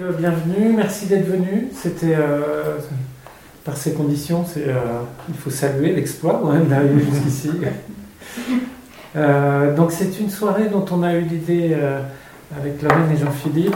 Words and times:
euh, 0.00 0.12
bienvenue, 0.12 0.74
merci 0.76 1.06
d'être 1.06 1.26
venu. 1.26 1.68
C'était 1.74 2.14
euh, 2.14 2.78
par 3.64 3.76
ces 3.76 3.92
conditions, 3.92 4.44
c'est, 4.46 4.68
euh, 4.68 5.02
il 5.28 5.34
faut 5.34 5.50
saluer 5.50 5.92
l'exploit 5.92 6.44
ouais, 6.44 6.60
d'arriver 6.60 7.04
jusqu'ici. 7.12 7.50
Euh, 9.16 9.74
donc 9.74 9.90
c'est 9.90 10.20
une 10.20 10.28
soirée 10.28 10.68
dont 10.68 10.84
on 10.92 11.02
a 11.02 11.14
eu 11.14 11.22
l'idée 11.22 11.74
avec 12.56 12.82
Lorraine 12.82 13.10
et 13.10 13.16
Jean-Philippe, 13.16 13.74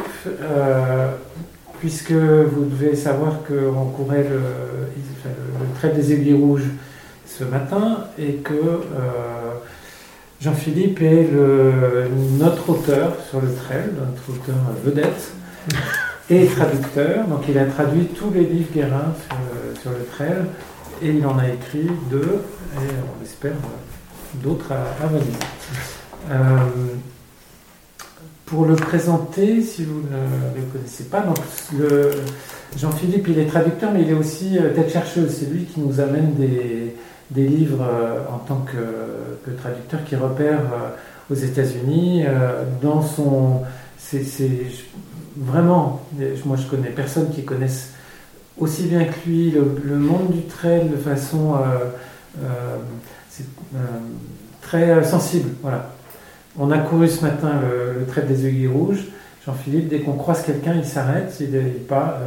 puisque 1.81 2.13
vous 2.13 2.67
devez 2.67 2.95
savoir 2.95 3.39
qu'on 3.43 3.87
courait 3.87 4.25
le, 4.25 4.37
le, 4.37 5.75
trait 5.75 5.89
des 5.89 6.13
aiguilles 6.13 6.35
rouges 6.35 6.69
ce 7.27 7.45
matin 7.45 8.05
et 8.19 8.35
que 8.35 8.83
Jean-Philippe 10.41 11.01
est 11.01 11.29
le, 11.33 12.09
notre 12.39 12.69
auteur 12.69 13.17
sur 13.29 13.41
le 13.41 13.53
trail, 13.55 13.85
notre 13.99 14.39
auteur 14.39 14.57
vedette 14.85 15.33
et 16.33 16.47
traducteur. 16.47 17.27
Donc 17.27 17.43
il 17.49 17.59
a 17.59 17.67
traduit 17.67 18.07
tous 18.07 18.31
les 18.31 18.45
livres 18.45 18.73
Guérin 18.75 19.13
sur, 19.29 19.37
le- 19.39 19.81
sur 19.81 19.91
le 19.91 20.05
trail 20.07 20.45
et 21.03 21.11
il 21.11 21.27
en 21.27 21.39
a 21.39 21.49
écrit 21.49 21.89
deux 22.11 22.41
et 22.77 22.91
on 23.21 23.23
espère 23.25 23.53
euh, 23.53 24.43
d'autres 24.43 24.73
à, 24.73 25.07
venir. 25.07 25.37
Euh, 26.31 26.35
pour 28.47 28.67
le 28.67 28.77
présenter, 28.77 29.63
si 29.63 29.85
vous 29.85 30.03
ne 30.03 30.61
le 30.61 30.67
connaissez 30.73 31.05
pas, 31.05 31.21
donc 31.21 31.39
Jean-Philippe, 32.77 33.27
il 33.29 33.39
est 33.39 33.47
traducteur, 33.47 33.93
mais 33.93 34.03
il 34.03 34.11
est 34.11 34.15
aussi 34.15 34.59
euh, 34.59 34.71
tête 34.75 34.91
chercheuse. 34.91 35.31
C'est 35.39 35.51
lui 35.51 35.65
qui 35.65 35.81
nous 35.81 36.01
amène 36.01 36.35
des, 36.35 36.95
livres 37.43 37.83
euh, 37.83 38.21
en 38.31 38.39
tant 38.39 38.65
que, 38.71 39.51
traducteur, 39.57 40.05
qui 40.05 40.17
repère 40.17 40.61
euh, 40.61 41.33
aux 41.33 41.35
États-Unis. 41.37 42.25
euh, 42.27 42.65
dans 42.83 43.03
son, 43.03 43.63
vraiment, 45.37 46.03
moi 46.45 46.57
je 46.57 46.67
connais 46.67 46.91
personne 46.91 47.31
qui 47.31 47.45
connaisse 47.45 47.93
aussi 48.59 48.85
bien 48.85 49.05
que 49.05 49.15
lui 49.27 49.51
le, 49.51 49.97
monde 49.97 50.31
du 50.31 50.43
trail 50.43 50.89
de 50.89 50.97
façon 50.97 51.55
euh, 51.55 51.91
euh, 52.43 52.77
euh, 53.75 53.79
très 54.61 55.03
sensible. 55.05 55.51
Voilà. 55.63 55.91
On 56.59 56.71
a 56.71 56.79
couru 56.79 57.09
ce 57.09 57.23
matin 57.23 57.61
le, 57.63 58.01
le 58.01 58.07
trait 58.07 58.23
des 58.23 58.47
aiguilles 58.47 58.67
rouges. 58.69 59.07
Jean-Philippe, 59.47 59.89
dès 59.89 60.01
qu'on 60.01 60.13
croise 60.13 60.45
quelqu'un, 60.45 60.75
il 60.75 60.85
s'arrête, 60.85 61.35
il, 61.41 61.55
il 61.55 61.83
pas, 61.83 62.21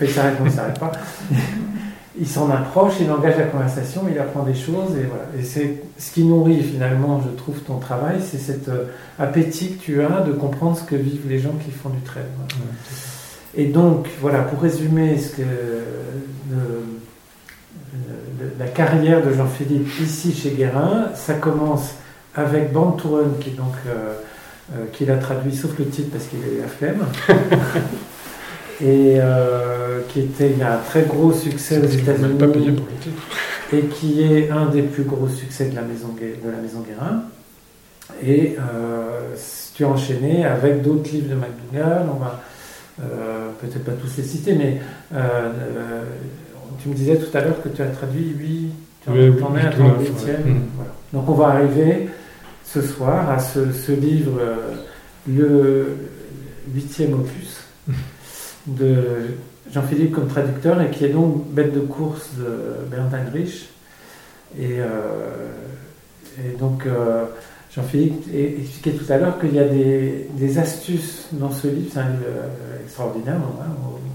il 0.00 0.08
s'arrête, 0.08 0.36
s'arrête 0.50 0.78
pas. 0.78 0.92
il 2.20 2.26
s'en 2.26 2.50
approche, 2.50 2.94
il 3.00 3.10
engage 3.10 3.36
la 3.38 3.44
conversation, 3.44 4.02
il 4.10 4.18
apprend 4.18 4.42
des 4.42 4.54
choses 4.54 4.96
et 4.96 5.04
voilà. 5.04 5.24
Et 5.38 5.44
c'est 5.44 5.82
ce 5.98 6.10
qui 6.12 6.24
nourrit 6.24 6.62
finalement, 6.62 7.20
je 7.24 7.28
trouve, 7.36 7.60
ton 7.60 7.78
travail, 7.78 8.16
c'est 8.20 8.38
cet 8.38 8.68
euh, 8.68 8.84
appétit 9.18 9.76
que 9.76 9.82
tu 9.82 10.02
as 10.02 10.20
de 10.22 10.32
comprendre 10.32 10.76
ce 10.76 10.82
que 10.84 10.96
vivent 10.96 11.28
les 11.28 11.38
gens 11.38 11.52
qui 11.64 11.70
font 11.70 11.90
du 11.90 12.00
voilà. 12.00 12.26
Et 13.54 13.66
donc, 13.66 14.08
voilà, 14.20 14.40
pour 14.40 14.60
résumer 14.60 15.16
ce 15.18 15.36
que 15.36 15.42
le- 15.42 16.56
le- 18.40 18.52
la 18.58 18.66
carrière 18.66 19.24
de 19.24 19.32
Jean-Philippe 19.32 19.88
ici 20.00 20.34
chez 20.34 20.50
Guérin, 20.50 21.06
ça 21.14 21.34
commence 21.34 21.94
avec 22.34 22.72
Born 22.72 22.96
to 22.96 23.16
Run, 23.16 23.30
qui 23.40 23.50
est 23.50 23.52
donc 23.56 23.72
euh, 23.86 24.14
euh, 24.74 24.84
qu'il 24.92 25.10
a 25.10 25.16
traduit 25.16 25.54
sauf 25.56 25.76
le 25.78 25.86
titre 25.86 26.10
parce 26.12 26.24
qu'il 26.26 26.38
a 26.40 26.46
eu 26.56 26.60
la 26.60 26.68
flemme, 26.68 27.04
et 28.80 29.16
euh, 29.18 30.00
qui 30.08 30.20
était 30.20 30.50
il 30.50 30.58
y 30.58 30.62
a 30.62 30.74
un 30.74 30.78
très 30.78 31.02
gros 31.02 31.32
succès 31.32 31.78
aux 31.78 31.86
États-Unis 31.86 32.76
et 33.72 33.82
qui 33.82 34.22
est 34.22 34.50
un 34.50 34.66
des 34.66 34.82
plus 34.82 35.02
gros 35.02 35.28
succès 35.28 35.68
de 35.68 35.74
la 35.74 35.82
maison, 35.82 36.08
de 36.18 36.50
la 36.50 36.58
maison 36.58 36.80
Guérin. 36.80 37.24
Et 38.22 38.56
euh, 38.58 39.34
tu 39.74 39.84
as 39.84 39.88
enchaîné 39.88 40.44
avec 40.44 40.82
d'autres 40.82 41.10
livres 41.10 41.30
de 41.30 41.34
McDougall. 41.34 42.06
On 42.14 42.18
va 42.18 42.40
euh, 43.02 43.50
peut-être 43.60 43.84
pas 43.84 43.92
tous 43.92 44.16
les 44.16 44.22
citer, 44.22 44.54
mais 44.54 44.80
tu 46.80 46.88
me 46.88 46.94
disais 46.94 47.16
tout 47.16 47.36
à 47.36 47.40
l'heure 47.40 47.60
que 47.62 47.68
tu 47.68 47.82
as 47.82 47.86
traduit 47.86 48.34
8, 48.38 48.70
tu 49.02 49.10
en 49.10 49.12
Oui, 49.12 49.28
oui, 49.28 49.36
t'en 49.38 49.54
es 49.56 49.60
huit 49.60 49.66
à 49.66 49.70
ou 49.70 49.72
ton 49.72 49.88
neuf, 49.88 50.08
huitième. 50.08 50.44
ouais. 50.44 50.50
Mm. 50.52 50.62
Voilà. 50.76 50.92
Donc 51.12 51.28
on 51.28 51.34
va 51.34 51.48
arriver 51.48 52.08
ce 52.64 52.80
soir 52.80 53.28
à 53.30 53.38
ce, 53.38 53.72
ce 53.72 53.92
livre, 53.92 54.40
le 55.26 55.96
huitième 56.74 57.14
opus 57.14 57.67
de 58.68 59.36
Jean-Philippe 59.72 60.14
comme 60.14 60.28
traducteur 60.28 60.80
et 60.80 60.90
qui 60.90 61.04
est 61.04 61.10
donc 61.10 61.46
bête 61.50 61.74
de 61.74 61.80
course 61.80 62.30
de 62.38 62.86
Bernd 62.90 63.12
Heinrich. 63.12 63.68
Et, 64.58 64.78
euh, 64.78 64.86
donc 66.58 66.86
euh, 66.86 67.24
Jean-Philippe 67.74 68.26
expliquait 68.32 68.92
tout 68.92 69.10
à 69.12 69.18
l'heure 69.18 69.38
qu'il 69.38 69.54
y 69.54 69.58
a 69.58 69.64
des, 69.68 70.58
astuces 70.58 71.26
dans 71.32 71.50
ce 71.50 71.66
livre, 71.68 71.90
c'est 71.92 71.98
un 71.98 72.08
livre 72.08 72.22
euh, 72.26 72.82
extraordinaire, 72.82 73.34
va 73.34 73.66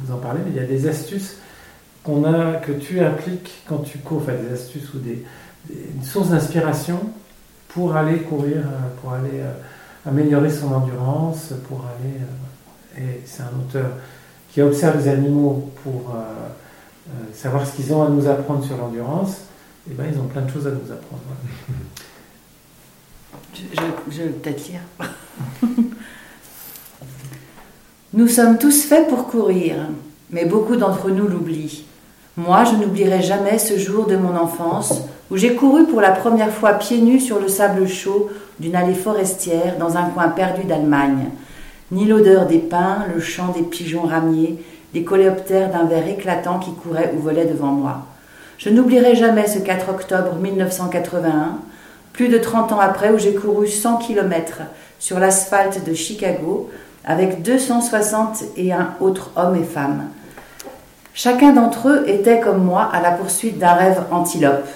vous 0.04 0.14
en 0.14 0.18
parler, 0.18 0.40
mais 0.46 0.52
il 0.52 0.58
y 0.58 0.64
a 0.64 0.68
des 0.68 0.88
astuces 0.88 1.38
qu'on 2.04 2.24
a, 2.26 2.56
que 2.56 2.72
tu 2.72 3.00
appliques 3.00 3.64
quand 3.68 3.80
tu 3.80 4.00
cours, 4.00 4.22
enfin 4.22 4.34
des 4.34 4.54
astuces 4.54 4.94
ou 4.94 5.00
des, 5.00 5.24
des- 5.70 5.76
une 5.96 6.04
source 6.04 6.30
d'inspiration 6.30 7.00
pour 7.70 7.96
aller 7.96 8.20
courir, 8.20 8.64
pour 9.02 9.14
aller 9.14 9.42
améliorer 10.06 10.50
son 10.50 10.74
endurance, 10.74 11.54
pour 11.68 11.86
aller. 11.86 13.04
et 13.06 13.22
c'est 13.26 13.44
un 13.44 13.52
auteur 13.60 13.86
qui 14.54 14.62
observe 14.62 14.98
les 15.00 15.08
animaux 15.08 15.70
pour 15.84 16.12
euh, 16.14 16.20
euh, 17.10 17.12
savoir 17.34 17.66
ce 17.66 17.76
qu'ils 17.76 17.92
ont 17.92 18.04
à 18.04 18.10
nous 18.10 18.28
apprendre 18.28 18.64
sur 18.64 18.78
l'endurance. 18.78 19.38
Et 19.90 19.94
ben 19.96 20.06
ils 20.12 20.20
ont 20.20 20.28
plein 20.28 20.44
de 20.44 20.52
choses 20.52 20.68
à 20.68 20.70
nous 20.70 20.92
apprendre. 20.92 21.24
je 24.10 24.22
vais 24.22 24.30
peut-être 24.30 24.68
lire. 24.68 24.82
Nous 28.14 28.28
sommes 28.28 28.60
tous 28.60 28.84
faits 28.84 29.08
pour 29.08 29.26
courir, 29.28 29.76
mais 30.30 30.46
beaucoup 30.46 30.76
d'entre 30.76 31.10
nous 31.10 31.28
l'oublient. 31.28 31.84
Moi, 32.38 32.64
je 32.64 32.76
n'oublierai 32.76 33.24
jamais 33.24 33.58
ce 33.58 33.76
jour 33.80 34.06
de 34.06 34.16
mon 34.16 34.38
enfance 34.38 35.02
où 35.32 35.38
j'ai 35.38 35.56
couru 35.56 35.88
pour 35.88 36.00
la 36.00 36.12
première 36.12 36.52
fois 36.52 36.74
pieds 36.74 37.02
nus 37.02 37.20
sur 37.20 37.40
le 37.40 37.48
sable 37.48 37.88
chaud 37.88 38.30
d'une 38.60 38.76
allée 38.76 38.94
forestière 38.94 39.78
dans 39.80 39.98
un 39.98 40.10
coin 40.10 40.30
perdu 40.30 40.64
d'Allemagne. 40.64 41.32
Ni 41.94 42.06
l'odeur 42.06 42.48
des 42.48 42.58
pins, 42.58 43.06
le 43.14 43.22
chant 43.22 43.50
des 43.50 43.62
pigeons 43.62 44.02
ramiers, 44.02 44.58
les 44.96 45.04
coléoptères 45.04 45.70
d'un 45.70 45.86
verre 45.86 46.08
éclatant 46.08 46.58
qui 46.58 46.74
courait 46.74 47.14
ou 47.16 47.22
volait 47.22 47.46
devant 47.46 47.72
moi. 47.72 48.00
Je 48.58 48.70
n'oublierai 48.70 49.16
jamais 49.16 49.46
ce 49.46 49.60
4 49.60 49.90
octobre 49.90 50.34
1981, 50.42 51.60
plus 52.12 52.30
de 52.30 52.40
30 52.40 52.72
ans 52.72 52.80
après, 52.80 53.12
où 53.12 53.20
j'ai 53.20 53.36
couru 53.36 53.68
100 53.68 53.98
km 53.98 54.62
sur 54.98 55.20
l'asphalte 55.20 55.86
de 55.86 55.94
Chicago 55.94 56.72
avec 57.06 57.44
261 57.44 58.96
autres 59.00 59.30
hommes 59.36 59.56
et 59.56 59.64
femmes. 59.64 60.06
Chacun 61.14 61.54
d'entre 61.54 61.90
eux 61.90 62.10
était, 62.10 62.40
comme 62.40 62.64
moi, 62.64 62.90
à 62.92 63.04
la 63.04 63.12
poursuite 63.12 63.60
d'un 63.60 63.74
rêve 63.74 64.02
antilope. 64.10 64.68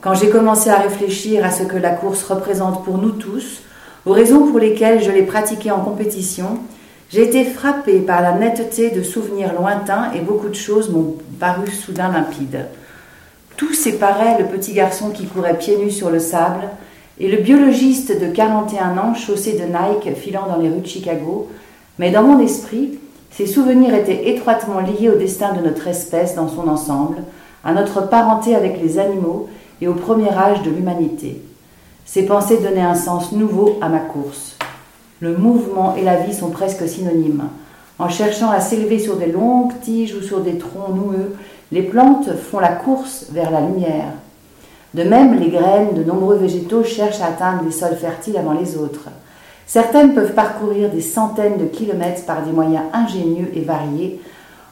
Quand 0.00 0.14
j'ai 0.14 0.30
commencé 0.30 0.68
à 0.68 0.80
réfléchir 0.80 1.44
à 1.44 1.52
ce 1.52 1.62
que 1.62 1.76
la 1.76 1.90
course 1.90 2.24
représente 2.24 2.84
pour 2.84 2.98
nous 2.98 3.12
tous, 3.12 3.62
aux 4.06 4.12
raisons 4.12 4.46
pour 4.46 4.60
lesquelles 4.60 5.02
je 5.02 5.10
l'ai 5.10 5.24
pratiquée 5.24 5.72
en 5.72 5.80
compétition, 5.80 6.60
j'ai 7.10 7.24
été 7.24 7.44
frappée 7.44 7.98
par 7.98 8.22
la 8.22 8.32
netteté 8.32 8.90
de 8.90 9.02
souvenirs 9.02 9.52
lointains 9.52 10.12
et 10.14 10.20
beaucoup 10.20 10.48
de 10.48 10.54
choses 10.54 10.90
m'ont 10.90 11.16
paru 11.40 11.68
soudain 11.70 12.10
limpides. 12.10 12.66
Tout 13.56 13.74
séparait 13.74 14.38
le 14.38 14.46
petit 14.46 14.72
garçon 14.72 15.10
qui 15.10 15.26
courait 15.26 15.58
pieds 15.58 15.76
nus 15.76 15.90
sur 15.90 16.10
le 16.10 16.20
sable 16.20 16.68
et 17.18 17.28
le 17.28 17.38
biologiste 17.38 18.20
de 18.20 18.26
41 18.26 18.96
ans 18.98 19.14
chaussé 19.14 19.54
de 19.54 19.64
Nike 19.64 20.16
filant 20.16 20.46
dans 20.46 20.58
les 20.58 20.68
rues 20.68 20.80
de 20.80 20.86
Chicago, 20.86 21.48
mais 21.98 22.10
dans 22.10 22.22
mon 22.22 22.38
esprit, 22.40 22.98
ces 23.32 23.46
souvenirs 23.46 23.94
étaient 23.94 24.30
étroitement 24.30 24.80
liés 24.80 25.08
au 25.08 25.16
destin 25.16 25.52
de 25.52 25.62
notre 25.62 25.88
espèce 25.88 26.36
dans 26.36 26.48
son 26.48 26.68
ensemble, 26.68 27.18
à 27.64 27.72
notre 27.72 28.08
parenté 28.08 28.54
avec 28.54 28.80
les 28.80 28.98
animaux 28.98 29.48
et 29.80 29.88
au 29.88 29.94
premier 29.94 30.30
âge 30.30 30.62
de 30.62 30.70
l'humanité. 30.70 31.40
Ces 32.06 32.24
pensées 32.24 32.58
donnaient 32.58 32.80
un 32.80 32.94
sens 32.94 33.32
nouveau 33.32 33.78
à 33.80 33.88
ma 33.88 33.98
course. 33.98 34.56
Le 35.20 35.36
mouvement 35.36 35.96
et 35.96 36.02
la 36.02 36.16
vie 36.16 36.32
sont 36.32 36.50
presque 36.50 36.88
synonymes. 36.88 37.48
En 37.98 38.08
cherchant 38.08 38.50
à 38.50 38.60
s'élever 38.60 39.00
sur 39.00 39.16
des 39.16 39.32
longues 39.32 39.72
tiges 39.82 40.14
ou 40.14 40.22
sur 40.22 40.40
des 40.40 40.56
troncs 40.56 40.94
noueux, 40.94 41.34
les 41.72 41.82
plantes 41.82 42.30
font 42.36 42.60
la 42.60 42.68
course 42.68 43.26
vers 43.32 43.50
la 43.50 43.60
lumière. 43.60 44.12
De 44.94 45.02
même, 45.02 45.40
les 45.40 45.50
graines 45.50 45.94
de 45.94 46.04
nombreux 46.04 46.36
végétaux 46.36 46.84
cherchent 46.84 47.20
à 47.20 47.26
atteindre 47.26 47.64
les 47.64 47.72
sols 47.72 47.96
fertiles 47.96 48.38
avant 48.38 48.52
les 48.52 48.76
autres. 48.76 49.08
Certaines 49.66 50.14
peuvent 50.14 50.34
parcourir 50.34 50.90
des 50.90 51.00
centaines 51.00 51.58
de 51.58 51.64
kilomètres 51.64 52.24
par 52.24 52.42
des 52.42 52.52
moyens 52.52 52.84
ingénieux 52.92 53.50
et 53.52 53.62
variés, 53.62 54.20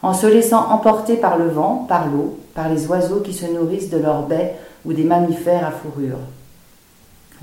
en 0.02 0.14
se 0.14 0.28
laissant 0.28 0.70
emporter 0.70 1.16
par 1.16 1.36
le 1.36 1.48
vent, 1.48 1.84
par 1.88 2.06
l'eau, 2.06 2.38
par 2.54 2.68
les 2.68 2.86
oiseaux 2.86 3.20
qui 3.20 3.32
se 3.32 3.46
nourrissent 3.46 3.90
de 3.90 3.98
leurs 3.98 4.22
baies 4.22 4.54
ou 4.84 4.92
des 4.92 5.04
mammifères 5.04 5.66
à 5.66 5.72
fourrure. 5.72 6.18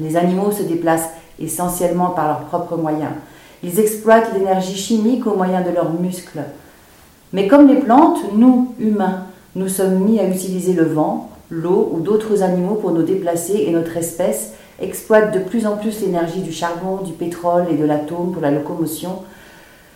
Les 0.01 0.17
animaux 0.17 0.51
se 0.51 0.63
déplacent 0.63 1.09
essentiellement 1.39 2.09
par 2.09 2.27
leurs 2.27 2.41
propres 2.41 2.75
moyens. 2.75 3.11
Ils 3.63 3.79
exploitent 3.79 4.33
l'énergie 4.33 4.75
chimique 4.75 5.27
au 5.27 5.35
moyen 5.35 5.61
de 5.61 5.69
leurs 5.69 5.93
muscles. 5.93 6.41
Mais 7.33 7.47
comme 7.47 7.67
les 7.67 7.79
plantes, 7.79 8.19
nous, 8.33 8.73
humains, 8.79 9.25
nous 9.55 9.67
sommes 9.67 9.99
mis 9.99 10.19
à 10.19 10.27
utiliser 10.27 10.73
le 10.73 10.85
vent, 10.85 11.29
l'eau 11.51 11.91
ou 11.93 11.99
d'autres 11.99 12.41
animaux 12.41 12.75
pour 12.75 12.91
nous 12.91 13.03
déplacer 13.03 13.65
et 13.67 13.71
notre 13.71 13.95
espèce 13.95 14.53
exploite 14.81 15.33
de 15.33 15.39
plus 15.39 15.67
en 15.67 15.77
plus 15.77 16.01
l'énergie 16.01 16.41
du 16.41 16.51
charbon, 16.51 16.97
du 17.03 17.13
pétrole 17.13 17.65
et 17.69 17.75
de 17.75 17.85
l'atome 17.85 18.31
pour 18.31 18.41
la 18.41 18.51
locomotion. 18.51 19.19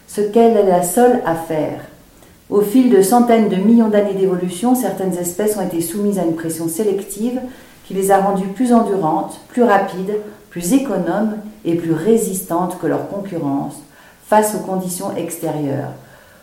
ce 0.07 0.22
qu'elle 0.22 0.56
est 0.56 0.68
la 0.68 0.84
seule 0.84 1.22
à 1.25 1.34
faire. 1.34 1.81
Au 2.52 2.62
fil 2.62 2.92
de 2.92 3.02
centaines 3.02 3.50
de 3.50 3.56
millions 3.56 3.88
d'années 3.88 4.13
d'évolution, 4.13 4.75
certaines 4.75 5.18
espèces 5.18 5.57
ont 5.57 5.66
été 5.66 5.81
soumises 5.81 6.19
à 6.19 6.24
une 6.24 6.36
pression 6.36 6.69
sélective 6.69 7.40
qui 7.86 7.94
les 7.94 8.12
a 8.12 8.20
rendues 8.20 8.48
plus 8.48 8.74
endurantes, 8.74 9.40
plus 9.50 9.64
rapides, 9.64 10.18
plus 10.50 10.74
économes 10.74 11.38
et 11.64 11.76
plus 11.76 11.94
résistantes 11.94 12.80
que 12.80 12.88
leurs 12.88 13.10
concurrence 13.10 13.82
face 14.28 14.56
aux 14.56 14.66
conditions 14.66 15.16
extérieures. 15.16 15.92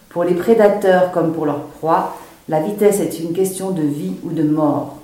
Pour 0.08 0.24
les 0.24 0.34
prédateurs 0.34 1.10
comme 1.10 1.32
pour 1.32 1.46
leurs 1.46 1.64
proies, 1.64 2.14
la 2.48 2.60
vitesse 2.60 3.00
est 3.00 3.18
une 3.20 3.32
question 3.32 3.70
de 3.70 3.82
vie 3.82 4.14
ou 4.24 4.30
de 4.30 4.42
mort. 4.42 4.98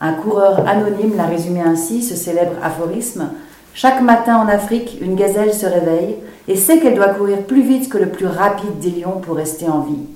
Un 0.00 0.14
coureur 0.14 0.66
anonyme 0.66 1.16
l'a 1.16 1.26
résumé 1.26 1.60
ainsi, 1.60 2.02
ce 2.02 2.16
célèbre 2.16 2.54
aphorisme. 2.62 3.30
Chaque 3.74 4.00
matin 4.00 4.36
en 4.36 4.48
Afrique, 4.48 4.98
une 5.00 5.16
gazelle 5.16 5.52
se 5.52 5.66
réveille 5.66 6.16
et 6.48 6.56
sait 6.56 6.78
qu'elle 6.78 6.94
doit 6.94 7.08
courir 7.08 7.42
plus 7.42 7.62
vite 7.62 7.88
que 7.88 7.98
le 7.98 8.08
plus 8.08 8.26
rapide 8.26 8.78
des 8.80 8.90
lions 8.90 9.20
pour 9.20 9.36
rester 9.36 9.68
en 9.68 9.80
vie. 9.80 10.06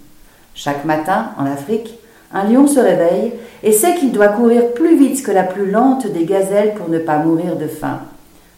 Chaque 0.54 0.84
matin 0.84 1.30
en 1.38 1.46
Afrique, 1.46 1.98
un 2.32 2.44
lion 2.44 2.66
se 2.66 2.80
réveille 2.80 3.32
et 3.62 3.72
sait 3.72 3.94
qu'il 3.94 4.12
doit 4.12 4.28
courir 4.28 4.72
plus 4.74 4.98
vite 4.98 5.22
que 5.22 5.30
la 5.30 5.44
plus 5.44 5.70
lente 5.70 6.06
des 6.06 6.24
gazelles 6.24 6.74
pour 6.74 6.88
ne 6.88 6.98
pas 6.98 7.18
mourir 7.18 7.56
de 7.56 7.66
faim. 7.66 8.00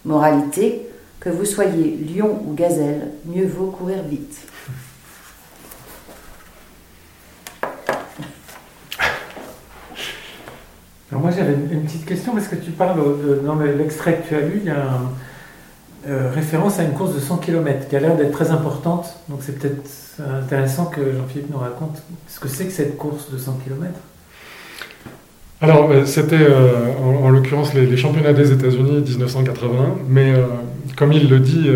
Moralité, 0.05 0.88
que 1.20 1.29
vous 1.29 1.44
soyez 1.44 1.99
lion 2.17 2.41
ou 2.47 2.55
gazelle, 2.55 3.09
mieux 3.26 3.47
vaut 3.47 3.70
courir 3.70 4.03
vite. 4.03 4.38
Alors 11.11 11.23
moi 11.23 11.31
j'avais 11.31 11.55
une 11.55 11.85
petite 11.85 12.05
question 12.05 12.35
parce 12.35 12.49
que 12.49 12.56
tu 12.56 12.71
parles 12.71 13.00
dans 13.44 13.55
l'extrait 13.55 14.19
que 14.19 14.29
tu 14.29 14.35
as 14.35 14.41
lu, 14.41 14.61
il 14.62 14.67
y 14.67 14.71
a 14.71 14.75
une 14.76 15.09
euh, 16.09 16.31
référence 16.35 16.79
à 16.79 16.85
une 16.85 16.93
course 16.93 17.15
de 17.15 17.21
100 17.21 17.39
km 17.39 17.89
qui 17.89 17.97
a 17.97 18.01
l'air 18.01 18.17
d'être 18.17 18.33
très 18.33 18.51
importante. 18.51 19.15
Donc 19.29 19.41
c'est 19.43 19.59
peut-être 19.59 19.83
intéressant 20.43 20.87
que 20.87 21.01
Jean-Philippe 21.01 21.51
nous 21.51 21.59
raconte 21.59 22.03
ce 22.29 22.41
que 22.41 22.49
c'est 22.49 22.67
que 22.67 22.73
cette 22.73 22.97
course 22.97 23.31
de 23.31 23.39
100 23.39 23.61
km. 23.65 23.93
Alors 25.61 25.91
euh, 25.91 26.07
c'était 26.07 26.37
euh, 26.37 26.95
en, 27.03 27.29
l'occurrence 27.31 27.75
les, 27.75 27.97
championnats 27.97 28.33
des 28.33 28.53
États-Unis 28.53 29.01
1980, 29.01 29.97
mais 30.09 30.33
comme 30.97 31.13
il 31.13 31.29
le 31.29 31.41
dit 31.41 31.69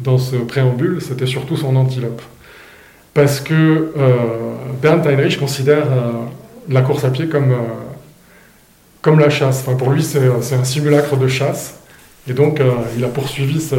dans 0.00 0.18
ce 0.18 0.36
préambule, 0.36 1.00
c'était 1.00 1.26
surtout 1.26 1.56
son 1.56 1.76
antilope. 1.76 2.22
Parce 3.14 3.40
que 3.40 3.92
Bernd 4.82 5.06
Heinrich 5.06 5.38
considère 5.38 5.86
la 6.68 6.82
course 6.82 7.04
à 7.04 7.10
pied 7.10 7.28
comme 7.28 7.54
comme 9.00 9.20
la 9.20 9.30
chasse. 9.30 9.62
Enfin, 9.64 9.76
pour 9.76 9.90
lui, 9.90 10.02
c'est 10.02 10.54
un 10.54 10.64
simulacre 10.64 11.16
de 11.16 11.28
chasse. 11.28 11.76
Et 12.28 12.32
donc, 12.32 12.60
euh, 12.60 12.72
il 12.96 13.04
a 13.04 13.08
poursuivi 13.08 13.60
ce, 13.60 13.76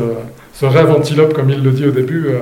rêve 0.66 0.92
antilope, 0.92 1.34
comme 1.34 1.50
il 1.50 1.62
le 1.62 1.72
dit 1.72 1.86
au 1.86 1.92
début, 1.92 2.28
euh, 2.28 2.40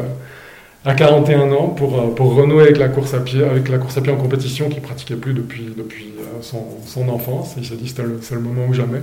à 0.85 0.93
41 0.93 1.51
ans, 1.51 1.69
pour, 1.69 1.99
euh, 1.99 2.07
pour 2.13 2.35
renouer 2.35 2.63
avec 2.63 2.77
la 2.77 2.89
course 2.89 3.13
à 3.15 3.19
pied, 3.19 3.43
avec 3.43 3.69
la 3.69 3.79
course 3.79 3.97
à 3.97 4.01
pied 4.01 4.11
en 4.13 4.17
compétition 4.17 4.69
qu'il 4.69 4.81
pratiquait 4.81 5.15
plus 5.15 5.33
depuis, 5.33 5.73
depuis 5.75 6.13
son, 6.41 7.09
enfance. 7.09 7.55
Il 7.57 7.65
s'est 7.65 7.75
dit 7.75 7.91
c'est 7.95 8.03
le, 8.03 8.19
le, 8.31 8.39
moment 8.39 8.67
ou 8.69 8.73
jamais. 8.73 9.01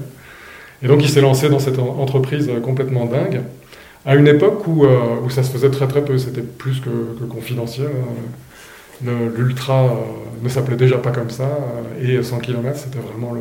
Et 0.82 0.86
donc, 0.86 1.02
il 1.02 1.08
s'est 1.08 1.20
lancé 1.20 1.48
dans 1.48 1.58
cette 1.58 1.78
entreprise 1.78 2.50
complètement 2.62 3.06
dingue, 3.06 3.40
à 4.06 4.14
une 4.14 4.28
époque 4.28 4.66
où, 4.66 4.84
où 4.84 5.30
ça 5.30 5.42
se 5.42 5.50
faisait 5.50 5.70
très 5.70 5.86
très 5.86 6.04
peu. 6.04 6.18
C'était 6.18 6.42
plus 6.42 6.80
que, 6.80 7.24
confidentiel. 7.24 7.90
L'ultra 9.36 9.96
ne 10.42 10.48
s'appelait 10.48 10.76
déjà 10.76 10.98
pas 10.98 11.10
comme 11.10 11.30
ça, 11.30 11.48
et 12.00 12.22
100 12.22 12.38
km, 12.38 12.76
c'était 12.76 12.98
vraiment 12.98 13.32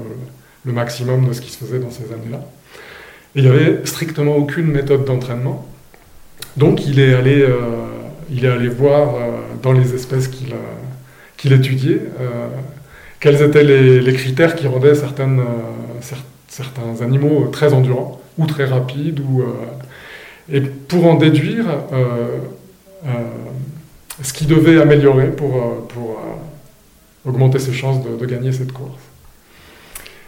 le 0.65 0.71
maximum 0.71 1.27
de 1.27 1.33
ce 1.33 1.41
qui 1.41 1.51
se 1.51 1.57
faisait 1.57 1.79
dans 1.79 1.91
ces 1.91 2.05
années-là. 2.05 2.41
Il 3.35 3.43
n'y 3.43 3.49
avait 3.49 3.85
strictement 3.85 4.35
aucune 4.35 4.67
méthode 4.67 5.05
d'entraînement. 5.05 5.65
Donc 6.57 6.85
il 6.85 6.99
est 6.99 7.13
allé, 7.13 7.41
euh, 7.41 8.69
voir 8.75 9.15
euh, 9.15 9.19
dans 9.61 9.71
les 9.71 9.93
espèces 9.93 10.27
qu'il 10.27 10.53
qu'il 11.37 11.53
étudiait 11.53 12.01
euh, 12.19 12.47
quels 13.19 13.41
étaient 13.41 13.63
les, 13.63 14.13
critères 14.13 14.55
qui 14.55 14.67
rendaient 14.67 14.95
certains 14.95 15.37
animaux 17.01 17.47
très 17.47 17.73
endurants 17.73 18.21
ou 18.37 18.45
très 18.45 18.65
rapides. 18.65 19.21
Et 20.51 20.61
pour 20.61 21.05
en 21.05 21.15
déduire 21.15 21.65
ce 24.21 24.33
qui 24.33 24.45
devait 24.45 24.81
améliorer 24.81 25.31
pour 25.31 25.77
augmenter 27.25 27.59
ses 27.59 27.73
chances 27.73 28.03
de 28.03 28.25
gagner 28.25 28.51
cette 28.51 28.71
course. 28.71 29.10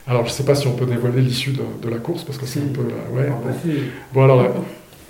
Alors, 0.07 0.25
je 0.25 0.31
ne 0.31 0.33
sais 0.33 0.44
pas 0.44 0.55
si 0.55 0.67
on 0.67 0.73
peut 0.73 0.85
dévoiler 0.85 1.21
l'issue 1.21 1.51
de, 1.51 1.89
la 1.89 1.97
course, 1.97 2.23
parce 2.23 2.38
que 2.38 2.45
c'est 2.45 2.59
un 2.59 2.73
peu... 2.73 2.81
Ouais, 2.81 3.29
ah, 3.29 3.39
bah, 3.45 3.71
bon, 4.13 4.23
alors, 4.23 4.53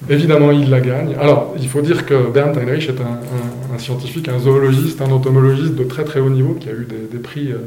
évidemment, 0.07 0.51
il 0.51 0.69
la 0.69 0.81
gagne. 0.81 1.15
Alors, 1.19 1.55
il 1.59 1.67
faut 1.67 1.81
dire 1.81 2.05
que 2.05 2.29
Bernd 2.29 2.55
Heinrich 2.57 2.89
est 2.89 3.01
un, 3.01 3.79
scientifique, 3.79 4.29
un 4.29 4.39
zoologiste, 4.39 5.01
un 5.01 5.11
entomologiste 5.11 5.73
de 5.73 5.83
très 5.83 6.03
très 6.03 6.19
haut 6.19 6.29
niveau, 6.29 6.53
qui 6.53 6.69
a 6.69 6.73
eu 6.73 6.87
des, 7.11 7.17
prix 7.17 7.51
euh, 7.51 7.57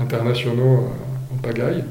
internationaux 0.00 0.84
euh, 0.84 1.34
en 1.34 1.38
pagaille, 1.38 1.82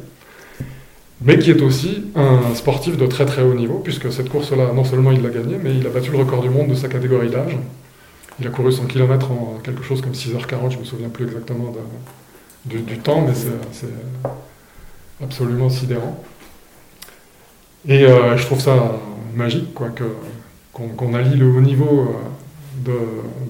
mais 1.22 1.38
qui 1.38 1.52
est 1.52 1.62
aussi 1.62 2.06
un 2.16 2.56
sportif 2.56 2.98
de 2.98 3.08
très 3.08 3.26
très 3.26 3.44
haut 3.44 3.54
niveau, 3.54 3.80
puisque 3.84 4.12
cette 4.12 4.30
course-là, 4.30 4.72
non 4.74 4.86
seulement 4.86 5.12
il 5.12 5.22
l'a 5.22 5.30
gagnée, 5.30 5.58
mais 5.62 5.76
il 5.76 5.86
a 5.86 5.90
battu 5.90 6.12
le 6.12 6.20
record 6.20 6.42
du 6.42 6.50
monde 6.50 6.70
de 6.70 6.76
sa 6.76 6.88
catégorie 6.88 7.30
d'âge. 7.30 7.58
Il 8.40 8.48
a 8.48 8.50
couru 8.50 8.72
100 8.72 8.86
km 8.86 9.32
en 9.32 9.60
quelque 9.62 9.84
chose 9.84 10.02
comme 10.02 10.14
6h40, 10.14 10.72
je 10.72 10.76
ne 10.76 10.82
me 10.82 10.86
souviens 10.86 11.10
plus 11.10 11.26
exactement 11.26 11.74
du, 12.66 12.80
du, 12.80 12.98
temps, 13.00 13.22
mais 13.28 13.34
c'est 13.36 13.88
absolument 15.24 15.70
sidérant. 15.70 16.22
Et 17.88 18.06
euh, 18.06 18.38
je 18.38 18.46
trouve 18.46 18.60
ça 18.60 19.00
magique, 19.36 19.74
quoi, 19.74 19.90
qu'on, 20.74 21.14
allie 21.14 21.38
le 21.38 21.48
haut 21.48 21.62
niveau 21.62 22.02
euh, 22.02 22.86
de, 22.86 22.98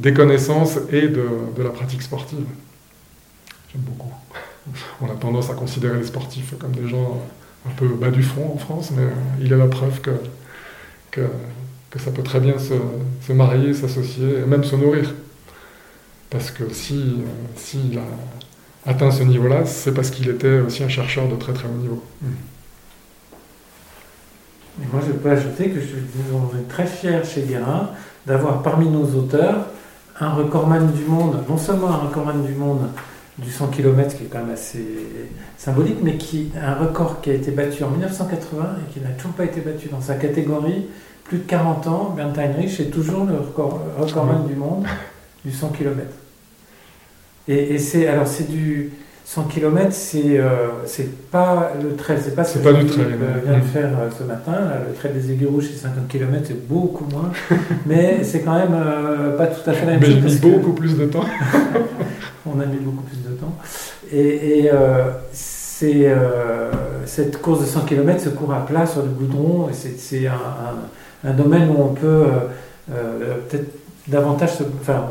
des 0.01 0.13
connaissances 0.13 0.77
et 0.91 1.07
de, 1.07 1.27
la 1.57 1.69
pratique 1.69 2.01
sportive. 2.01 2.45
J'aime 3.71 3.81
beaucoup. 3.81 4.11
On 5.01 5.05
a 5.07 5.15
tendance 5.15 5.49
à 5.49 5.53
considérer 5.53 5.97
les 5.97 6.05
sportifs 6.05 6.53
comme 6.57 6.71
des 6.71 6.87
gens 6.87 7.19
un 7.67 7.71
peu 7.71 7.87
bas 7.87 8.11
du 8.11 8.23
front 8.23 8.53
en 8.53 8.57
France, 8.57 8.91
mais 8.95 9.03
euh, 9.03 9.41
il 9.41 9.51
est 9.51 9.57
la 9.57 9.67
preuve 9.67 10.01
que, 10.01 10.11
que, 11.11 11.21
ça 11.97 12.11
peut 12.11 12.23
très 12.23 12.39
bien 12.39 12.55
se, 12.57 13.33
marier, 13.33 13.73
s'associer, 13.73 14.39
et 14.39 14.45
même 14.45 14.63
se 14.63 14.75
nourrir. 14.75 15.13
Parce 16.29 16.51
que 16.51 16.71
si, 16.71 17.17
si 17.57 17.91
la, 17.93 18.03
atteint 18.85 19.11
ce 19.11 19.23
niveau-là, 19.23 19.65
c'est 19.65 19.93
parce 19.93 20.09
qu'il 20.09 20.29
était 20.29 20.59
aussi 20.59 20.83
un 20.83 20.89
chercheur 20.89 21.27
de 21.27 21.35
très 21.35 21.53
très 21.53 21.67
haut 21.67 21.81
niveau. 21.81 22.03
moi, 24.91 25.01
je 25.05 25.11
peux 25.13 25.29
ajouter 25.29 25.69
que 25.69 25.79
je 25.79 25.85
suis 25.85 25.97
très 26.69 26.85
fier 26.85 27.23
chez 27.23 27.41
Guérin 27.43 27.89
d'avoir 28.25 28.61
parmi 28.61 28.89
nos 28.89 29.05
auteurs 29.05 29.67
un 30.19 30.33
recordman 30.33 30.91
du 30.91 31.03
monde, 31.05 31.43
non 31.49 31.57
seulement 31.57 31.89
un 31.89 31.97
recordman 31.97 32.45
du 32.45 32.53
monde 32.53 32.89
du 33.37 33.49
100 33.49 33.67
km, 33.67 34.15
qui 34.15 34.23
est 34.25 34.27
quand 34.27 34.39
même 34.39 34.53
assez 34.53 34.85
symbolique, 35.57 35.97
mais 36.03 36.17
qui 36.17 36.51
un 36.61 36.75
record 36.75 37.21
qui 37.21 37.31
a 37.31 37.33
été 37.33 37.49
battu 37.51 37.83
en 37.83 37.89
1980 37.89 38.63
et 38.79 38.93
qui 38.93 38.99
n'a 38.99 39.09
toujours 39.09 39.31
pas 39.31 39.45
été 39.45 39.61
battu 39.61 39.89
dans 39.89 40.01
sa 40.01 40.15
catégorie, 40.15 40.87
plus 41.23 41.39
de 41.39 41.43
40 41.43 41.87
ans. 41.87 42.13
Bernd 42.15 42.37
Heinrich 42.37 42.79
est 42.79 42.91
toujours 42.91 43.25
le 43.25 43.37
recordman 43.97 44.45
du 44.47 44.55
monde 44.55 44.85
du 45.43 45.51
100 45.51 45.69
km. 45.69 46.01
Et, 47.47 47.77
c'est 47.79 48.07
alors 48.07 48.27
c'est 48.27 48.49
du 48.49 48.91
100 49.25 49.43
km, 49.43 49.87
c'est 49.91 50.39
euh, 50.39 50.67
c'est 50.85 51.29
pas 51.31 51.71
le 51.81 51.95
trail, 51.95 52.17
c'est 52.21 52.35
pas 52.35 52.43
ce 52.43 52.57
que 52.57 52.63
pas 52.63 52.73
du 52.73 52.85
trail, 52.85 53.05
vient 53.45 53.57
de 53.57 53.63
faire 53.63 53.89
euh, 53.99 54.09
ce 54.17 54.23
matin. 54.23 54.53
le 54.87 54.93
trail 54.93 55.13
des 55.13 55.31
aiguilles 55.31 55.47
rouges, 55.47 55.69
c'est 55.71 55.83
50 55.87 56.07
km, 56.07 56.43
c'est 56.45 56.67
beaucoup 56.67 57.05
moins, 57.05 57.31
mais 57.85 58.23
c'est 58.23 58.41
quand 58.41 58.55
même 58.55 58.73
euh, 58.73 59.37
pas 59.37 59.47
tout 59.47 59.69
à 59.69 59.73
fait 59.73 59.85
la 59.85 59.93
même 59.93 60.03
chose. 60.03 60.15
Mais 60.21 60.29
mis 60.29 60.57
beaucoup 60.57 60.73
plus 60.73 60.97
de 60.97 61.05
temps. 61.05 61.25
On 62.45 62.59
a 62.59 62.65
mis 62.65 62.77
beaucoup 62.77 63.03
plus 63.03 63.17
de 63.17 63.35
temps. 63.35 63.55
Et, 64.11 64.65
et 64.65 64.71
c'est 65.31 66.13
cette 67.05 67.41
course 67.41 67.61
de 67.61 67.65
100 67.65 67.81
km 67.81 68.21
se 68.21 68.29
court 68.29 68.53
à 68.53 68.65
plat 68.65 68.85
sur 68.85 69.03
le 69.03 69.09
goudron. 69.09 69.69
C'est 69.71 70.27
un, 70.27 70.33
un, 70.33 71.29
un, 71.29 71.33
domaine 71.33 71.69
où 71.69 71.81
on 71.81 71.93
peut 71.93 72.25
peut-être 72.87 73.80
davantage, 74.11 74.51
enfin, 74.81 75.05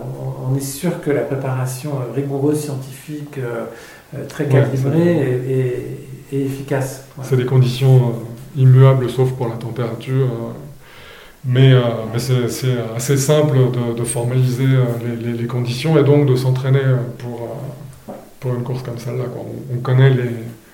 on, 0.47 0.55
est 0.55 0.61
sûr 0.61 1.01
que 1.01 1.11
la 1.11 1.23
préparation 1.23 1.93
euh, 1.93 2.15
rigoureuse, 2.15 2.61
scientifique, 2.61 3.39
euh, 3.39 3.65
euh, 4.15 4.27
très 4.27 4.47
calibrée 4.47 5.17
est, 6.33 6.37
efficace. 6.37 7.05
C'est 7.23 7.37
des 7.37 7.45
conditions 7.45 8.15
immuables 8.57 9.11
sauf 9.11 9.33
pour 9.33 9.49
la 9.49 9.57
température. 9.57 10.29
Mais, 11.45 11.73
mais 12.13 12.19
c'est 12.19 12.77
assez 12.95 13.17
simple 13.17 13.57
de, 13.97 14.05
formaliser 14.05 14.69
les, 15.21 15.47
conditions 15.47 15.99
et 15.99 16.05
donc 16.05 16.27
de 16.27 16.37
s'entraîner 16.37 16.85
pour, 17.19 17.57
pour 18.39 18.55
une 18.55 18.63
course 18.63 18.83
comme 18.83 18.99
celle-là. 18.99 19.25
On, 19.37 19.77
on, 19.77 19.81
connaît 19.81 20.11
les, 20.11 20.31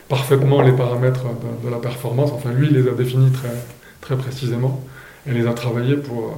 parfaitement 0.09 0.61
les 0.61 0.73
paramètres 0.73 1.25
de, 1.25 1.69
de, 1.69 1.73
la 1.73 1.79
performance. 1.79 2.33
Enfin, 2.35 2.51
lui, 2.53 2.67
il 2.67 2.75
les 2.75 2.87
a 2.87 2.93
définis 2.93 3.31
très, 3.31 3.55
très 4.03 4.17
précisément 4.17 4.83
et 5.27 5.33
les 5.33 5.47
a 5.47 5.55
travaillés 5.55 5.97
pour, 5.97 6.37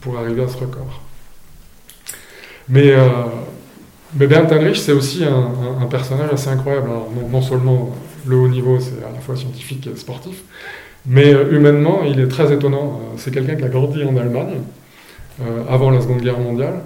pour 0.00 0.16
arriver 0.18 0.44
à 0.44 0.48
ce 0.48 0.56
record. 0.56 1.02
Mais, 2.68 2.90
euh, 2.90 3.08
mais 4.14 4.26
Bernd 4.26 4.50
Heinrich, 4.52 4.76
c'est 4.76 4.92
aussi 4.92 5.24
un, 5.24 5.86
personnage 5.86 6.32
assez 6.32 6.48
incroyable. 6.48 6.88
Alors, 6.90 7.10
non, 7.30 7.42
seulement 7.42 7.94
le 8.26 8.36
haut 8.36 8.48
niveau, 8.48 8.78
c'est 8.80 9.04
à 9.04 9.12
la 9.12 9.20
fois 9.20 9.36
scientifique 9.36 9.86
et 9.86 9.96
sportif, 9.96 10.42
mais 11.06 11.32
euh, 11.32 11.52
humainement, 11.52 12.00
il 12.04 12.18
est 12.18 12.28
très 12.28 12.52
étonnant. 12.52 13.00
Euh, 13.00 13.14
c'est 13.18 13.32
quelqu'un 13.32 13.54
qui 13.54 13.64
a 13.64 13.68
grandi 13.68 14.02
en 14.04 14.16
Allemagne, 14.16 14.60
avant 15.68 15.90
la 15.90 16.00
Seconde 16.00 16.22
Guerre 16.22 16.38
mondiale. 16.38 16.80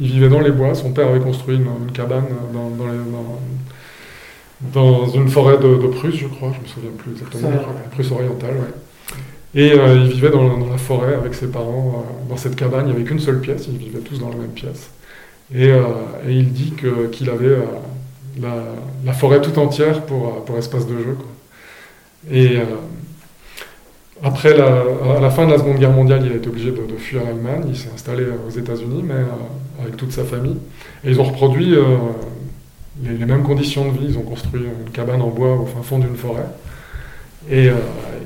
il 0.00 0.06
vivait 0.12 0.28
dans 0.28 0.38
les 0.38 0.52
bois, 0.52 0.76
son 0.76 0.92
père 0.92 1.08
avait 1.08 1.18
construit 1.18 1.56
une, 1.56 1.90
cabane 1.92 2.28
dans, 2.54 2.70
dans, 4.72 5.08
une 5.08 5.28
forêt 5.28 5.58
de, 5.58 5.88
Prusse, 5.88 6.14
je 6.14 6.28
crois, 6.28 6.52
je 6.54 6.62
me 6.62 6.66
souviens 6.66 6.90
plus 6.96 7.10
exactement, 7.12 7.50
Prusse 7.90 8.12
orientale, 8.12 8.54
Et 9.58 9.72
il 9.74 10.08
vivait 10.12 10.30
dans, 10.30 10.46
la 10.70 10.78
forêt 10.78 11.14
avec 11.14 11.34
ses 11.34 11.48
parents, 11.48 12.06
dans 12.28 12.36
cette 12.36 12.54
cabane, 12.54 12.86
il 12.86 12.90
n'y 12.90 12.96
avait 12.96 13.04
qu'une 13.04 13.18
seule 13.18 13.40
pièce, 13.40 13.66
ils 13.68 13.76
vivaient 13.76 13.98
tous 13.98 14.20
dans 14.20 14.28
la 14.28 14.36
même 14.36 14.52
pièce. 14.52 14.90
Et, 15.54 15.70
il 16.28 16.52
dit 16.52 16.74
qu'il 17.10 17.28
avait 17.28 17.56
la, 18.40 19.12
forêt 19.12 19.40
tout 19.40 19.58
entière 19.58 20.02
pour, 20.02 20.44
espace 20.56 20.86
de 20.86 20.96
jeu. 20.98 21.16
Et 22.30 22.58
après, 24.22 24.56
la, 24.56 24.66
à 25.16 25.20
la 25.20 25.30
fin 25.30 25.46
de 25.46 25.52
la 25.52 25.58
Seconde 25.58 25.78
Guerre 25.78 25.92
mondiale, 25.92 26.22
il 26.26 26.32
a 26.32 26.36
été 26.36 26.48
obligé 26.48 26.72
de, 26.72 26.96
fuir 26.96 27.22
l'Allemagne. 27.24 27.64
Il 27.68 27.76
s'est 27.76 27.90
installé 27.94 28.24
aux 28.46 28.50
États-Unis, 28.50 29.02
mais 29.04 29.14
euh, 29.14 29.82
avec 29.82 29.96
toute 29.96 30.12
sa 30.12 30.24
famille. 30.24 30.56
Et 31.04 31.10
ils 31.10 31.20
ont 31.20 31.24
reproduit 31.24 31.74
euh, 31.76 31.84
les, 33.04 33.24
mêmes 33.24 33.44
conditions 33.44 33.92
de 33.92 33.98
vie. 33.98 34.06
Ils 34.08 34.18
ont 34.18 34.22
construit 34.22 34.62
une 34.62 34.90
cabane 34.90 35.22
en 35.22 35.28
bois 35.28 35.54
au 35.54 35.66
fin 35.66 35.82
fond 35.82 35.98
d'une 36.00 36.16
forêt. 36.16 36.46
Et 37.50 37.68
euh, 37.68 37.74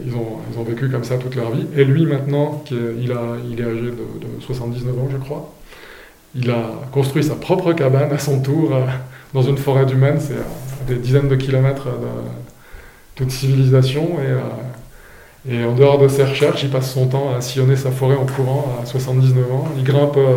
ils, 0.04 0.14
ont, 0.14 0.38
ils, 0.50 0.58
ont, 0.58 0.64
vécu 0.64 0.88
comme 0.88 1.04
ça 1.04 1.16
toute 1.16 1.34
leur 1.34 1.50
vie. 1.52 1.66
Et 1.76 1.84
lui, 1.84 2.06
maintenant, 2.06 2.64
il, 2.70 3.12
a, 3.12 3.36
il 3.50 3.60
est 3.60 3.64
âgé 3.64 3.90
de, 3.90 4.40
79 4.40 4.98
ans, 4.98 5.08
je 5.10 5.16
crois, 5.18 5.54
il 6.34 6.50
a 6.50 6.70
construit 6.90 7.22
sa 7.22 7.34
propre 7.34 7.72
cabane 7.72 8.12
à 8.12 8.18
son 8.18 8.40
tour 8.40 8.70
dans 9.34 9.42
une 9.42 9.58
forêt 9.58 9.86
du 9.86 9.96
Maine. 9.96 10.18
C'est 10.18 10.34
à 10.34 10.88
des 10.88 10.96
dizaines 10.96 11.28
de 11.28 11.36
kilomètres 11.36 11.86
de 11.86 12.08
toute 13.14 13.30
civilisation. 13.30 14.18
Et 15.48 15.64
en 15.64 15.72
dehors 15.72 15.98
de 15.98 16.06
ses 16.06 16.24
recherches, 16.24 16.62
il 16.62 16.70
passe 16.70 16.92
son 16.92 17.08
temps 17.08 17.34
à 17.34 17.40
sillonner 17.40 17.74
sa 17.76 17.90
forêt 17.90 18.14
en 18.16 18.26
courant 18.26 18.78
à 18.80 18.86
79 18.86 19.52
ans. 19.52 19.64
Il 19.76 19.82
grimpe 19.82 20.16
euh, 20.16 20.36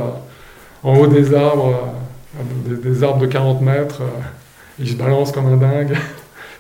en 0.82 0.98
haut 0.98 1.06
des 1.06 1.36
arbres, 1.36 1.94
euh, 2.40 2.76
des, 2.76 3.04
arbres 3.04 3.20
de 3.20 3.28
40 3.28 3.62
mètres. 3.62 4.02
Euh, 4.02 4.22
il 4.80 4.90
se 4.90 4.96
balance 4.96 5.32
comme 5.32 5.46
un 5.46 5.58
dingue. 5.58 5.96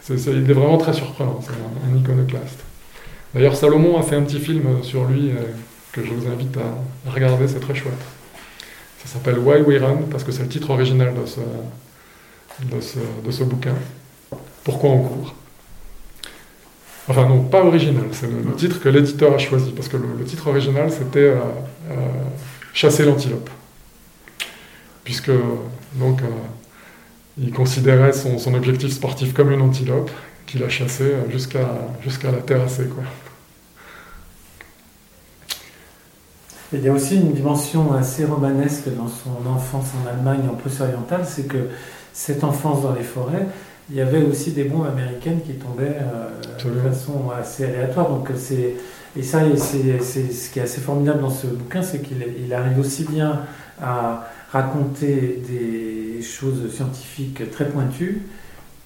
Il 0.09 0.49
est 0.49 0.53
vraiment 0.53 0.77
très 0.77 0.93
surprenant, 0.93 1.39
c'est 1.41 1.51
un, 1.51 1.97
iconoclaste. 1.97 2.59
D'ailleurs, 3.33 3.55
Salomon 3.55 3.97
a 3.97 4.03
fait 4.03 4.15
un 4.15 4.21
petit 4.21 4.39
film 4.39 4.83
sur 4.83 5.05
lui 5.05 5.31
que 5.91 6.03
je 6.03 6.13
vous 6.13 6.27
invite 6.27 6.57
à 6.57 7.11
regarder, 7.11 7.47
c'est 7.47 7.59
très 7.59 7.75
chouette. 7.75 7.93
Ça 9.03 9.13
s'appelle 9.13 9.39
Why 9.39 9.61
We 9.61 9.81
Run, 9.81 10.03
parce 10.09 10.23
que 10.23 10.31
c'est 10.31 10.43
le 10.43 10.49
titre 10.49 10.71
original 10.71 11.13
de 11.13 11.25
ce, 11.25 11.39
de 13.25 13.31
ce, 13.31 13.43
bouquin. 13.43 13.75
Pourquoi 14.63 14.89
on 14.89 15.03
court? 15.03 15.35
Enfin 17.07 17.27
non, 17.27 17.43
pas 17.43 17.63
original, 17.63 18.05
c'est 18.11 18.27
le, 18.27 18.55
titre 18.55 18.81
que 18.81 18.89
l'éditeur 18.89 19.33
a 19.33 19.37
choisi, 19.37 19.71
parce 19.71 19.87
que 19.87 19.97
le, 19.97 20.23
titre 20.25 20.47
original 20.47 20.89
c'était 20.89 21.19
euh, 21.19 21.35
euh, 21.91 21.95
Chasser 22.73 23.05
l'antilope. 23.05 23.49
Puisque 25.03 25.31
donc 25.93 26.21
euh, 26.21 26.25
il 27.37 27.51
considérait 27.51 28.13
son, 28.13 28.53
objectif 28.53 28.91
sportif 28.91 29.33
comme 29.33 29.51
une 29.51 29.61
antilope 29.61 30.09
qu'il 30.45 30.63
a 30.63 30.69
chassé 30.69 31.13
jusqu'à 31.29 31.67
jusqu'à 32.01 32.31
la 32.31 32.37
terrasser. 32.37 32.85
Quoi. 32.85 33.03
Il 36.73 36.81
y 36.81 36.89
a 36.89 36.93
aussi 36.93 37.15
une 37.15 37.33
dimension 37.33 37.93
assez 37.93 38.25
romanesque 38.25 38.89
dans 38.95 39.07
son 39.07 39.49
enfance 39.49 39.91
en 40.03 40.09
Allemagne, 40.09 40.41
en 40.51 40.55
Prusse 40.55 40.81
orientale, 40.81 41.25
c'est 41.25 41.47
que 41.47 41.69
cette 42.13 42.43
enfance 42.43 42.81
dans 42.81 42.93
les 42.93 43.03
forêts, 43.03 43.45
il 43.89 43.95
y 43.95 44.01
avait 44.01 44.23
aussi 44.23 44.51
des 44.51 44.63
bombes 44.63 44.87
américaines 44.87 45.41
qui 45.45 45.53
tombaient 45.53 45.97
euh, 46.01 46.69
de 46.69 46.89
façon 46.89 47.29
assez 47.37 47.65
aléatoire. 47.65 48.09
Donc 48.09 48.29
c'est 48.35 48.75
et 49.17 49.23
ça, 49.23 49.41
c'est 49.55 50.31
ce 50.31 50.49
qui 50.49 50.59
est 50.59 50.63
assez 50.63 50.81
formidable 50.81 51.21
dans 51.21 51.29
ce 51.29 51.47
bouquin, 51.47 51.81
c'est 51.81 52.01
qu'il 52.01 52.53
arrive 52.53 52.79
aussi 52.79 53.05
bien 53.05 53.43
à 53.81 54.27
raconter 54.55 55.41
des 55.49 56.21
choses 56.21 56.71
scientifiques 56.73 57.51
très 57.51 57.67
pointues 57.67 58.21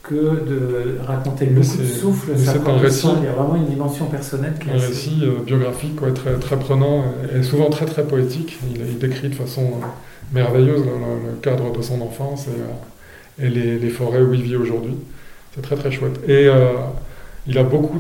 que 0.01 0.15
de 0.15 0.97
raconter 1.05 1.45
le 1.45 1.61
souffle. 1.61 2.31
C'est 2.35 2.67
un 2.67 2.77
récit. 2.77 3.07
Il 3.19 3.25
y 3.25 3.27
a 3.27 3.33
vraiment 3.33 3.55
une 3.55 3.67
dimension 3.67 4.05
personnelle 4.05 4.55
qui 4.59 4.69
est 4.69 4.73
un 4.73 4.77
récit 4.77 5.19
euh, 5.23 5.43
biographique 5.45 5.99
très, 6.15 6.35
très 6.39 6.57
prenant 6.57 7.03
et 7.35 7.43
souvent 7.43 7.69
très 7.69 7.85
très 7.85 8.03
poétique. 8.03 8.57
Il, 8.75 8.97
décrit 8.97 9.29
de 9.29 9.35
façon 9.35 9.61
euh, 9.61 9.85
merveilleuse 10.33 10.83
le, 10.85 11.35
cadre 11.41 11.71
de 11.77 11.81
son 11.83 12.01
enfance 12.01 12.47
et, 12.47 13.45
et 13.45 13.49
les, 13.49 13.89
forêts 13.89 14.21
où 14.21 14.33
il 14.33 14.41
vit 14.41 14.55
aujourd'hui. 14.55 14.95
C'est 15.53 15.61
très 15.61 15.75
très 15.75 15.91
chouette. 15.91 16.19
Et 16.27 16.47
euh, 16.47 16.71
il 17.45 17.57
a 17.57 17.63
beaucoup 17.63 17.99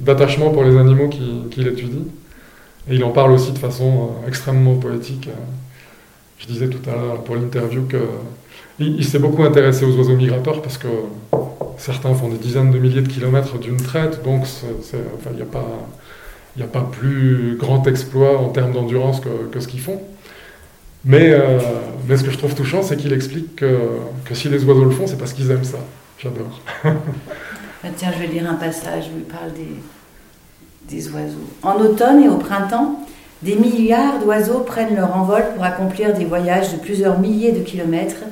d'attachement 0.00 0.50
pour 0.50 0.64
les 0.64 0.76
animaux 0.78 1.08
qu'il 1.08 1.66
étudie. 1.66 2.06
Et 2.88 2.96
il 2.96 3.04
en 3.04 3.10
parle 3.10 3.32
aussi 3.32 3.52
de 3.52 3.58
façon 3.58 4.10
euh, 4.24 4.28
extrêmement 4.28 4.76
poétique. 4.76 5.28
Je 6.46 6.52
disais 6.52 6.68
tout 6.68 6.90
à 6.90 6.92
l'heure 6.92 7.24
pour 7.24 7.36
l'interview 7.36 7.86
que 7.88 7.96
il, 8.78 9.04
s'est 9.04 9.18
beaucoup 9.18 9.42
intéressé 9.44 9.86
aux 9.86 9.96
oiseaux 9.96 10.16
migrateurs 10.16 10.60
parce 10.60 10.76
que 10.76 10.88
certains 11.78 12.12
font 12.14 12.28
des 12.28 12.36
dizaines 12.36 12.70
de 12.70 12.78
milliers 12.78 13.00
de 13.00 13.08
kilomètres 13.08 13.58
d'une 13.58 13.78
traite, 13.78 14.22
donc 14.22 14.44
il 14.92 15.36
n'y 15.36 15.42
a, 15.42 16.66
pas, 16.66 16.90
plus 16.92 17.56
grand 17.58 17.86
exploit 17.86 18.38
en 18.38 18.50
termes 18.50 18.72
d'endurance 18.72 19.20
que, 19.20 19.58
ce 19.58 19.68
qu'ils 19.68 19.80
font. 19.80 20.02
Mais, 21.06 21.30
euh, 21.30 21.60
mais 22.08 22.16
ce 22.16 22.24
que 22.24 22.30
je 22.30 22.36
trouve 22.36 22.54
touchant, 22.54 22.82
c'est 22.82 22.96
qu'il 22.96 23.12
explique 23.12 23.56
que, 23.56 23.78
si 24.32 24.48
les 24.48 24.64
oiseaux 24.64 24.84
le 24.84 24.90
font, 24.90 25.06
c'est 25.06 25.18
parce 25.18 25.32
qu'ils 25.32 25.50
aiment 25.50 25.64
ça. 25.64 25.78
J'adore. 26.18 26.60
Ah, 27.86 27.90
tiens, 27.94 28.10
je 28.14 28.18
vais 28.18 28.28
lire 28.28 28.50
un 28.50 28.54
passage 28.54 29.10
où 29.14 29.18
il 29.18 29.24
parle 29.24 29.52
des 30.88 31.06
oiseaux. 31.10 31.50
En 31.62 31.78
automne 31.78 32.22
et 32.22 32.30
au 32.30 32.38
printemps, 32.38 33.06
des 33.44 33.56
milliards 33.56 34.20
d'oiseaux 34.20 34.60
prennent 34.60 34.96
leur 34.96 35.14
envol 35.14 35.44
pour 35.54 35.64
accomplir 35.64 36.14
des 36.14 36.24
voyages 36.24 36.72
de 36.72 36.78
plusieurs 36.78 37.18
milliers 37.18 37.52
de 37.52 37.60
kilomètres 37.60 38.24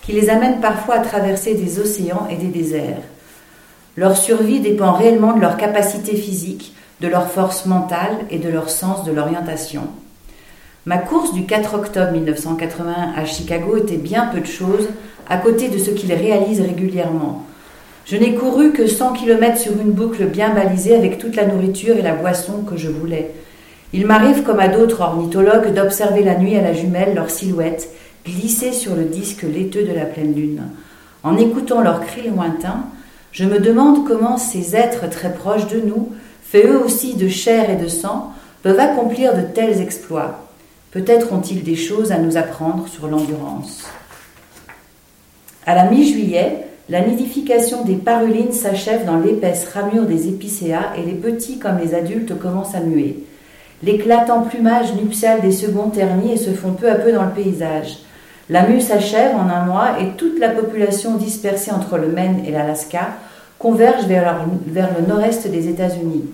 qui 0.00 0.12
les 0.12 0.30
amènent 0.30 0.60
parfois 0.60 0.94
à 0.94 1.00
traverser 1.00 1.54
des 1.54 1.78
océans 1.80 2.26
et 2.30 2.36
des 2.36 2.46
déserts. 2.46 3.02
Leur 3.96 4.16
survie 4.16 4.60
dépend 4.60 4.92
réellement 4.92 5.34
de 5.34 5.40
leur 5.40 5.58
capacité 5.58 6.16
physique, 6.16 6.74
de 7.02 7.08
leur 7.08 7.30
force 7.30 7.66
mentale 7.66 8.16
et 8.30 8.38
de 8.38 8.48
leur 8.48 8.70
sens 8.70 9.04
de 9.04 9.12
l'orientation. 9.12 9.82
Ma 10.86 10.96
course 10.96 11.34
du 11.34 11.44
4 11.44 11.74
octobre 11.74 12.12
1981 12.12 13.12
à 13.16 13.24
Chicago 13.26 13.76
était 13.76 13.98
bien 13.98 14.26
peu 14.32 14.40
de 14.40 14.46
choses 14.46 14.88
à 15.28 15.36
côté 15.36 15.68
de 15.68 15.78
ce 15.78 15.90
qu'il 15.90 16.12
réalise 16.14 16.62
régulièrement. 16.62 17.44
Je 18.06 18.16
n'ai 18.16 18.34
couru 18.34 18.72
que 18.72 18.86
100 18.86 19.12
km 19.12 19.58
sur 19.58 19.72
une 19.72 19.92
boucle 19.92 20.24
bien 20.24 20.54
balisée 20.54 20.94
avec 20.96 21.18
toute 21.18 21.36
la 21.36 21.44
nourriture 21.44 21.98
et 21.98 22.02
la 22.02 22.14
boisson 22.14 22.62
que 22.62 22.78
je 22.78 22.88
voulais. 22.88 23.30
Il 23.96 24.06
m'arrive, 24.06 24.42
comme 24.42 24.58
à 24.58 24.66
d'autres 24.66 25.02
ornithologues, 25.02 25.72
d'observer 25.72 26.24
la 26.24 26.34
nuit 26.34 26.56
à 26.56 26.62
la 26.62 26.72
jumelle 26.72 27.14
leur 27.14 27.30
silhouette 27.30 27.88
glisser 28.26 28.72
sur 28.72 28.96
le 28.96 29.04
disque 29.04 29.42
laiteux 29.42 29.84
de 29.84 29.92
la 29.92 30.04
pleine 30.04 30.34
lune. 30.34 30.62
En 31.22 31.36
écoutant 31.36 31.80
leurs 31.80 32.04
cris 32.04 32.28
lointains, 32.28 32.86
je 33.30 33.44
me 33.44 33.60
demande 33.60 34.04
comment 34.04 34.36
ces 34.36 34.74
êtres 34.74 35.08
très 35.08 35.32
proches 35.32 35.68
de 35.68 35.80
nous, 35.80 36.10
faits 36.42 36.66
eux 36.66 36.78
aussi 36.84 37.14
de 37.14 37.28
chair 37.28 37.70
et 37.70 37.76
de 37.76 37.86
sang, 37.86 38.32
peuvent 38.64 38.80
accomplir 38.80 39.36
de 39.36 39.42
tels 39.42 39.80
exploits. 39.80 40.40
Peut-être 40.90 41.32
ont-ils 41.32 41.62
des 41.62 41.76
choses 41.76 42.10
à 42.10 42.18
nous 42.18 42.36
apprendre 42.36 42.88
sur 42.88 43.06
l'endurance. 43.06 43.84
À 45.66 45.76
la 45.76 45.88
mi-juillet, 45.88 46.66
la 46.88 47.00
nidification 47.00 47.84
des 47.84 47.96
parulines 47.96 48.52
s'achève 48.52 49.06
dans 49.06 49.18
l'épaisse 49.18 49.68
ramure 49.72 50.06
des 50.06 50.26
épicéas 50.26 50.94
et 50.98 51.02
les 51.02 51.12
petits 51.12 51.60
comme 51.60 51.78
les 51.78 51.94
adultes 51.94 52.36
commencent 52.40 52.74
à 52.74 52.80
muer. 52.80 53.23
L'éclatant 53.84 54.42
plumage 54.42 54.94
nuptial 54.94 55.42
des 55.42 55.52
seconds 55.52 55.90
ternis 55.90 56.38
se 56.38 56.50
font 56.50 56.72
peu 56.72 56.90
à 56.90 56.94
peu 56.94 57.12
dans 57.12 57.24
le 57.24 57.32
paysage. 57.32 57.98
La 58.48 58.66
mue 58.66 58.80
s'achève 58.80 59.34
en 59.36 59.50
un 59.50 59.66
mois 59.66 60.00
et 60.00 60.16
toute 60.16 60.38
la 60.38 60.48
population 60.48 61.16
dispersée 61.16 61.70
entre 61.70 61.98
le 61.98 62.08
Maine 62.08 62.44
et 62.46 62.50
l'Alaska 62.50 63.08
converge 63.58 64.06
vers, 64.06 64.46
vers 64.66 64.88
le 64.98 65.06
nord-est 65.06 65.48
des 65.48 65.68
États-Unis. 65.68 66.24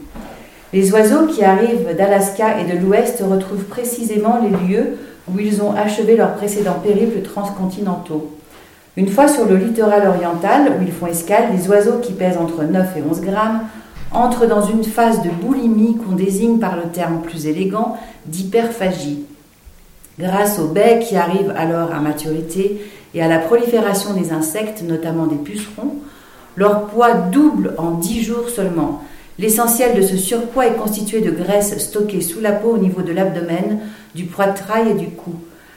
Les 0.72 0.92
oiseaux 0.92 1.26
qui 1.26 1.42
arrivent 1.42 1.96
d'Alaska 1.96 2.60
et 2.60 2.72
de 2.72 2.78
l'Ouest 2.78 3.20
retrouvent 3.28 3.64
précisément 3.64 4.38
les 4.40 4.68
lieux 4.68 4.98
où 5.28 5.40
ils 5.40 5.60
ont 5.60 5.74
achevé 5.74 6.16
leurs 6.16 6.34
précédents 6.34 6.78
périples 6.80 7.22
transcontinentaux. 7.22 8.30
Une 8.96 9.08
fois 9.08 9.26
sur 9.26 9.46
le 9.46 9.56
littoral 9.56 10.06
oriental, 10.06 10.72
où 10.78 10.82
ils 10.82 10.92
font 10.92 11.06
escale, 11.06 11.46
les 11.52 11.68
oiseaux 11.68 11.98
qui 11.98 12.12
pèsent 12.12 12.38
entre 12.38 12.62
9 12.62 12.96
et 12.96 13.02
11 13.08 13.20
grammes 13.22 13.60
entrent 14.12 14.46
dans 14.46 14.62
une 14.62 14.84
phase 14.84 15.22
de 15.22 15.30
boulimie 15.30 15.96
qu'on 15.96 16.14
désigne 16.14 16.58
par 16.58 16.76
le 16.76 16.90
terme 16.90 17.22
plus 17.22 17.46
élégant 17.46 17.96
d'hyperphagie. 18.26 19.24
Grâce 20.18 20.58
aux 20.58 20.68
baies 20.68 21.04
qui 21.06 21.16
arrivent 21.16 21.54
alors 21.56 21.92
à 21.92 22.00
maturité 22.00 22.80
et 23.14 23.22
à 23.22 23.28
la 23.28 23.38
prolifération 23.38 24.14
des 24.14 24.32
insectes, 24.32 24.82
notamment 24.82 25.26
des 25.26 25.36
pucerons, 25.36 25.96
leur 26.56 26.86
poids 26.86 27.12
double 27.14 27.74
en 27.78 27.92
10 27.92 28.22
jours 28.22 28.48
seulement, 28.48 29.02
L'essentiel 29.40 29.96
de 29.96 30.02
ce 30.02 30.18
surpoids 30.18 30.66
est 30.66 30.74
constitué 30.74 31.22
de 31.22 31.30
graisse 31.30 31.78
stockée 31.78 32.20
sous 32.20 32.40
la 32.40 32.52
peau 32.52 32.74
au 32.74 32.78
niveau 32.78 33.00
de 33.00 33.10
l'abdomen, 33.10 33.78
du 34.14 34.24
poitrail 34.24 34.90
et 34.90 34.94
du 34.94 35.08
cou. 35.08 35.32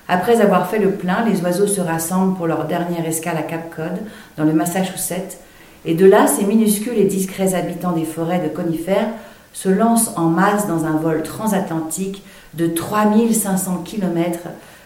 Après 0.09 0.41
avoir 0.41 0.69
fait 0.69 0.79
le 0.79 0.91
plein, 0.91 1.23
les 1.23 1.39
oiseaux 1.39 1.67
se 1.67 1.79
rassemblent 1.79 2.35
pour 2.35 2.45
leur 2.45 2.65
dernière 2.65 3.05
escale 3.05 3.37
à 3.37 3.41
Cape 3.41 3.73
Cod, 3.73 4.01
dans 4.35 4.43
le 4.43 4.51
Massachusetts, 4.51 5.37
et 5.85 5.95
de 5.95 6.05
là, 6.05 6.27
ces 6.27 6.45
minuscules 6.45 6.97
et 6.97 7.05
discrets 7.05 7.55
habitants 7.55 7.91
des 7.91 8.05
forêts 8.05 8.39
de 8.39 8.47
conifères 8.47 9.09
se 9.51 9.69
lancent 9.69 10.11
en 10.15 10.25
masse 10.25 10.67
dans 10.67 10.85
un 10.85 10.97
vol 10.97 11.23
transatlantique 11.23 12.23
de 12.53 12.67
3500 12.67 13.83
km 13.83 14.39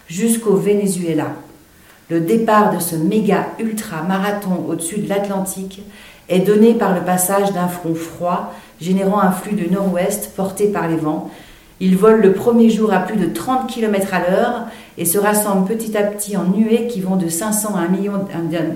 jusqu'au 0.08 0.56
Venezuela. 0.56 1.28
Le 2.10 2.22
départ 2.22 2.74
de 2.74 2.80
ce 2.80 2.96
méga 2.96 3.48
ultra 3.60 4.02
marathon 4.04 4.66
au-dessus 4.68 5.00
de 5.00 5.10
l'Atlantique 5.10 5.84
est 6.30 6.40
donné 6.40 6.74
par 6.74 6.96
le 6.96 7.02
passage 7.02 7.54
d'un 7.54 7.68
front 7.68 7.96
froid 7.96 8.54
générant 8.80 9.20
un 9.20 9.32
flux 9.32 9.56
de 9.56 9.72
nord-ouest 9.72 10.32
porté 10.36 10.68
par 10.68 10.88
les 10.88 10.96
vents. 10.96 11.30
Il 11.80 11.96
vole 11.96 12.22
le 12.22 12.34
premier 12.34 12.70
jour 12.70 12.92
à 12.92 13.00
plus 13.00 13.18
de 13.18 13.28
30 13.28 13.68
km 13.68 14.14
à 14.14 14.20
l'heure 14.20 14.66
et 14.98 15.06
se 15.06 15.18
rassemble 15.18 15.68
petit 15.68 15.96
à 15.96 16.04
petit 16.04 16.38
en 16.38 16.46
nuées 16.46 16.88
qui 16.88 17.02
vont 17.02 17.16
de 17.16 17.28
500 17.28 17.76
à 17.76 17.82
1, 17.82 17.88
million, 17.90 18.14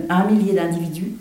à 0.10 0.16
un 0.16 0.26
millier 0.26 0.54
d'individus. 0.54 1.14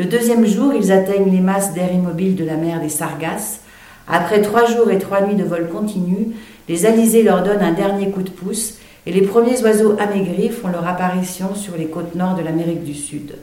Le 0.00 0.06
deuxième 0.06 0.46
jour, 0.46 0.72
ils 0.72 0.92
atteignent 0.92 1.30
les 1.30 1.42
masses 1.42 1.74
d'air 1.74 1.92
immobile 1.92 2.34
de 2.34 2.42
la 2.42 2.56
mer 2.56 2.80
des 2.80 2.88
Sargasses. 2.88 3.60
Après 4.08 4.40
trois 4.40 4.64
jours 4.64 4.90
et 4.90 4.96
trois 4.96 5.20
nuits 5.20 5.34
de 5.34 5.44
vol 5.44 5.68
continu, 5.68 6.28
les 6.70 6.86
alizés 6.86 7.22
leur 7.22 7.42
donnent 7.42 7.60
un 7.60 7.74
dernier 7.74 8.08
coup 8.08 8.22
de 8.22 8.30
pouce 8.30 8.78
et 9.04 9.12
les 9.12 9.20
premiers 9.20 9.62
oiseaux 9.62 9.96
amaigris 10.00 10.48
font 10.48 10.68
leur 10.68 10.88
apparition 10.88 11.54
sur 11.54 11.76
les 11.76 11.84
côtes 11.84 12.14
nord 12.14 12.34
de 12.34 12.42
l'Amérique 12.42 12.82
du 12.82 12.94
Sud. 12.94 13.34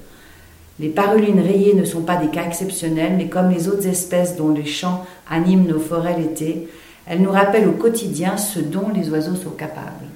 Les 0.80 0.90
parulines 0.90 1.42
rayées 1.42 1.76
ne 1.76 1.86
sont 1.86 2.02
pas 2.02 2.16
des 2.16 2.30
cas 2.30 2.48
exceptionnels, 2.48 3.14
mais 3.18 3.28
comme 3.28 3.52
les 3.52 3.68
autres 3.68 3.86
espèces 3.86 4.36
dont 4.36 4.50
les 4.50 4.66
champs 4.66 5.06
animent 5.30 5.68
nos 5.68 5.80
forêts 5.80 6.18
l'été, 6.18 6.70
elles 7.06 7.22
nous 7.22 7.32
rappellent 7.32 7.68
au 7.68 7.74
quotidien 7.74 8.36
ce 8.36 8.58
dont 8.58 8.90
les 8.96 9.12
oiseaux 9.12 9.36
sont 9.36 9.52
capables. 9.52 10.07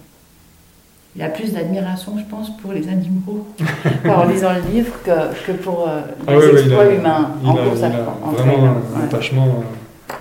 Il 1.15 1.21
a 1.21 1.29
plus 1.29 1.53
d'admiration, 1.53 2.13
je 2.17 2.23
pense, 2.23 2.55
pour 2.57 2.71
les 2.71 2.87
animaux 2.87 3.45
en 4.05 4.25
lisant 4.25 4.53
le 4.53 4.73
livre 4.73 4.93
que, 5.03 5.51
pour 5.51 5.87
euh, 5.87 6.01
ah 6.25 6.35
les 6.35 6.61
exploits 6.61 6.93
humains 6.93 7.31
il 7.43 7.49
a, 7.49 8.31
vraiment 8.31 8.77
un 8.95 9.03
attachement 9.03 9.47
euh, 9.47 10.13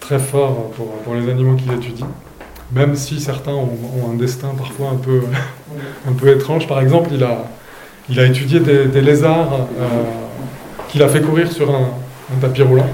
très 0.00 0.18
fort 0.18 0.70
pour, 0.72 0.88
pour 0.98 1.14
les 1.14 1.30
animaux 1.30 1.54
qu'il 1.54 1.72
étudie 1.72 2.04
même 2.72 2.96
si 2.96 3.20
certains 3.20 3.52
ont, 3.52 3.68
un 4.10 4.14
destin 4.14 4.48
parfois 4.56 4.90
un 4.90 4.96
peu, 4.96 5.22
un 6.08 6.12
peu 6.12 6.28
étrange. 6.34 6.66
Par 6.66 6.80
exemple, 6.80 7.10
il 7.12 7.22
a, 7.22 7.44
il 8.08 8.18
a 8.20 8.26
étudié 8.26 8.60
des, 8.60 9.00
lézards 9.00 9.68
euh, 9.78 9.86
qu'il 10.88 11.02
a 11.02 11.08
fait 11.08 11.20
courir 11.20 11.50
sur 11.50 11.70
un, 11.74 11.90
tapis 12.40 12.62
roulant 12.62 12.88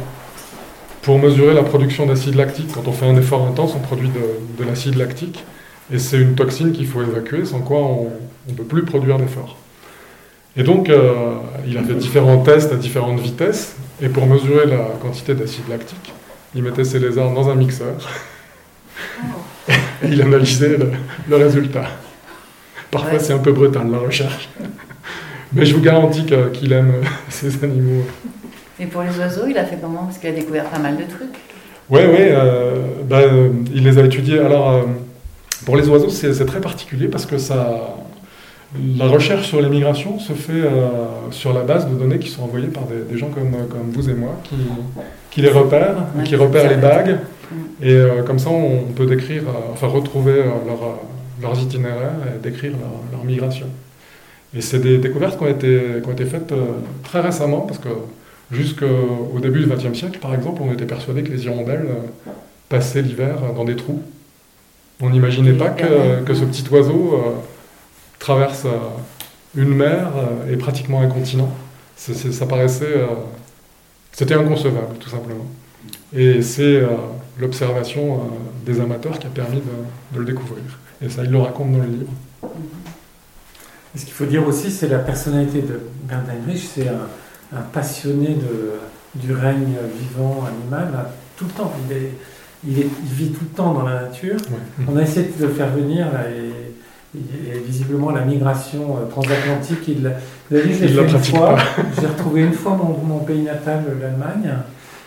pour 1.00 1.18
mesurer 1.18 1.54
la 1.54 1.62
production 1.62 2.06
d'acide 2.06 2.34
lactique. 2.34 2.70
Quand 2.72 2.86
on 2.86 2.92
fait 2.92 3.06
un 3.06 3.16
effort 3.16 3.46
intense, 3.46 3.72
on 3.74 3.80
produit 3.80 4.10
de, 4.10 4.64
l'acide 4.64 4.96
lactique, 4.96 5.42
et 5.92 5.98
c'est 5.98 6.18
une 6.18 6.34
toxine 6.34 6.72
qu'il 6.72 6.86
faut 6.86 7.02
évacuer, 7.02 7.44
sans 7.44 7.60
quoi 7.60 7.78
on 7.78 8.10
ne 8.48 8.54
peut 8.54 8.64
plus 8.64 8.82
produire 8.82 9.18
d'effort. 9.18 9.56
Et 10.56 10.62
donc, 10.62 10.88
euh, 10.88 11.34
il 11.66 11.76
a 11.76 11.82
fait 11.82 11.94
différents 11.94 12.38
tests 12.38 12.72
à 12.72 12.76
différentes 12.76 13.20
vitesses, 13.20 13.76
et 14.00 14.08
pour 14.08 14.26
mesurer 14.26 14.66
la 14.66 14.84
quantité 15.00 15.34
d'acide 15.34 15.68
lactique, 15.68 16.12
il 16.54 16.62
mettait 16.62 16.84
ses 16.84 16.98
lézards 16.98 17.32
dans 17.32 17.48
un 17.48 17.54
mixeur. 17.54 18.10
Oh. 19.22 19.24
et 20.02 20.08
il 20.08 20.20
analysait 20.20 20.78
le, 21.28 21.36
résultat. 21.36 21.84
Parfois, 22.90 23.18
c'est 23.18 23.32
un 23.32 23.38
peu 23.38 23.52
brutal, 23.52 23.90
la 23.90 23.98
recherche. 23.98 24.48
Mais 25.52 25.66
je 25.66 25.74
vous 25.74 25.82
garantis 25.82 26.26
qu'il 26.54 26.72
aime 26.72 26.94
ces 27.28 27.62
animaux. 27.62 28.04
Et 28.80 28.86
pour 28.86 29.02
les 29.02 29.16
oiseaux, 29.18 29.46
il 29.48 29.56
a 29.58 29.64
fait 29.64 29.78
comment? 29.80 30.04
Parce 30.04 30.18
qu'il 30.18 30.30
a 30.30 30.32
découvert 30.32 30.64
pas 30.64 30.78
mal 30.78 30.96
de 30.96 31.04
trucs. 31.04 31.36
Oui, 31.90 32.00
oui, 32.10 32.18
euh, 32.20 32.76
bah, 33.04 33.20
il 33.74 33.84
les 33.84 33.98
a 33.98 34.04
étudiés. 34.04 34.38
Alors, 34.38 34.70
euh, 34.70 34.82
pour 35.64 35.76
les 35.76 35.88
oiseaux, 35.88 36.08
c'est 36.08 36.46
très 36.46 36.60
particulier 36.60 37.08
parce 37.08 37.26
que 37.26 37.38
ça, 37.38 37.96
la 38.96 39.06
recherche 39.06 39.48
sur 39.48 39.60
les 39.60 39.68
migrations 39.68 40.18
se 40.18 40.32
fait 40.32 40.52
euh, 40.52 41.30
sur 41.30 41.52
la 41.52 41.62
base 41.62 41.88
de 41.88 41.94
données 41.94 42.18
qui 42.18 42.28
sont 42.28 42.42
envoyées 42.42 42.68
par 42.68 42.84
des, 42.84 43.18
gens 43.18 43.28
comme, 43.28 43.50
comme, 43.68 43.90
vous 43.90 44.08
et 44.08 44.14
moi, 44.14 44.40
qui, 44.44 44.56
qui 45.30 45.42
les 45.42 45.50
repèrent, 45.50 46.06
qui 46.24 46.36
repèrent 46.36 46.70
les 46.70 46.76
bagues. 46.76 47.18
Et 47.82 47.92
euh, 47.92 48.22
comme 48.22 48.38
ça, 48.38 48.48
on 48.48 48.84
peut 48.96 49.04
décrire, 49.04 49.42
euh, 49.42 49.72
enfin 49.72 49.88
retrouver 49.88 50.36
leur, 50.36 51.00
leurs 51.42 51.60
itinéraires 51.60 52.14
et 52.34 52.42
décrire 52.42 52.72
leur, 53.12 53.24
migration. 53.24 53.66
Et 54.56 54.60
c'est 54.60 54.80
des 54.80 54.98
découvertes 54.98 55.38
qui 55.38 55.44
ont 55.44 55.48
été, 55.48 55.80
qui 56.02 56.08
ont 56.08 56.12
été 56.12 56.24
faites 56.24 56.52
très 57.04 57.20
récemment, 57.20 57.60
parce 57.60 57.78
que 57.78 57.88
jusqu'au 58.50 59.38
début 59.40 59.60
du 59.60 59.66
XXe 59.66 59.96
siècle, 59.96 60.18
par 60.18 60.34
exemple, 60.34 60.60
on 60.64 60.72
était 60.72 60.86
persuadé 60.86 61.22
que 61.22 61.30
les 61.30 61.44
hirondelles 61.44 61.86
passaient 62.68 63.02
l'hiver 63.02 63.36
dans 63.54 63.64
des 63.64 63.76
trous. 63.76 64.02
On 65.02 65.10
n'imaginait 65.10 65.52
pas 65.52 65.68
que, 65.68 66.22
que, 66.22 66.32
ce 66.32 66.44
petit 66.44 66.64
oiseau 66.70 67.42
traverse 68.22 68.64
euh, 68.66 68.78
une 69.56 69.74
mer 69.74 70.12
euh, 70.16 70.52
et 70.52 70.56
pratiquement 70.56 71.00
un 71.00 71.08
continent. 71.08 71.52
ça 71.96 72.46
paraissait. 72.46 72.96
Euh, 72.96 73.06
c'était 74.12 74.34
inconcevable, 74.34 74.96
tout 75.00 75.10
simplement. 75.10 75.46
Et 76.14 76.42
c'est 76.42 76.82
l'observation 77.38 78.30
des 78.66 78.78
amateurs 78.78 79.18
qui 79.18 79.26
a 79.26 79.30
permis 79.30 79.62
de, 80.12 80.18
le 80.18 80.24
découvrir. 80.26 80.62
Et 81.00 81.08
ça, 81.08 81.24
il 81.24 81.30
le 81.30 81.38
raconte 81.38 81.72
dans 81.72 81.78
le 81.78 81.86
livre. 81.86 82.12
ce 83.96 84.04
qu'il 84.04 84.12
faut 84.12 84.26
dire 84.26 84.46
aussi, 84.46 84.70
c'est 84.70 84.88
la 84.88 84.98
personnalité 84.98 85.62
de 85.62 85.80
Bernard 86.04 86.36
Heinrich. 86.46 86.68
C'est 86.74 86.88
un, 86.88 87.62
passionné 87.72 88.34
de, 88.34 88.74
du 89.14 89.32
règne 89.32 89.76
vivant 89.98 90.44
animal, 90.46 91.06
tout 91.36 91.46
le 91.46 91.50
temps. 91.52 91.72
Il, 91.88 91.96
est, 91.96 92.12
il, 92.66 92.74
vit 92.74 93.30
tout 93.30 93.44
le 93.44 93.56
temps 93.56 93.74
dans 93.74 93.82
la 93.82 94.02
nature. 94.02 94.36
On 94.88 94.96
a 94.96 95.02
essayé 95.02 95.30
de 95.38 95.46
le 95.46 95.52
faire 95.52 95.70
venir, 95.70 96.06
là, 96.12 96.30
et 96.30 96.72
et 97.14 97.58
visiblement 97.66 98.10
la 98.10 98.24
migration 98.24 98.96
euh, 98.96 99.06
transatlantique, 99.10 99.86
il 99.88 100.02
l'a 100.02 100.10
dit. 100.50 100.72
J'ai 100.80 102.06
retrouvé 102.06 102.42
une 102.42 102.52
fois 102.52 102.76
mon, 102.76 103.18
pays 103.18 103.42
natal, 103.42 103.84
l'Allemagne, 104.00 104.50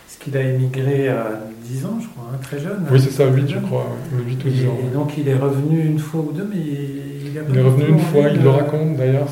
parce 0.05 0.17
qu'il 0.19 0.37
a 0.37 0.41
émigré 0.41 1.09
à 1.09 1.29
10 1.63 1.85
ans, 1.85 1.97
je 1.99 2.07
crois, 2.07 2.29
hein, 2.31 2.37
très 2.43 2.59
jeune. 2.59 2.85
Oui, 2.91 2.99
c'est 2.99 3.11
ça, 3.11 3.25
8, 3.25 3.49
je 3.49 3.57
crois, 3.57 3.87
8 4.23 4.45
ou 4.45 4.49
10 4.49 4.67
ans. 4.67 4.77
Et 4.83 4.93
donc 4.93 5.17
il 5.17 5.27
est 5.27 5.35
revenu 5.35 5.83
une 5.83 5.97
fois 5.99 6.21
ou 6.21 6.31
deux, 6.31 6.47
mais 6.47 6.59
il, 6.59 7.15
il 7.29 7.57
est 7.57 7.61
revenu 7.61 7.89
une 7.89 7.99
fois, 7.99 8.29
il 8.31 8.41
le 8.41 8.49
raconte 8.49 8.97
d'ailleurs, 8.97 9.27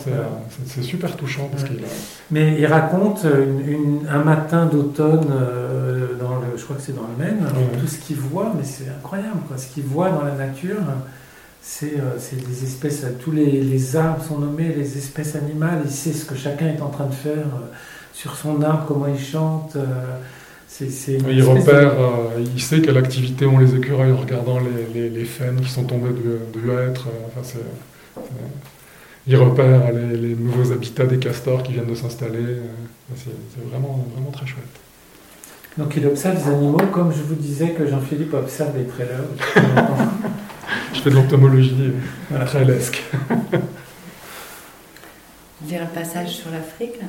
c'est 0.65 0.81
super 0.81 1.15
touchant. 1.15 1.47
Parce 1.51 1.63
qu'il 1.63 1.77
Mais 2.31 2.55
il 2.59 2.65
raconte 2.65 3.25
un 4.09 4.23
matin 4.23 4.65
d'automne, 4.65 5.27
euh, 5.31 5.92
je 6.55 6.63
crois 6.63 6.75
que 6.75 6.81
c'est 6.81 6.95
dans 6.95 7.07
le 7.07 7.23
Maine, 7.23 7.45
tout 7.79 7.87
ce 7.87 7.97
qu'il 7.97 8.17
voit, 8.17 8.53
mais 8.55 8.63
c'est 8.63 8.89
incroyable, 8.89 9.39
quoi, 9.47 9.57
ce 9.57 9.67
qu'il 9.67 9.83
voit 9.83 10.09
dans 10.09 10.23
la 10.23 10.35
nature. 10.35 10.77
Euh, 11.83 12.15
c'est 12.19 12.45
des 12.45 12.63
espèces, 12.63 13.05
tous 13.23 13.31
les, 13.31 13.95
arbres 13.95 14.23
sont 14.23 14.37
nommés, 14.37 14.73
les 14.75 14.97
espèces 14.97 15.35
animales, 15.35 15.81
il 15.85 15.91
sait 15.91 16.11
ce 16.11 16.25
que 16.25 16.35
chacun 16.35 16.67
est 16.67 16.81
en 16.81 16.89
train 16.89 17.05
de 17.05 17.13
faire 17.13 17.37
euh, 17.37 17.73
sur 18.11 18.35
son 18.35 18.61
arbre, 18.61 18.85
comment 18.87 19.07
il 19.07 19.19
chante. 19.19 19.75
Euh, 19.75 20.17
il 20.81 21.43
repère, 21.43 21.93
il 22.55 22.59
sait 22.59 22.81
quelle 22.81 22.97
activité 22.97 23.45
ont 23.45 23.59
les 23.59 23.75
écureuils 23.75 24.11
en 24.11 24.17
regardant 24.17 24.59
les, 24.59 25.09
les, 25.09 25.23
qui 25.23 25.69
sont 25.69 25.83
tombés 25.83 26.09
du, 26.09 26.59
du 26.59 26.71
hêtre. 26.71 27.09
il 29.27 29.35
repère 29.35 29.93
les, 29.93 30.35
nouveaux 30.35 30.71
habitats 30.71 31.05
des 31.05 31.19
castors 31.19 31.61
qui 31.61 31.73
viennent 31.73 31.85
de 31.85 31.93
s'installer. 31.93 32.57
c'est 33.15 33.69
vraiment, 33.69 34.03
vraiment 34.15 34.31
très 34.31 34.47
chouette. 34.47 34.82
Donc 35.77 35.95
il 35.97 36.05
observe 36.05 36.35
les 36.35 36.53
animaux 36.53 36.85
comme 36.91 37.11
je 37.11 37.23
vous 37.23 37.35
disais 37.35 37.69
que 37.69 37.87
Jean-Philippe 37.87 38.33
observe 38.33 38.77
les 38.77 38.85
trailers. 38.85 39.23
je 40.93 41.01
fais 41.01 41.09
de 41.09 41.15
l'entomologie 41.15 41.75
très 42.45 42.63
lesque. 42.63 43.03
Lire 45.67 45.81
un 45.81 45.85
passage 45.85 46.29
sur 46.29 46.51
l'Afrique. 46.51 46.99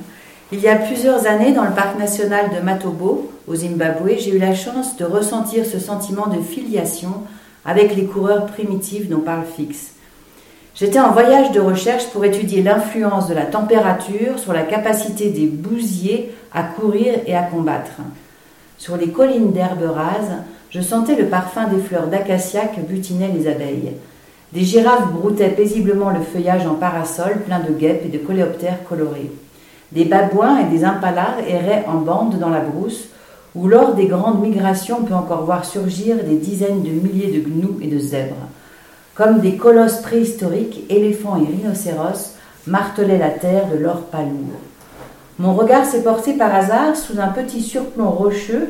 Il 0.51 0.59
y 0.59 0.67
a 0.67 0.75
plusieurs 0.75 1.27
années, 1.27 1.53
dans 1.53 1.63
le 1.63 1.71
parc 1.71 1.97
national 1.97 2.51
de 2.55 2.61
Matobo, 2.61 3.31
au 3.47 3.55
Zimbabwe, 3.55 4.17
j'ai 4.19 4.35
eu 4.35 4.39
la 4.39 4.55
chance 4.55 4.95
de 4.95 5.03
ressentir 5.03 5.65
ce 5.65 5.79
sentiment 5.79 6.27
de 6.27 6.41
filiation 6.41 7.23
avec 7.65 7.95
les 7.95 8.05
coureurs 8.05 8.45
primitifs 8.45 9.09
dont 9.09 9.19
parle 9.19 9.43
Fix. 9.57 9.91
J'étais 10.75 10.99
en 10.99 11.11
voyage 11.11 11.51
de 11.51 11.59
recherche 11.59 12.07
pour 12.07 12.25
étudier 12.25 12.61
l'influence 12.61 13.27
de 13.27 13.33
la 13.33 13.45
température 13.45 14.37
sur 14.37 14.53
la 14.53 14.63
capacité 14.63 15.29
des 15.29 15.47
bousiers 15.47 16.31
à 16.53 16.63
courir 16.63 17.15
et 17.25 17.35
à 17.35 17.43
combattre. 17.43 18.01
Sur 18.85 18.97
les 18.97 19.09
collines 19.09 19.51
d'herbes 19.51 19.95
rases, 19.95 20.43
je 20.69 20.79
sentais 20.79 21.15
le 21.15 21.25
parfum 21.25 21.67
des 21.69 21.81
fleurs 21.81 22.05
d'acacia 22.05 22.67
que 22.67 22.81
butinaient 22.81 23.33
les 23.35 23.47
abeilles. 23.47 23.93
Des 24.53 24.61
girafes 24.61 25.11
broutaient 25.11 25.49
paisiblement 25.49 26.11
le 26.11 26.19
feuillage 26.19 26.67
en 26.67 26.75
parasol 26.75 27.41
plein 27.47 27.61
de 27.61 27.73
guêpes 27.73 28.03
et 28.05 28.15
de 28.15 28.19
coléoptères 28.19 28.83
colorés. 28.87 29.31
Des 29.91 30.05
babouins 30.05 30.59
et 30.59 30.69
des 30.69 30.85
impalas 30.85 31.37
erraient 31.47 31.83
en 31.87 31.95
bande 31.95 32.37
dans 32.37 32.51
la 32.51 32.59
brousse, 32.59 33.05
où 33.55 33.67
lors 33.67 33.95
des 33.95 34.05
grandes 34.05 34.43
migrations 34.43 34.99
on 35.01 35.05
peut 35.05 35.15
encore 35.15 35.45
voir 35.45 35.65
surgir 35.65 36.17
des 36.17 36.37
dizaines 36.37 36.83
de 36.83 36.89
milliers 36.89 37.39
de 37.39 37.49
gnous 37.49 37.79
et 37.81 37.87
de 37.87 37.97
zèbres. 37.97 38.35
Comme 39.15 39.39
des 39.39 39.55
colosses 39.55 40.03
préhistoriques, 40.03 40.83
éléphants 40.91 41.41
et 41.41 41.47
rhinocéros 41.47 42.35
martelaient 42.67 43.17
la 43.17 43.31
terre 43.31 43.67
de 43.67 43.79
l'or 43.79 44.01
palourd. 44.11 44.61
Mon 45.37 45.53
regard 45.53 45.85
s'est 45.85 46.03
porté 46.03 46.33
par 46.33 46.55
hasard 46.55 46.95
sous 46.95 47.19
un 47.19 47.27
petit 47.27 47.61
surplomb 47.61 48.09
rocheux 48.09 48.69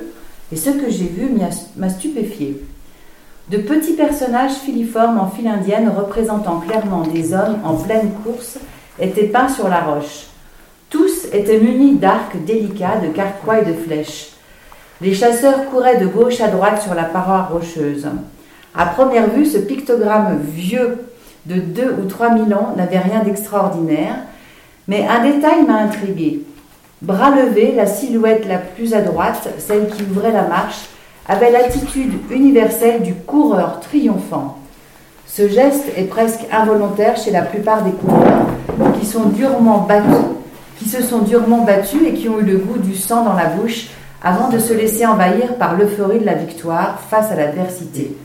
et 0.51 0.56
ce 0.56 0.71
que 0.71 0.89
j'ai 0.89 1.06
vu 1.06 1.30
m'a 1.78 1.89
stupéfié. 1.89 2.60
De 3.51 3.58
petits 3.58 3.93
personnages 3.93 4.54
filiformes 4.54 5.19
en 5.19 5.28
file 5.28 5.47
indienne 5.47 5.91
représentant 5.95 6.60
clairement 6.62 7.04
des 7.04 7.36
hommes 7.36 7.60
en 7.63 7.75
pleine 7.75 8.10
course 8.23 8.58
étaient 8.99 9.28
peints 9.28 9.49
sur 9.49 9.69
la 9.69 9.82
roche. 9.82 10.25
Tous 10.89 11.25
étaient 11.32 11.60
munis 11.60 11.97
d'arcs 11.97 12.43
délicats, 12.47 12.97
de 12.97 13.10
carquois 13.10 13.60
et 13.60 13.65
de 13.65 13.73
flèches. 13.73 14.32
Les 15.01 15.13
chasseurs 15.13 15.69
couraient 15.69 15.99
de 15.99 16.08
gauche 16.08 16.41
à 16.41 16.47
droite 16.47 16.82
sur 16.82 16.95
la 16.95 17.04
paroi 17.04 17.43
rocheuse. 17.43 18.08
À 18.73 18.88
première 18.88 19.30
vue, 19.30 19.45
ce 19.45 19.60
pictogramme 19.60 20.39
vieux 20.41 20.97
de 21.45 21.60
2 21.60 21.97
ou 22.01 22.06
3 22.08 22.36
000 22.36 22.60
ans 22.60 22.73
n'avait 22.75 22.97
rien 22.97 23.23
d'extraordinaire, 23.23 24.15
mais 24.88 25.08
un 25.08 25.23
détail 25.23 25.63
m'a 25.67 25.75
intrigué. 25.75 26.43
Bras 27.01 27.31
levé, 27.31 27.73
la 27.75 27.88
silhouette 27.88 28.47
la 28.47 28.58
plus 28.58 28.93
à 28.93 29.01
droite, 29.01 29.49
celle 29.58 29.89
qui 29.89 30.03
ouvrait 30.03 30.31
la 30.31 30.43
marche, 30.43 30.86
avait 31.27 31.51
l'attitude 31.51 32.13
universelle 32.31 33.01
du 33.01 33.13
coureur 33.13 33.81
triomphant. 33.81 34.60
Ce 35.27 35.49
geste 35.49 35.86
est 35.97 36.05
presque 36.05 36.45
involontaire 36.51 37.17
chez 37.17 37.31
la 37.31 37.41
plupart 37.41 37.84
des 37.84 37.91
coureurs 37.91 38.45
qui 38.97 39.05
sont 39.05 39.25
durement 39.25 39.79
battus, 39.79 40.25
qui 40.79 40.88
se 40.88 41.01
sont 41.01 41.19
durement 41.19 41.65
battus 41.65 42.01
et 42.08 42.13
qui 42.13 42.29
ont 42.29 42.39
eu 42.39 42.45
le 42.45 42.58
goût 42.58 42.77
du 42.77 42.95
sang 42.95 43.25
dans 43.25 43.34
la 43.34 43.47
bouche 43.47 43.88
avant 44.23 44.47
de 44.47 44.58
se 44.58 44.73
laisser 44.73 45.05
envahir 45.05 45.55
par 45.55 45.75
l'euphorie 45.75 46.19
de 46.19 46.25
la 46.25 46.36
victoire 46.36 46.99
face 47.10 47.29
à 47.29 47.36
l'adversité. 47.36 48.15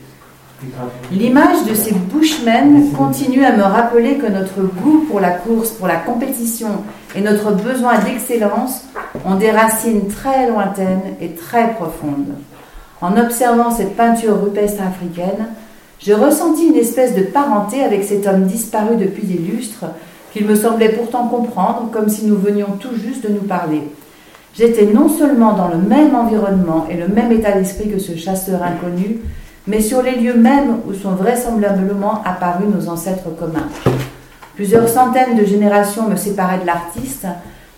L'image 1.11 1.65
de 1.67 1.73
ces 1.73 1.91
bushmen 1.91 2.91
continue 2.95 3.43
à 3.43 3.55
me 3.55 3.63
rappeler 3.63 4.15
que 4.15 4.27
notre 4.27 4.61
goût 4.61 5.05
pour 5.09 5.19
la 5.19 5.31
course, 5.31 5.71
pour 5.71 5.87
la 5.87 5.95
compétition 5.95 6.83
et 7.15 7.21
notre 7.21 7.51
besoin 7.51 7.97
d'excellence 7.99 8.83
ont 9.25 9.35
des 9.35 9.51
racines 9.51 10.07
très 10.07 10.49
lointaines 10.49 11.15
et 11.19 11.31
très 11.31 11.73
profondes. 11.73 12.35
En 13.01 13.17
observant 13.17 13.71
cette 13.71 13.95
peinture 13.95 14.39
rupestre 14.41 14.83
africaine, 14.83 15.47
je 15.99 16.13
ressentis 16.13 16.67
une 16.67 16.75
espèce 16.75 17.15
de 17.15 17.23
parenté 17.23 17.83
avec 17.83 18.03
cet 18.03 18.27
homme 18.27 18.45
disparu 18.45 18.97
depuis 18.97 19.23
des 19.23 19.39
lustres, 19.39 19.85
qu'il 20.33 20.45
me 20.45 20.55
semblait 20.55 20.89
pourtant 20.89 21.27
comprendre 21.27 21.89
comme 21.91 22.09
si 22.09 22.25
nous 22.25 22.37
venions 22.37 22.77
tout 22.79 22.95
juste 22.95 23.23
de 23.23 23.33
nous 23.33 23.41
parler. 23.41 23.81
J'étais 24.53 24.85
non 24.85 25.09
seulement 25.09 25.53
dans 25.53 25.69
le 25.69 25.77
même 25.77 26.15
environnement 26.15 26.85
et 26.89 26.97
le 26.97 27.07
même 27.07 27.31
état 27.31 27.53
d'esprit 27.53 27.89
que 27.89 27.99
ce 27.99 28.15
chasseur 28.15 28.61
inconnu, 28.63 29.19
mais 29.67 29.81
sur 29.81 30.01
les 30.01 30.15
lieux 30.15 30.35
mêmes 30.35 30.77
où 30.87 30.93
sont 30.93 31.11
vraisemblablement 31.11 32.21
apparus 32.25 32.67
nos 32.67 32.89
ancêtres 32.89 33.35
communs. 33.37 33.67
Plusieurs 34.55 34.89
centaines 34.89 35.37
de 35.37 35.45
générations 35.45 36.07
me 36.09 36.15
séparaient 36.15 36.59
de 36.59 36.65
l'artiste, 36.65 37.27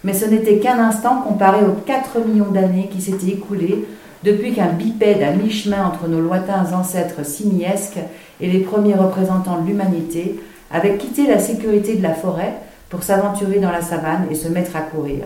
mais 0.04 0.14
ce 0.14 0.26
n'était 0.26 0.60
qu'un 0.60 0.80
instant 0.80 1.22
comparé 1.22 1.60
aux 1.66 1.82
4 1.86 2.20
millions 2.26 2.52
d'années 2.52 2.90
qui 2.92 3.02
s'étaient 3.02 3.34
écoulées 3.34 3.86
depuis 4.24 4.54
qu'un 4.54 4.70
bipède 4.70 5.22
à 5.22 5.32
mi-chemin 5.32 5.86
entre 5.86 6.08
nos 6.08 6.22
lointains 6.22 6.74
ancêtres 6.74 7.26
simiesques 7.26 8.00
et 8.40 8.50
les 8.50 8.60
premiers 8.60 8.96
représentants 8.96 9.60
de 9.62 9.68
l'humanité 9.68 10.40
avait 10.72 10.98
quitté 10.98 11.28
la 11.28 11.40
sécurité 11.40 11.96
de 11.96 12.04
la 12.04 12.14
forêt 12.14 12.54
pour 12.90 13.04
s'aventurer 13.04 13.60
dans 13.60 13.72
la 13.72 13.82
savane 13.82 14.28
et 14.32 14.36
se 14.36 14.48
mettre 14.48 14.76
à 14.76 14.82
courir. 14.82 15.26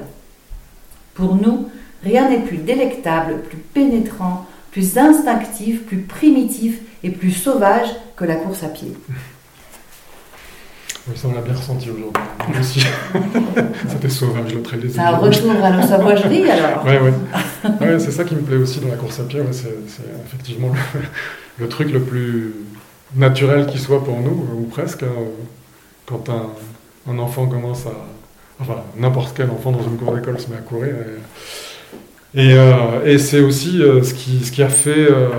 Pour 1.13 1.35
nous, 1.35 1.69
rien 2.03 2.29
n'est 2.29 2.39
plus 2.39 2.57
délectable, 2.57 3.41
plus 3.41 3.57
pénétrant, 3.57 4.45
plus 4.77 4.95
instinctif, 4.95 5.85
plus 5.87 6.01
primitif 6.01 6.81
et 7.03 7.09
plus 7.09 7.31
sauvage 7.31 7.87
que 8.15 8.25
la 8.25 8.35
course 8.35 8.61
à 8.61 8.67
pied. 8.67 8.93
Oui, 11.07 11.17
ça 11.17 11.27
on 11.29 11.33
l'a 11.33 11.41
bien 11.41 11.55
ressenti 11.55 11.89
aujourd'hui. 11.89 12.21
Moi 12.47 12.59
aussi. 12.59 12.85
C'était 13.89 14.09
sauvage, 14.09 14.53
le 14.53 14.61
trait 14.61 14.77
des 14.77 14.89
C'est 14.89 14.99
un 14.99 15.17
retour 15.17 15.49
à 15.63 15.71
nos 15.71 15.81
sauvagerie 15.81 16.47
alors. 16.51 16.85
Oui, 16.85 16.93
oui. 17.01 17.69
Ouais, 17.81 17.97
c'est 17.97 18.11
ça 18.11 18.23
qui 18.23 18.35
me 18.35 18.41
plaît 18.41 18.57
aussi 18.57 18.79
dans 18.79 18.89
la 18.89 18.97
course 18.97 19.19
à 19.19 19.23
pied. 19.23 19.41
c'est 19.51 19.73
effectivement 20.27 20.71
le, 21.57 21.67
truc 21.67 21.91
le 21.91 22.01
plus 22.01 22.53
naturel 23.15 23.65
qui 23.65 23.79
soit 23.79 24.03
pour 24.03 24.19
nous, 24.19 24.45
ou 24.59 24.65
presque. 24.65 25.01
Hein. 25.01 25.25
quand 26.05 26.29
un, 26.29 26.49
un, 27.11 27.17
enfant 27.17 27.47
commence 27.47 27.87
à. 27.87 27.93
Enfin, 28.59 28.83
n'importe 28.95 29.33
quel 29.35 29.49
enfant 29.49 29.71
dans 29.71 29.83
une 29.83 29.97
cour 29.97 30.13
d'école 30.13 30.39
se 30.39 30.51
met 30.51 30.57
à 30.57 30.61
courir. 30.61 30.93
Et, 30.93 31.19
et, 32.35 32.53
euh, 32.53 33.17
c'est 33.17 33.39
aussi 33.39 33.81
euh, 33.81 34.03
ce, 34.03 34.13
qui, 34.13 34.63
a 34.63 34.69
fait. 34.69 35.11
Euh, 35.11 35.29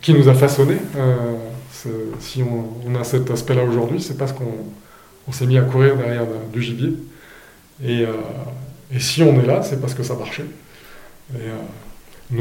qui 0.00 0.12
nous 0.14 0.28
a 0.28 0.34
façonné. 0.34 0.76
si 2.18 2.42
on, 2.42 2.94
a 2.94 3.04
cet 3.04 3.30
aspect-là 3.30 3.64
aujourd'hui, 3.64 4.00
c'est 4.00 4.16
parce 4.16 4.32
qu'on 4.32 4.52
on 5.28 5.32
s'est 5.32 5.46
mis 5.46 5.58
à 5.58 5.62
courir 5.62 5.96
derrière 5.96 6.26
du 6.52 6.62
gibier. 6.62 6.92
Et, 7.84 8.04
et 8.94 8.98
si 8.98 9.22
on 9.22 9.40
est 9.40 9.46
là, 9.46 9.62
c'est 9.62 9.80
parce 9.80 9.94
que 9.94 10.02
ça 10.02 10.14
marchait. 10.14 10.44
Et, 11.34 12.38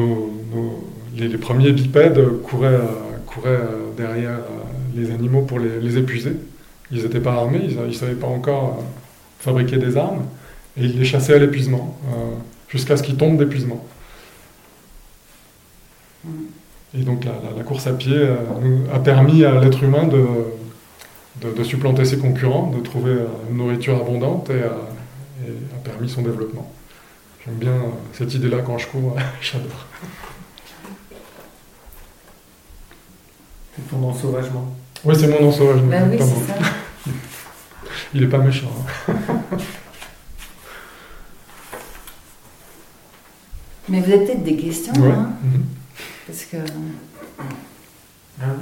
les, 1.18 1.38
premiers 1.38 1.72
bipèdes 1.72 2.22
couraient, 2.44 2.80
derrière 3.98 4.40
les 4.96 5.12
animaux 5.12 5.42
pour 5.42 5.60
les, 5.60 5.98
épuiser. 5.98 6.36
Ils 6.92 7.04
n'étaient 7.04 7.20
pas 7.20 7.34
armés, 7.34 7.68
ils 7.70 7.78
ne 7.78 7.92
savaient 7.92 8.14
pas 8.14 8.28
encore 8.28 8.84
fabriquer 9.40 9.78
des 9.78 9.96
armes, 9.96 10.26
et 10.78 10.86
ils 10.86 10.98
les 10.98 11.06
chassaient 11.06 11.36
à 11.36 11.40
l'épuisement, 11.40 11.98
jusqu'à 12.70 12.98
ce 12.98 13.04
qu'ils 13.04 13.18
tombent 13.18 13.38
d'épuisement. 13.38 13.86
Et 16.98 17.04
donc 17.04 17.26
la, 17.26 17.64
course 17.64 17.88
à 17.88 17.94
pied 17.94 18.28
a 18.94 19.00
permis 19.00 19.44
à 19.44 19.60
l'être 19.60 19.84
humain 19.84 20.08
de, 20.08 20.26
de, 21.48 21.64
supplanter 21.64 22.06
ses 22.06 22.18
concurrents, 22.18 22.72
de 22.76 22.82
trouver 22.82 23.16
une 23.50 23.58
nourriture 23.58 23.96
abondante 23.96 24.50
et, 24.50 24.64
a 24.64 25.80
permis 25.84 26.10
son 26.10 26.22
développement. 26.22 26.72
J'aime 27.46 27.56
bien 27.56 27.74
cette 28.14 28.34
idée-là 28.34 28.58
quand 28.66 28.78
je 28.78 28.88
cours, 28.88 29.16
j'adore. 29.42 29.88
C'est 33.76 33.90
ton 33.90 33.98
nom 33.98 34.14
sauvagement. 34.14 34.76
Oui, 35.06 35.16
c'est 35.18 35.28
mon 35.28 35.42
nom 35.42 35.52
sauvagement. 35.52 35.90
Ben 35.90 36.10
oui, 36.12 36.18
c'est 36.20 36.52
ça. 36.52 36.60
Il 38.14 38.24
est 38.24 38.28
pas 38.28 38.40
méchant. 38.40 38.72
Hein. 39.08 39.14
Mais 43.90 44.02
vous 44.02 44.12
avez 44.12 44.26
peut-être 44.26 44.44
des 44.44 44.56
questions, 44.56 44.94
hein 45.04 45.32
mhm. 45.44 45.64
Parce 46.28 46.46
que. 46.46 46.58
Hein, 48.42 48.56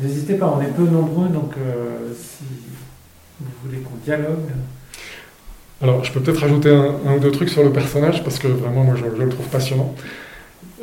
n'hésitez 0.00 0.34
pas, 0.34 0.54
on 0.58 0.60
est 0.60 0.66
peu 0.66 0.82
nombreux, 0.82 1.28
donc 1.28 1.54
euh, 1.56 2.12
si 2.14 2.44
vous 3.40 3.46
voulez 3.64 3.78
qu'on 3.78 3.96
dialogue. 4.04 4.50
Alors, 5.80 6.04
je 6.04 6.12
peux 6.12 6.20
peut-être 6.20 6.40
rajouter 6.40 6.70
un, 6.70 7.14
ou 7.16 7.18
deux 7.18 7.30
trucs 7.30 7.48
sur 7.48 7.64
le 7.64 7.72
personnage, 7.72 8.22
parce 8.22 8.38
que 8.38 8.46
vraiment, 8.46 8.84
moi, 8.84 8.94
je, 8.96 9.22
le 9.22 9.28
trouve 9.28 9.46
passionnant. 9.46 9.94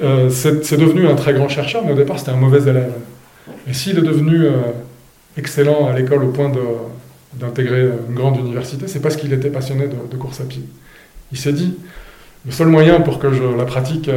Euh, 0.01 0.29
c'est 0.29 0.77
devenu 0.77 1.07
un 1.07 1.15
très 1.15 1.33
grand 1.33 1.47
chercheur, 1.47 1.83
mais 1.85 1.93
au 1.93 1.95
départ, 1.95 2.19
c'était 2.19 2.31
un 2.31 2.37
mauvais 2.37 2.69
élève. 2.69 2.93
Et 3.67 3.73
s'il 3.73 3.97
est 3.97 4.01
devenu 4.01 4.45
euh, 4.45 4.57
excellent 5.37 5.87
à 5.87 5.97
l'école 5.97 6.23
au 6.23 6.29
point 6.29 6.51
d'intégrer 7.33 7.89
une 8.09 8.15
grande 8.15 8.37
université, 8.37 8.87
c'est 8.87 8.99
parce 8.99 9.15
qu'il 9.15 9.31
était 9.31 9.49
passionné 9.49 9.87
de, 9.87 10.17
course 10.17 10.41
à 10.41 10.45
pied. 10.45 10.63
Il 11.31 11.37
s'est 11.37 11.53
dit, 11.53 11.77
le 12.49 12.55
seul 12.55 12.67
moyen 12.67 12.99
pour 13.01 13.19
que 13.19 13.31
je 13.31 13.43
la 13.43 13.65
pratique 13.65 14.09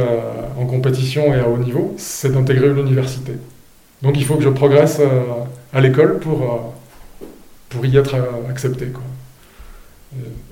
en 0.57 0.65
compétition 0.65 1.33
et 1.35 1.39
à 1.39 1.47
haut 1.47 1.57
niveau, 1.57 1.93
c'est 1.97 2.33
d'intégrer 2.33 2.67
une 2.67 2.79
université. 2.79 3.33
Donc 4.03 4.17
il 4.17 4.25
faut 4.25 4.35
que 4.35 4.43
je 4.43 4.49
progresse 4.49 4.97
euh, 4.99 5.21
à 5.71 5.79
l'école 5.79 6.19
pour, 6.19 6.41
euh, 6.41 7.25
pour 7.69 7.85
y 7.85 7.95
être 7.95 8.15
euh, 8.15 8.49
accepté. 8.49 8.89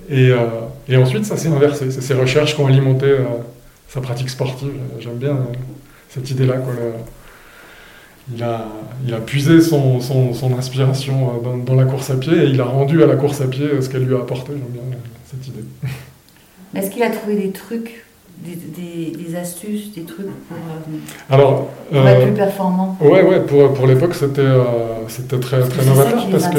Et, 0.08 0.96
ensuite, 0.96 1.24
ça 1.24 1.36
s'est 1.36 1.48
inversé. 1.48 1.90
C'est 1.90 2.00
ces 2.00 2.14
recherches 2.14 2.56
qui 2.56 2.60
ont 2.60 2.66
alimenté 2.66 3.16
sa 3.88 4.00
pratique 4.00 4.28
sportive. 4.28 4.72
J'aime 4.98 5.18
bien 5.18 5.38
cette 6.08 6.28
idée-là. 6.30 6.56
Il 8.34 8.42
a, 8.42 8.66
il 9.06 9.14
a 9.14 9.20
puisé 9.20 9.60
son, 9.60 10.00
son, 10.00 10.34
son 10.34 10.56
inspiration 10.58 11.40
dans, 11.42 11.56
dans, 11.58 11.74
la 11.74 11.84
course 11.84 12.10
à 12.10 12.16
pied 12.16 12.36
et 12.36 12.46
il 12.46 12.60
a 12.60 12.64
rendu 12.64 13.02
à 13.02 13.06
la 13.06 13.16
course 13.16 13.40
à 13.40 13.46
pied 13.46 13.80
ce 13.80 13.88
qu'elle 13.88 14.04
lui 14.04 14.14
a 14.16 14.18
apporté. 14.18 14.52
J'aime 14.52 14.72
bien 14.72 14.98
cette 15.30 15.46
idée. 15.46 15.64
Est-ce 16.74 16.90
qu'il 16.90 17.02
a 17.02 17.10
trouvé 17.10 17.36
des 17.36 17.50
trucs 17.50 18.04
des, 18.44 19.36
astuces, 19.36 19.92
des 19.92 20.02
trucs 20.02 20.26
pour, 20.26 20.56
euh, 20.56 21.34
Alors, 21.34 21.70
être 21.92 22.06
euh, 22.06 22.24
plus 22.24 22.34
performant? 22.34 22.96
Ouais, 23.00 23.22
ouais, 23.22 23.40
pour, 23.40 23.72
pour 23.72 23.86
l'époque, 23.86 24.14
c'était 24.14 24.40
euh, 24.40 24.64
c'était 25.08 25.38
très, 25.38 25.60
très 25.60 25.84
novateur 25.84 26.28
parce 26.30 26.48
que 26.48 26.58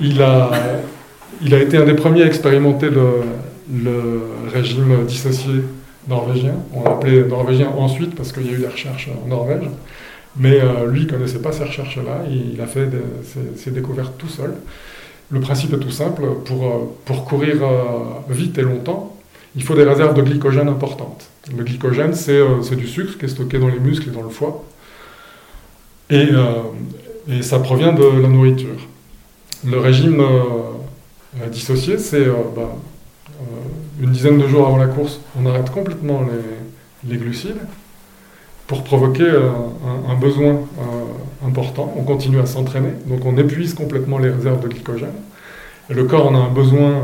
il 0.00 0.20
a, 0.20 0.50
il 1.42 1.54
a 1.54 1.60
été 1.60 1.76
un 1.76 1.84
des 1.84 1.94
premiers 1.94 2.22
à 2.24 2.26
expérimenter 2.26 2.90
le, 2.90 3.22
le 3.72 4.22
régime 4.52 5.04
dissocié 5.06 5.62
norvégien. 6.08 6.54
On 6.74 6.84
l'a 6.84 6.90
appelé 6.90 7.24
norvégien 7.24 7.68
ensuite 7.76 8.14
parce 8.14 8.32
qu'il 8.32 8.46
y 8.46 8.50
a 8.50 8.52
eu 8.52 8.58
des 8.58 8.66
recherches 8.66 9.08
en 9.24 9.28
Norvège. 9.28 9.68
Mais 10.36 10.58
lui, 10.88 11.02
il 11.02 11.06
ne 11.06 11.10
connaissait 11.10 11.38
pas 11.38 11.52
ces 11.52 11.62
recherches-là. 11.62 12.24
Il, 12.28 12.60
a 12.60 12.66
fait 12.66 12.88
ses, 13.56 13.70
découvertes 13.70 14.14
tout 14.18 14.28
seul. 14.28 14.54
Le 15.34 15.40
principe 15.40 15.74
est 15.74 15.80
tout 15.80 15.90
simple. 15.90 16.22
Pour, 16.44 16.60
pour 17.04 17.24
courir 17.24 17.56
vite 18.28 18.56
et 18.56 18.62
longtemps, 18.62 19.14
il 19.56 19.62
faut 19.62 19.74
des 19.74 19.84
réserves 19.84 20.14
de 20.14 20.22
glycogène 20.22 20.68
importantes. 20.68 21.28
Le 21.56 21.62
glycogène, 21.62 22.14
euh, 22.28 22.62
c'est 22.62 22.76
du 22.76 22.86
sucre 22.86 23.18
qui 23.18 23.24
est 23.24 23.28
stocké 23.28 23.58
dans 23.58 23.68
les 23.68 23.78
muscles 23.78 24.08
et 24.08 24.12
dans 24.12 24.22
le 24.22 24.30
foie. 24.30 24.64
Et, 26.10 26.28
euh, 26.32 26.62
et 27.28 27.42
ça 27.42 27.58
provient 27.60 27.92
de 27.92 28.04
la 28.04 28.28
nourriture. 28.28 28.76
Le 29.64 29.78
régime 29.78 30.20
euh, 30.20 31.48
dissocié, 31.50 31.98
c'est 31.98 32.26
bah, 32.54 32.76
une 34.00 34.10
dizaine 34.10 34.38
de 34.38 34.46
jours 34.46 34.66
avant 34.66 34.76
la 34.76 34.86
course, 34.86 35.20
on 35.38 35.46
arrête 35.46 35.70
complètement 35.70 36.22
les, 36.22 37.10
les 37.10 37.16
glucides 37.16 37.60
pour 38.66 38.82
provoquer 38.82 39.28
un, 39.28 40.10
un, 40.10 40.14
besoin 40.14 40.60
important. 41.46 41.92
On 41.98 42.02
continue 42.02 42.40
à 42.40 42.46
s'entraîner, 42.46 42.90
donc 43.06 43.20
on 43.26 43.36
épuise 43.36 43.74
complètement 43.74 44.18
les 44.18 44.30
réserves 44.30 44.62
de 44.62 44.68
glycogène. 44.68 45.12
Le 45.90 46.04
corps 46.04 46.28
en 46.28 46.34
a 46.34 46.38
un 46.38 46.48
besoin 46.48 47.02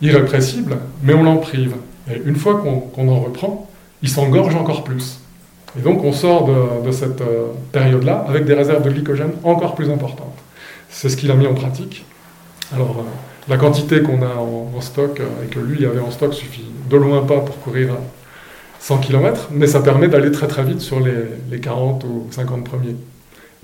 irrépressible, 0.00 0.76
mais 1.02 1.14
on 1.14 1.22
l'en 1.22 1.38
prive. 1.38 1.74
Et 2.10 2.20
une 2.24 2.36
fois 2.36 2.62
qu'on 2.94 3.08
en 3.08 3.20
reprend, 3.20 3.68
il 4.02 4.08
s'engorge 4.08 4.54
encore 4.54 4.84
plus. 4.84 5.18
Et 5.78 5.82
donc 5.82 6.04
on 6.04 6.12
sort 6.12 6.48
de, 6.84 6.90
cette 6.90 7.20
euh, 7.20 7.48
période-là 7.72 8.24
avec 8.28 8.44
des 8.44 8.54
réserves 8.54 8.82
de 8.82 8.90
glycogène 8.90 9.32
encore 9.44 9.74
plus 9.74 9.90
importantes. 9.90 10.38
C'est 10.88 11.08
ce 11.08 11.16
qu'il 11.16 11.30
a 11.30 11.34
mis 11.34 11.46
en 11.46 11.54
pratique. 11.54 12.04
Alors 12.74 12.96
euh, 12.98 13.02
la 13.48 13.58
quantité 13.58 14.00
qu'on 14.02 14.22
a 14.22 14.36
en, 14.36 14.80
stock 14.80 15.20
euh, 15.20 15.24
et 15.44 15.48
que 15.48 15.58
lui 15.58 15.84
avait 15.84 16.00
en 16.00 16.10
stock 16.10 16.32
suffit 16.32 16.66
de 16.88 16.96
loin 16.96 17.22
pas 17.22 17.40
pour 17.40 17.60
courir 17.60 17.90
100 18.80 18.98
km, 18.98 19.48
mais 19.50 19.66
ça 19.66 19.80
permet 19.80 20.08
d'aller 20.08 20.30
très 20.30 20.46
très 20.46 20.62
vite 20.62 20.80
sur 20.80 21.00
les, 21.00 21.60
40 21.60 22.04
ou 22.04 22.26
50 22.30 22.64
premiers. 22.64 22.96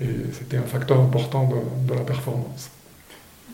Et 0.01 0.07
c'était 0.33 0.57
un 0.57 0.63
facteur 0.63 0.99
important 0.99 1.49
de, 1.87 1.93
la 1.93 2.01
performance. 2.01 2.69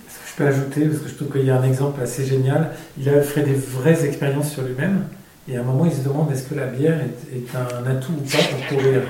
Je 0.08 0.36
peux 0.36 0.48
ajouter, 0.48 0.86
parce 0.86 1.04
que 1.04 1.10
je 1.10 1.16
trouve 1.16 1.32
qu'il 1.32 1.46
y 1.46 1.52
a 1.52 1.60
un 1.60 1.64
exemple 1.64 2.02
assez 2.02 2.26
génial, 2.26 2.72
il 2.98 3.10
a 3.10 3.22
fait 3.22 3.44
des 3.44 3.54
vraies 3.54 4.06
expériences 4.06 4.52
sur 4.52 4.64
lui-même. 4.64 5.04
Et 5.48 5.58
à 5.58 5.62
un 5.62 5.64
moment, 5.64 5.86
il 5.86 5.92
se 5.92 6.08
demande 6.08 6.32
est-ce 6.32 6.44
que 6.44 6.56
la 6.56 6.68
bière 6.68 7.00
est, 7.34 7.56
un 7.56 7.90
atout 7.90 8.14
ou 8.14 8.22
pas 8.22 8.38
pour 8.38 8.68
courir? 8.68 9.02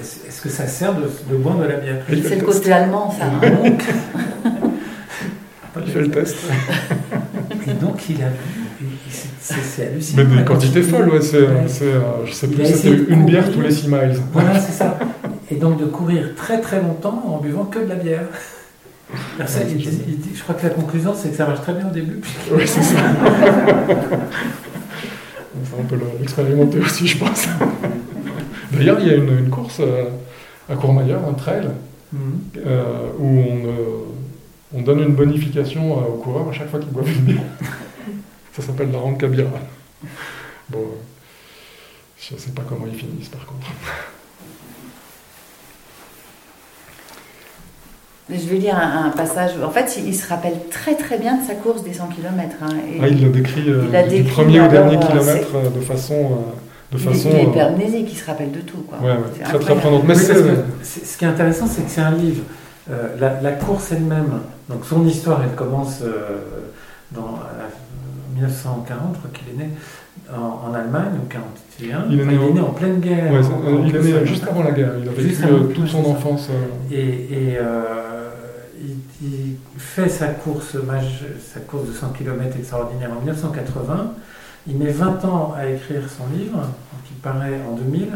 Est-ce 0.00 0.40
que 0.40 0.48
ça 0.48 0.66
sert 0.66 0.94
de, 0.94 1.36
boire 1.36 1.58
de 1.58 1.64
la 1.64 1.76
bière? 1.76 2.02
C'est 2.08 2.36
le 2.36 2.44
côté 2.44 2.72
allemand, 2.72 3.14
ça. 3.16 3.26
Hein. 3.26 3.76
il 5.84 5.92
fait 5.92 6.00
le 6.00 6.10
test. 6.10 6.36
Et 7.66 7.72
donc, 7.72 8.08
il 8.08 8.22
a 8.22 8.28
vu. 8.28 8.61
C'est 9.40 9.86
hallucinant. 9.86 10.24
Mais 10.28 10.38
des 10.38 10.44
quantités 10.44 10.82
folles, 10.82 11.10
ouais. 11.10 11.20
C'est, 11.20 11.36
euh, 11.36 12.26
je 12.26 12.32
sais 12.32 12.48
plus, 12.48 12.64
c'était 12.66 13.12
une 13.12 13.24
bière 13.24 13.50
tous 13.50 13.60
les 13.60 13.70
6 13.70 13.88
miles. 13.88 14.16
Voilà, 14.32 14.58
c'est 14.58 14.72
ça. 14.72 14.98
Et 15.50 15.56
donc 15.56 15.78
de 15.78 15.84
courir 15.84 16.34
très 16.34 16.60
très 16.60 16.80
longtemps 16.80 17.22
en 17.26 17.38
buvant 17.38 17.64
que 17.64 17.78
de 17.78 17.88
la 17.88 17.96
bière. 17.96 18.24
je 19.38 20.42
crois 20.42 20.54
que 20.54 20.62
la 20.66 20.70
conclusion, 20.70 21.12
c'est 21.14 21.30
que 21.30 21.36
ça 21.36 21.46
marche 21.46 21.60
très 21.60 21.74
bien 21.74 21.88
au 21.88 21.92
début. 21.92 22.20
Oui, 22.50 22.62
c'est 22.66 22.82
ça. 22.82 22.96
on 25.78 25.82
peut 25.84 25.96
l'expérimenter 26.20 26.78
aussi, 26.78 27.06
je 27.06 27.18
pense. 27.18 27.46
D'ailleurs, 28.72 28.98
il 29.00 29.06
y 29.06 29.10
a 29.10 29.14
une, 29.16 29.50
course 29.50 29.80
euh, 29.80 30.04
à 30.68 30.74
Courmayeur, 30.74 31.20
un 31.28 31.34
trail, 31.34 31.68
mhm. 32.12 32.20
euh, 32.66 32.82
où 33.18 33.26
on, 33.26 33.66
euh, 33.66 34.74
on, 34.74 34.82
donne 34.82 35.00
une 35.00 35.14
bonification 35.14 35.92
aux 35.92 36.18
coureurs 36.18 36.48
à 36.48 36.52
chaque 36.52 36.70
fois 36.70 36.80
qu'ils 36.80 36.92
boivent 36.92 37.10
une 37.10 37.24
bière. 37.24 37.42
Ça 38.52 38.62
s'appelle 38.62 38.90
la 38.90 38.98
Rente 38.98 39.18
Kabira. 39.18 39.48
Bon, 40.68 40.84
je 42.20 42.34
ne 42.34 42.38
sais 42.38 42.50
pas 42.50 42.62
comment 42.68 42.86
ils 42.86 42.98
finissent 42.98 43.28
par 43.28 43.46
contre. 43.46 43.66
Je 48.30 48.48
vais 48.48 48.56
lire 48.56 48.76
un, 48.76 49.10
passage. 49.10 49.52
En 49.62 49.70
fait, 49.70 49.98
il, 50.04 50.14
se 50.14 50.28
rappelle 50.28 50.54
très 50.70 50.94
très 50.94 51.18
bien 51.18 51.38
de 51.38 51.44
sa 51.44 51.54
course 51.54 51.82
des 51.82 51.92
100 51.92 52.08
km. 52.08 52.56
Hein, 52.62 52.68
ah, 53.00 53.08
il 53.08 53.22
le 53.22 53.30
décrit, 53.30 53.64
euh, 53.68 54.08
du 54.08 54.22
premier 54.24 54.60
au 54.60 54.68
dernier 54.68 54.96
euh, 54.96 55.00
kilomètre 55.00 55.48
euh, 55.56 55.70
de 55.70 55.80
façon. 55.80 56.38
de 56.92 56.98
façon 56.98 57.28
il 57.30 57.36
est 57.36 57.44
hyper 57.44 57.74
qui 58.06 58.14
se 58.14 58.24
rappelle 58.24 58.52
de 58.52 58.60
tout. 58.60 58.84
Quoi. 58.88 58.98
Ouais, 58.98 59.16
très 59.42 59.58
très 59.58 59.74
prenante. 59.74 60.04
Mais 60.06 60.14
ce 60.14 61.18
qui 61.18 61.24
est 61.24 61.28
intéressant, 61.28 61.66
c'est 61.66 61.82
que 61.82 61.90
c'est 61.90 62.00
un 62.00 62.12
livre. 62.12 62.44
la, 63.18 63.52
course 63.52 63.92
elle-même, 63.92 64.40
donc 64.68 64.84
son 64.84 65.06
histoire, 65.06 65.42
elle 65.42 65.56
commence 65.56 66.02
dans 67.10 67.38
1940, 68.34 69.14
je 69.14 69.18
crois 69.18 69.30
qu'il 69.32 69.48
est 69.54 69.64
né 69.64 69.70
en, 70.32 70.72
Allemagne, 70.74 71.12
en 71.22 71.26
41. 71.26 72.06
Il 72.10 72.20
est 72.20 72.24
né, 72.24 72.60
en 72.60 72.72
pleine 72.72 73.00
guerre. 73.00 73.32
il 73.86 73.96
est 73.96 74.02
né 74.02 74.26
juste 74.26 74.46
avant 74.48 74.62
la 74.62 74.72
guerre. 74.72 74.92
Il 75.00 75.08
a 75.08 75.12
vécu 75.12 75.74
toute 75.74 75.88
son 75.88 76.04
enfance. 76.06 76.48
Et, 76.90 77.58
il, 79.24 79.56
fait 79.76 80.08
sa 80.08 80.28
course, 80.28 80.76
sa 81.52 81.60
course 81.60 81.88
de 81.88 81.92
100 81.92 82.08
km 82.10 82.56
extraordinaire 82.56 83.10
en 83.12 83.20
1980. 83.20 84.14
Il 84.66 84.78
met 84.78 84.90
20 84.90 85.24
ans 85.24 85.54
à 85.56 85.66
écrire 85.66 86.02
son 86.08 86.24
livre, 86.36 86.60
qui 87.06 87.14
paraît 87.14 87.60
en 87.68 87.74
2000. 87.76 88.08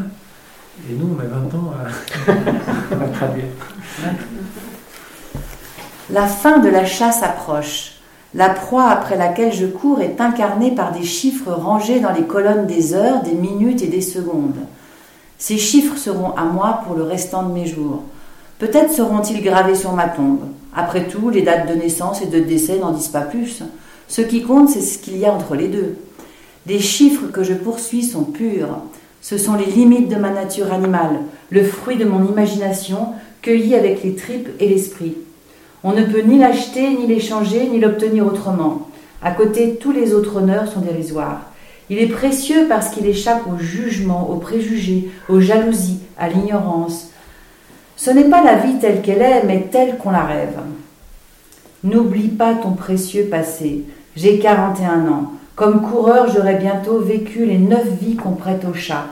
Et 0.89 0.93
nous, 0.93 1.09
on 1.11 1.21
met 1.21 1.27
20 1.27 1.57
ans 1.57 1.73
à, 1.77 2.31
à 3.03 3.07
traduire. 3.09 3.45
La 6.09 6.25
fin 6.27 6.59
de 6.59 6.69
la 6.69 6.85
chasse 6.85 7.21
approche. 7.21 7.96
La 8.33 8.49
proie 8.49 8.89
après 8.89 9.17
laquelle 9.17 9.53
je 9.53 9.65
cours 9.65 10.01
est 10.01 10.19
incarnée 10.19 10.71
par 10.71 10.91
des 10.91 11.03
chiffres 11.03 11.51
rangés 11.51 11.99
dans 11.99 12.11
les 12.11 12.23
colonnes 12.23 12.67
des 12.67 12.93
heures, 12.93 13.23
des 13.23 13.33
minutes 13.33 13.81
et 13.81 13.87
des 13.87 14.01
secondes. 14.01 14.55
Ces 15.37 15.57
chiffres 15.57 15.97
seront 15.97 16.31
à 16.31 16.43
moi 16.43 16.81
pour 16.85 16.95
le 16.95 17.03
restant 17.03 17.43
de 17.43 17.53
mes 17.53 17.65
jours. 17.65 18.03
Peut-être 18.59 18.91
seront-ils 18.91 19.41
gravés 19.41 19.75
sur 19.75 19.93
ma 19.93 20.09
tombe. 20.09 20.41
Après 20.75 21.07
tout, 21.07 21.29
les 21.29 21.43
dates 21.43 21.69
de 21.69 21.75
naissance 21.75 22.21
et 22.21 22.25
de 22.25 22.39
décès 22.39 22.79
n'en 22.79 22.91
disent 22.91 23.07
pas 23.07 23.21
plus. 23.21 23.63
Ce 24.07 24.21
qui 24.21 24.41
compte, 24.43 24.69
c'est 24.69 24.81
ce 24.81 24.97
qu'il 24.97 25.17
y 25.17 25.25
a 25.25 25.33
entre 25.33 25.55
les 25.55 25.67
deux. 25.67 25.95
Les 26.65 26.79
chiffres 26.79 27.27
que 27.31 27.43
je 27.43 27.53
poursuis 27.53 28.03
sont 28.03 28.23
purs. 28.23 28.79
Ce 29.21 29.37
sont 29.37 29.55
les 29.55 29.65
limites 29.65 30.09
de 30.09 30.15
ma 30.15 30.31
nature 30.31 30.73
animale, 30.73 31.19
le 31.49 31.63
fruit 31.63 31.97
de 31.97 32.05
mon 32.05 32.25
imagination, 32.25 33.13
cueilli 33.41 33.75
avec 33.75 34.03
les 34.03 34.15
tripes 34.15 34.49
et 34.59 34.67
l'esprit. 34.67 35.15
On 35.83 35.93
ne 35.93 36.03
peut 36.03 36.21
ni 36.21 36.39
l'acheter, 36.39 36.89
ni 36.89 37.07
l'échanger, 37.07 37.67
ni 37.69 37.79
l'obtenir 37.79 38.25
autrement. 38.25 38.89
À 39.21 39.31
côté, 39.31 39.75
tous 39.75 39.91
les 39.91 40.13
autres 40.13 40.37
honneurs 40.37 40.67
sont 40.67 40.81
dérisoires. 40.81 41.41
Il 41.89 41.99
est 41.99 42.07
précieux 42.07 42.65
parce 42.67 42.89
qu'il 42.89 43.05
échappe 43.05 43.43
au 43.47 43.57
jugement, 43.57 44.29
aux 44.29 44.37
préjugés, 44.37 45.09
aux 45.29 45.39
jalousies, 45.39 45.99
à 46.17 46.29
l'ignorance, 46.29 47.11
ce 47.97 48.11
n'est 48.11 48.29
pas 48.29 48.43
la 48.43 48.57
vie 48.57 48.77
telle 48.77 49.01
qu'elle 49.01 49.23
est, 49.23 49.43
mais 49.43 49.69
telle 49.71 49.97
qu'on 49.97 50.11
la 50.11 50.23
rêve. 50.23 50.59
N'oublie 51.83 52.27
pas 52.27 52.53
ton 52.53 52.73
précieux 52.73 53.25
passé. 53.25 53.85
J'ai 54.15 54.37
41 54.37 55.07
ans. 55.07 55.31
Comme 55.55 55.81
coureur, 55.81 56.29
j'aurai 56.29 56.55
bientôt 56.55 56.99
vécu 56.99 57.45
les 57.45 57.57
neuf 57.57 57.87
vies 57.99 58.15
qu'on 58.15 58.35
prête 58.35 58.65
au 58.69 58.75
chat. 58.75 59.05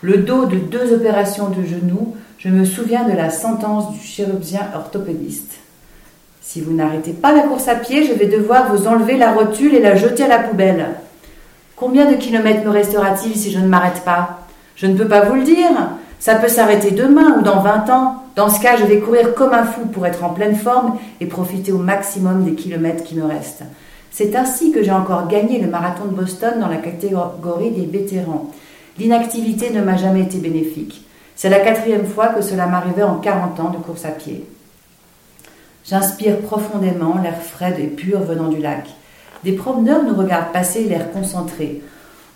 Le 0.00 0.18
dos 0.18 0.46
de 0.46 0.56
deux 0.56 0.94
opérations 0.94 1.48
de 1.48 1.64
genoux, 1.64 2.14
je 2.38 2.48
me 2.48 2.64
souviens 2.64 3.06
de 3.08 3.16
la 3.16 3.30
sentence 3.30 3.92
du 3.92 3.98
chirurgien 3.98 4.68
orthopédiste. 4.76 5.59
Si 6.52 6.60
vous 6.60 6.72
n'arrêtez 6.72 7.12
pas 7.12 7.32
la 7.32 7.42
course 7.42 7.68
à 7.68 7.76
pied, 7.76 8.04
je 8.04 8.12
vais 8.12 8.26
devoir 8.26 8.74
vous 8.74 8.88
enlever 8.88 9.16
la 9.16 9.30
rotule 9.30 9.72
et 9.72 9.80
la 9.80 9.94
jeter 9.94 10.24
à 10.24 10.26
la 10.26 10.40
poubelle. 10.40 10.84
Combien 11.76 12.10
de 12.10 12.16
kilomètres 12.16 12.64
me 12.64 12.70
restera-t-il 12.70 13.36
si 13.36 13.52
je 13.52 13.60
ne 13.60 13.68
m'arrête 13.68 14.02
pas? 14.04 14.40
Je 14.74 14.88
ne 14.88 14.98
peux 14.98 15.06
pas 15.06 15.20
vous 15.20 15.36
le 15.36 15.44
dire. 15.44 15.70
Ça 16.18 16.34
peut 16.34 16.48
s'arrêter 16.48 16.90
demain 16.90 17.36
ou 17.38 17.42
dans 17.42 17.60
20 17.60 17.88
ans. 17.90 18.24
Dans 18.34 18.48
ce 18.48 18.60
cas, 18.60 18.76
je 18.76 18.84
vais 18.84 18.98
courir 18.98 19.36
comme 19.36 19.54
un 19.54 19.62
fou 19.62 19.82
pour 19.92 20.04
être 20.08 20.24
en 20.24 20.30
pleine 20.30 20.56
forme 20.56 20.98
et 21.20 21.26
profiter 21.26 21.70
au 21.70 21.78
maximum 21.78 22.42
des 22.42 22.54
kilomètres 22.54 23.04
qui 23.04 23.14
me 23.14 23.26
restent. 23.26 23.62
C'est 24.10 24.34
ainsi 24.34 24.72
que 24.72 24.82
j'ai 24.82 24.90
encore 24.90 25.28
gagné 25.28 25.60
le 25.60 25.70
marathon 25.70 26.06
de 26.06 26.16
Boston 26.16 26.54
dans 26.58 26.66
la 26.66 26.78
catégorie 26.78 27.70
des 27.70 27.86
vétérans. 27.86 28.50
L'inactivité 28.98 29.70
ne 29.70 29.82
m'a 29.82 29.96
jamais 29.96 30.22
été 30.22 30.38
bénéfique. 30.38 31.06
C'est 31.36 31.48
la 31.48 31.60
quatrième 31.60 32.06
fois 32.06 32.26
que 32.26 32.42
cela 32.42 32.66
m'arrivait 32.66 33.04
en 33.04 33.18
40 33.18 33.60
ans 33.60 33.70
de 33.70 33.76
course 33.76 34.04
à 34.04 34.08
pied. 34.08 34.44
J'inspire 35.84 36.38
profondément 36.38 37.16
l'air 37.22 37.40
frais 37.40 37.76
et 37.78 37.86
pur 37.86 38.20
venant 38.20 38.48
du 38.48 38.58
lac. 38.58 38.88
Des 39.44 39.52
promeneurs 39.52 40.02
nous 40.02 40.14
regardent 40.14 40.52
passer 40.52 40.84
l'air 40.84 41.10
concentré. 41.12 41.82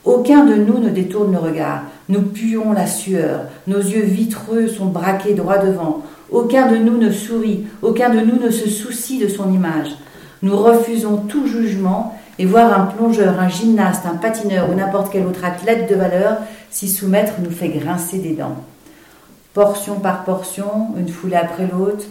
Aucun 0.05 0.45
de 0.45 0.55
nous 0.55 0.79
ne 0.79 0.91
détourne 0.91 1.33
le 1.33 1.39
regard. 1.39 1.83
Nous 2.09 2.23
puons 2.23 2.73
la 2.73 2.87
sueur. 2.87 3.47
Nos 3.67 3.79
yeux 3.79 4.05
vitreux 4.05 4.69
sont 4.69 4.87
braqués 4.87 5.35
droit 5.35 5.59
devant. 5.59 6.03
Aucun 6.31 6.71
de 6.71 6.77
nous 6.77 6.99
ne 6.99 7.11
sourit. 7.11 7.67
Aucun 7.83 8.11
de 8.11 8.21
nous 8.21 8.39
ne 8.39 8.51
se 8.51 8.69
soucie 8.69 9.19
de 9.19 9.29
son 9.29 9.53
image. 9.53 9.91
Nous 10.43 10.57
refusons 10.57 11.19
tout 11.19 11.47
jugement 11.47 12.19
et 12.39 12.47
voir 12.47 12.79
un 12.79 12.87
plongeur, 12.87 13.39
un 13.41 13.49
gymnaste, 13.49 14.05
un 14.07 14.17
patineur 14.17 14.69
ou 14.71 14.75
n'importe 14.75 15.13
quel 15.13 15.27
autre 15.27 15.45
athlète 15.45 15.89
de 15.89 15.95
valeur 15.95 16.39
s'y 16.71 16.89
soumettre 16.89 17.35
nous 17.43 17.51
fait 17.51 17.69
grincer 17.69 18.19
des 18.19 18.33
dents. 18.33 18.57
Portion 19.53 20.01
par 20.01 20.25
portion, 20.25 20.89
une 20.99 21.09
foulée 21.09 21.37
après 21.37 21.69
l'autre, 21.71 22.05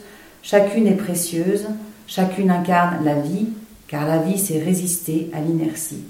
chacune 0.43 0.85
est 0.85 0.91
précieuse, 0.91 1.65
chacune 2.05 2.51
incarne 2.51 3.03
la 3.03 3.15
vie, 3.15 3.47
car 3.87 4.05
la 4.05 4.19
vie 4.19 4.37
c'est 4.37 4.59
résister 4.59 5.31
à 5.33 5.39
l'inertie. 5.39 6.03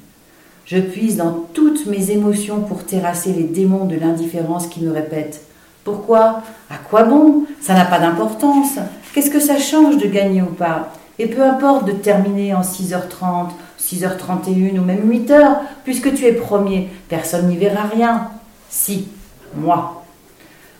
Je 0.65 0.79
puise 0.79 1.17
dans 1.17 1.45
toutes 1.53 1.85
mes 1.85 2.11
émotions 2.11 2.61
pour 2.61 2.83
terrasser 2.83 3.31
les 3.33 3.43
démons 3.43 3.85
de 3.85 3.95
l'indifférence 3.95 4.67
qui 4.67 4.81
me 4.81 4.91
répètent. 4.91 5.43
Pourquoi? 5.83 6.41
À 6.69 6.77
quoi 6.89 7.03
bon? 7.03 7.43
Ça 7.61 7.73
n'a 7.73 7.85
pas 7.85 7.99
d'importance. 7.99 8.79
Qu'est-ce 9.13 9.29
que 9.29 9.41
ça 9.41 9.59
change 9.59 9.97
de 9.97 10.07
gagner 10.07 10.41
ou 10.41 10.53
pas? 10.53 10.93
Et 11.19 11.27
peu 11.27 11.43
importe 11.43 11.85
de 11.85 11.91
terminer 11.91 12.55
en 12.55 12.61
6h30, 12.61 13.49
6h31 13.79 14.79
ou 14.79 14.83
même 14.83 15.09
8h, 15.09 15.57
puisque 15.83 16.13
tu 16.15 16.25
es 16.25 16.31
premier, 16.31 16.89
personne 17.09 17.47
n'y 17.47 17.57
verra 17.57 17.83
rien. 17.83 18.29
Si, 18.69 19.09
moi. 19.55 20.03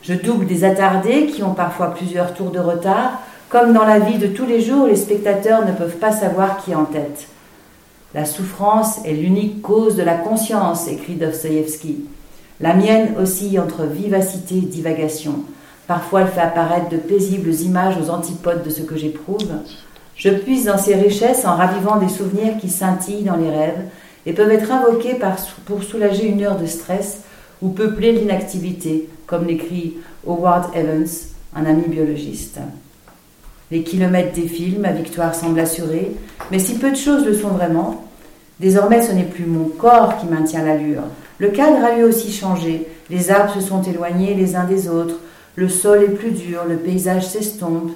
Je 0.02 0.14
double 0.14 0.48
des 0.48 0.64
attardés 0.64 1.28
qui 1.28 1.44
ont 1.44 1.54
parfois 1.54 1.94
plusieurs 1.94 2.34
tours 2.34 2.52
de 2.52 2.60
retard. 2.60 3.22
Comme 3.54 3.72
dans 3.72 3.86
la 3.86 4.00
vie 4.00 4.18
de 4.18 4.26
tous 4.26 4.48
les 4.48 4.62
jours, 4.62 4.88
les 4.88 4.96
spectateurs 4.96 5.64
ne 5.64 5.74
peuvent 5.74 5.98
pas 5.98 6.12
savoir 6.12 6.58
qui 6.58 6.72
est 6.72 6.76
en 6.76 6.86
tête. 6.86 7.28
La 8.16 8.26
souffrance 8.26 9.06
est 9.06 9.14
l'unique 9.14 9.62
cause 9.62 9.96
de 9.96 10.02
la 10.02 10.16
conscience, 10.16 10.88
écrit 10.88 11.14
Dostoïevski. 11.14 12.06
La 12.62 12.74
mienne 12.74 13.14
oscille 13.16 13.60
entre 13.60 13.84
vivacité 13.84 14.56
et 14.56 14.62
divagation. 14.62 15.44
Parfois, 15.86 16.22
elle 16.22 16.30
fait 16.30 16.42
apparaître 16.42 16.90
de 16.90 16.98
paisibles 16.98 17.54
images 17.54 17.96
aux 18.02 18.10
antipodes 18.10 18.64
de 18.64 18.72
ce 18.72 18.82
que 18.82 18.98
j'éprouve. 18.98 19.52
Je 20.16 20.30
puise 20.30 20.66
dans 20.66 20.80
ces 20.80 20.96
richesses 20.96 21.46
en 21.46 21.56
ravivant 21.56 21.98
des 21.98 22.10
souvenirs 22.10 22.58
qui 22.60 22.72
scintillent 22.72 23.22
dans 23.22 23.36
les 23.36 23.52
rêves 23.52 23.84
et 24.26 24.34
peuvent 24.34 24.50
être 24.50 24.72
invoqués 24.72 25.20
pour 25.66 25.84
soulager 25.84 26.26
une 26.26 26.44
heure 26.44 26.58
de 26.58 26.66
stress 26.66 27.20
ou 27.62 27.70
peupler 27.70 28.14
l'inactivité, 28.14 29.10
comme 29.28 29.46
l'écrit 29.46 29.98
Howard 30.26 30.76
Evans, 30.76 31.06
un 31.56 31.66
ami 31.66 31.84
biologiste. 31.88 32.58
Les 33.74 33.82
kilomètres 33.82 34.34
défilent, 34.36 34.80
ma 34.80 34.92
victoire 34.92 35.34
semble 35.34 35.60
assurée, 35.60 36.12
mais 36.52 36.60
si 36.60 36.78
peu 36.78 36.92
de 36.92 36.96
choses 36.96 37.26
le 37.26 37.34
sont 37.34 37.48
vraiment, 37.48 38.06
désormais 38.60 39.02
ce 39.02 39.12
n'est 39.12 39.24
plus 39.24 39.48
mon 39.48 39.68
corps 39.68 40.20
qui 40.20 40.28
maintient 40.28 40.64
l'allure. 40.64 41.02
Le 41.40 41.48
cadre 41.48 41.84
a 41.84 41.96
lui 41.96 42.04
aussi 42.04 42.32
changé, 42.32 42.86
les 43.10 43.32
arbres 43.32 43.52
se 43.52 43.62
sont 43.62 43.82
éloignés 43.82 44.36
les 44.36 44.56
uns 44.56 44.66
des 44.66 44.90
autres, 44.90 45.16
le 45.56 45.68
sol 45.70 46.04
est 46.04 46.14
plus 46.14 46.30
dur, 46.30 46.66
le 46.70 46.76
paysage 46.76 47.26
s'estompe, 47.26 47.90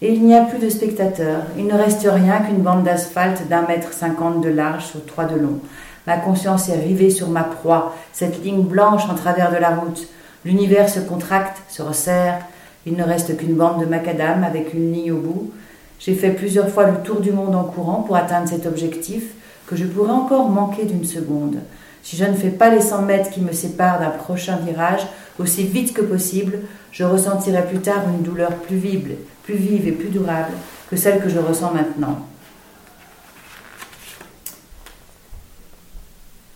et 0.00 0.10
il 0.10 0.24
n'y 0.24 0.34
a 0.34 0.40
plus 0.40 0.58
de 0.58 0.70
spectateurs. 0.70 1.42
Il 1.58 1.66
ne 1.66 1.74
reste 1.74 2.08
rien 2.10 2.38
qu'une 2.38 2.62
bande 2.62 2.84
d'asphalte 2.84 3.46
d'un 3.50 3.66
mètre 3.66 3.92
cinquante 3.92 4.40
de 4.40 4.48
large 4.48 4.86
sur 4.86 5.04
trois 5.04 5.26
de 5.26 5.38
long. 5.38 5.60
Ma 6.06 6.16
conscience 6.16 6.70
est 6.70 6.80
rivée 6.80 7.10
sur 7.10 7.28
ma 7.28 7.44
proie, 7.44 7.94
cette 8.14 8.42
ligne 8.42 8.62
blanche 8.62 9.04
en 9.10 9.14
travers 9.16 9.52
de 9.52 9.58
la 9.58 9.76
route. 9.76 10.08
L'univers 10.46 10.88
se 10.88 11.00
contracte, 11.00 11.58
se 11.68 11.82
resserre. 11.82 12.38
Il 12.86 12.94
ne 12.94 13.02
reste 13.02 13.36
qu'une 13.36 13.54
bande 13.54 13.80
de 13.80 13.86
macadam 13.86 14.44
avec 14.44 14.74
une 14.74 14.92
ligne 14.92 15.12
au 15.12 15.18
bout. 15.18 15.52
J'ai 15.98 16.14
fait 16.14 16.30
plusieurs 16.30 16.68
fois 16.68 16.90
le 16.90 16.98
tour 16.98 17.20
du 17.20 17.32
monde 17.32 17.54
en 17.54 17.64
courant 17.64 18.02
pour 18.02 18.16
atteindre 18.16 18.48
cet 18.48 18.66
objectif 18.66 19.24
que 19.66 19.76
je 19.76 19.84
pourrais 19.84 20.12
encore 20.12 20.48
manquer 20.48 20.84
d'une 20.84 21.04
seconde. 21.04 21.56
Si 22.02 22.16
je 22.16 22.24
ne 22.24 22.34
fais 22.34 22.50
pas 22.50 22.68
les 22.68 22.82
100 22.82 23.02
mètres 23.02 23.30
qui 23.30 23.40
me 23.40 23.52
séparent 23.52 23.98
d'un 23.98 24.10
prochain 24.10 24.56
virage 24.56 25.06
aussi 25.38 25.64
vite 25.64 25.94
que 25.94 26.02
possible, 26.02 26.58
je 26.92 27.04
ressentirai 27.04 27.64
plus 27.66 27.78
tard 27.78 28.02
une 28.08 28.22
douleur 28.22 28.50
plus 28.56 28.76
vive, 28.76 29.16
plus 29.42 29.56
vive 29.56 29.88
et 29.88 29.92
plus 29.92 30.10
durable 30.10 30.52
que 30.90 30.96
celle 30.96 31.20
que 31.20 31.30
je 31.30 31.38
ressens 31.38 31.72
maintenant. 31.72 32.18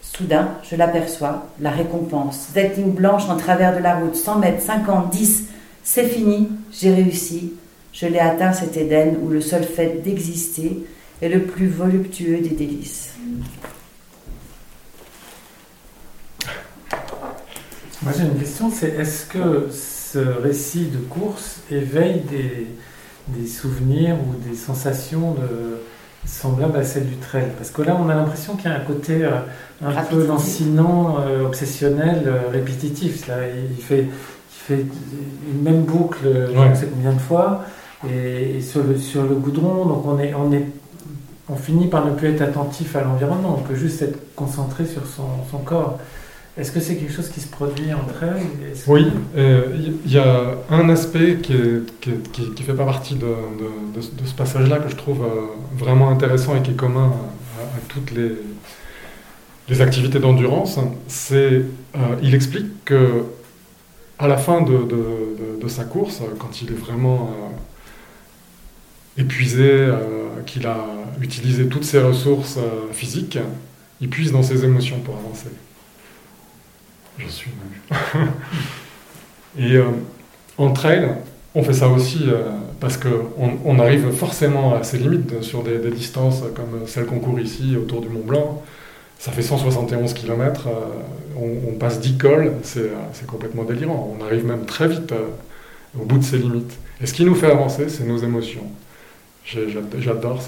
Soudain, 0.03 0.49
je 0.69 0.77
l'aperçois, 0.77 1.47
la 1.61 1.71
récompense. 1.71 2.49
Cette 2.53 2.77
ligne 2.77 2.91
blanche 2.91 3.29
en 3.29 3.37
travers 3.37 3.75
de 3.75 3.83
la 3.83 3.95
route, 3.95 4.17
100 4.17 4.41
mètres, 4.41 4.63
50, 4.63 5.11
10, 5.11 5.48
c'est 5.91 6.05
fini, 6.07 6.51
j'ai 6.71 6.93
réussi. 6.93 7.55
Je 7.95 8.05
l'ai 8.05 8.19
atteint 8.19 8.53
cet 8.53 8.77
Éden 8.77 9.17
où 9.23 9.31
le 9.31 9.41
seul 9.41 9.65
fait 9.65 10.03
d'exister 10.05 10.85
est 11.23 11.31
le 11.31 11.45
plus 11.45 11.67
voluptueux 11.67 12.41
des 12.43 12.51
délices. 12.51 13.15
Moi 18.03 18.13
j'ai 18.15 18.25
une 18.25 18.39
question, 18.39 18.71
c'est 18.71 18.91
est-ce 18.91 19.25
que 19.25 19.69
ce 19.71 20.19
récit 20.19 20.89
de 20.89 20.99
course 20.99 21.61
éveille 21.71 22.21
des, 22.21 22.67
des 23.29 23.47
souvenirs 23.47 24.17
ou 24.17 24.47
des 24.47 24.57
sensations 24.57 25.33
de, 25.33 25.81
semblable 26.27 26.77
à 26.77 26.85
celle 26.85 27.07
du 27.07 27.17
trail? 27.17 27.49
Parce 27.57 27.71
que 27.71 27.83
là, 27.83 27.97
on 27.99 28.09
a 28.09 28.15
l'impression 28.15 28.57
qu'il 28.57 28.71
y 28.71 28.75
a 28.75 28.77
un 28.77 28.85
côté 28.85 29.25
euh, 29.25 29.41
un 29.83 30.03
peu 30.05 30.27
lancinant, 30.27 31.21
euh, 31.21 31.47
obsessionnel, 31.47 32.25
euh, 32.27 32.51
répétitif. 32.51 33.27
Là, 33.27 33.37
il, 33.49 33.83
fait, 33.83 34.07
fait 34.69 34.85
une 35.53 35.63
même 35.63 35.83
boucle, 35.83 36.19
je 36.25 36.59
ne 36.59 36.75
sais 36.75 36.87
combien 36.93 37.13
de 37.13 37.19
fois, 37.19 37.65
et, 38.09 38.61
sur, 38.61 38.85
le, 38.85 38.97
sur 38.97 39.23
le 39.23 39.35
goudron, 39.35 39.87
donc 39.87 40.07
on, 40.07 40.19
est, 40.19 40.35
on, 40.35 40.53
est, 40.53 40.67
on 41.49 41.57
finit 41.57 41.89
par 41.89 42.05
ne 42.05 42.13
plus 42.13 42.29
être 42.29 42.43
attentif 42.43 42.95
à 42.97 43.03
l'environnement, 43.03 43.57
on 43.59 43.63
peut 43.63 43.75
juste 43.75 44.03
être 44.03 44.35
concentré 44.35 44.85
sur 44.87 45.07
son, 45.07 45.29
son 45.51 45.59
corps. 45.59 45.99
Est-ce 46.59 46.73
que 46.73 46.81
c'est 46.81 46.97
quelque 46.97 47.13
chose 47.13 47.29
qui 47.29 47.41
se 47.41 47.47
produit 47.47 47.93
entre 47.95 48.25
elles? 48.25 48.75
Oui, 48.89 49.07
il 49.37 49.41
euh, 49.41 49.93
y 50.07 50.19
a 50.19 50.57
un 50.71 50.89
aspect 50.89 51.37
qui 51.41 51.53
ne 51.53 51.81
qui, 52.33 52.63
fait 52.65 52.73
pas 52.73 52.85
partie 52.85 53.15
de, 53.15 53.27
de, 53.95 54.01
ce 54.01 54.35
passage-là 54.35 54.79
que 54.79 54.91
je 54.91 54.97
trouve 54.97 55.23
euh, 55.23 55.29
vraiment 55.77 56.11
intéressant 56.11 56.57
et 56.57 56.63
qui 56.63 56.73
est 56.73 56.77
commun 56.77 57.13
à, 57.61 57.79
toutes 57.89 58.11
les, 58.11 58.33
les 59.69 59.81
activités 59.81 60.19
d'endurance. 60.19 60.81
C'est, 61.07 61.63
euh, 61.95 61.99
il 62.23 62.35
explique 62.35 62.85
que 62.85 63.23
à 64.19 64.27
la 64.27 64.37
fin 64.37 64.63
de, 64.63 65.69
sa 65.69 65.85
course, 65.85 66.23
quand 66.39 66.63
il 66.63 66.71
est 66.71 66.77
vraiment 66.77 67.35
épuisé, 69.19 69.87
qu'il 70.47 70.67
a 70.67 70.87
utilisé 71.21 71.69
toutes 71.69 71.85
ses 71.85 72.01
ressources 72.01 72.59
physiques, 72.93 73.39
il 74.01 74.09
puise 74.09 74.33
dans 74.33 74.43
ses 74.43 74.65
émotions 74.65 74.99
pour 75.01 75.17
avancer. 75.17 75.51
Je 77.19 77.27
suis 77.27 77.51
Et 79.59 79.77
euh, 79.77 79.85
en 80.57 80.73
trail, 80.73 81.09
on 81.55 81.63
fait 81.63 81.73
ça 81.73 81.89
aussi 81.89 82.21
euh, 82.27 82.43
parce 82.81 82.97
qu'on 82.97 83.59
on 83.65 83.79
arrive 83.81 84.13
forcément 84.13 84.75
à 84.75 84.85
ses 84.85 84.99
limites 84.99 85.43
sur 85.43 85.65
des, 85.65 85.79
distances 85.91 86.43
comme 86.55 86.87
celles 86.87 87.07
qu'on 87.07 87.19
court 87.19 87.41
ici 87.41 87.77
autour 87.77 88.01
du 88.01 88.09
Mont 88.09 88.25
Blanc. 88.25 88.63
Ça 89.19 89.33
fait 89.33 89.43
171 89.43 90.15
km, 90.15 90.69
euh, 90.69 90.71
on, 91.37 91.73
passe 91.75 92.01
10 92.01 92.19
cols, 92.19 92.53
c'est 92.63 93.27
complètement 93.27 93.65
délirant. 93.65 94.17
On 94.19 94.25
arrive 94.25 94.47
même 94.47 94.65
très 94.65 94.89
vite 94.89 95.13
au 95.99 96.05
bout 96.05 96.19
de 96.19 96.25
ses 96.25 96.39
limites. 96.39 96.79
Et 97.01 97.07
ce 97.07 97.15
qui 97.15 97.25
nous 97.25 97.35
fait 97.35 97.51
avancer, 97.51 97.89
c'est 97.89 98.05
nos 98.05 98.19
émotions. 98.19 98.67
J'adore 99.99 100.43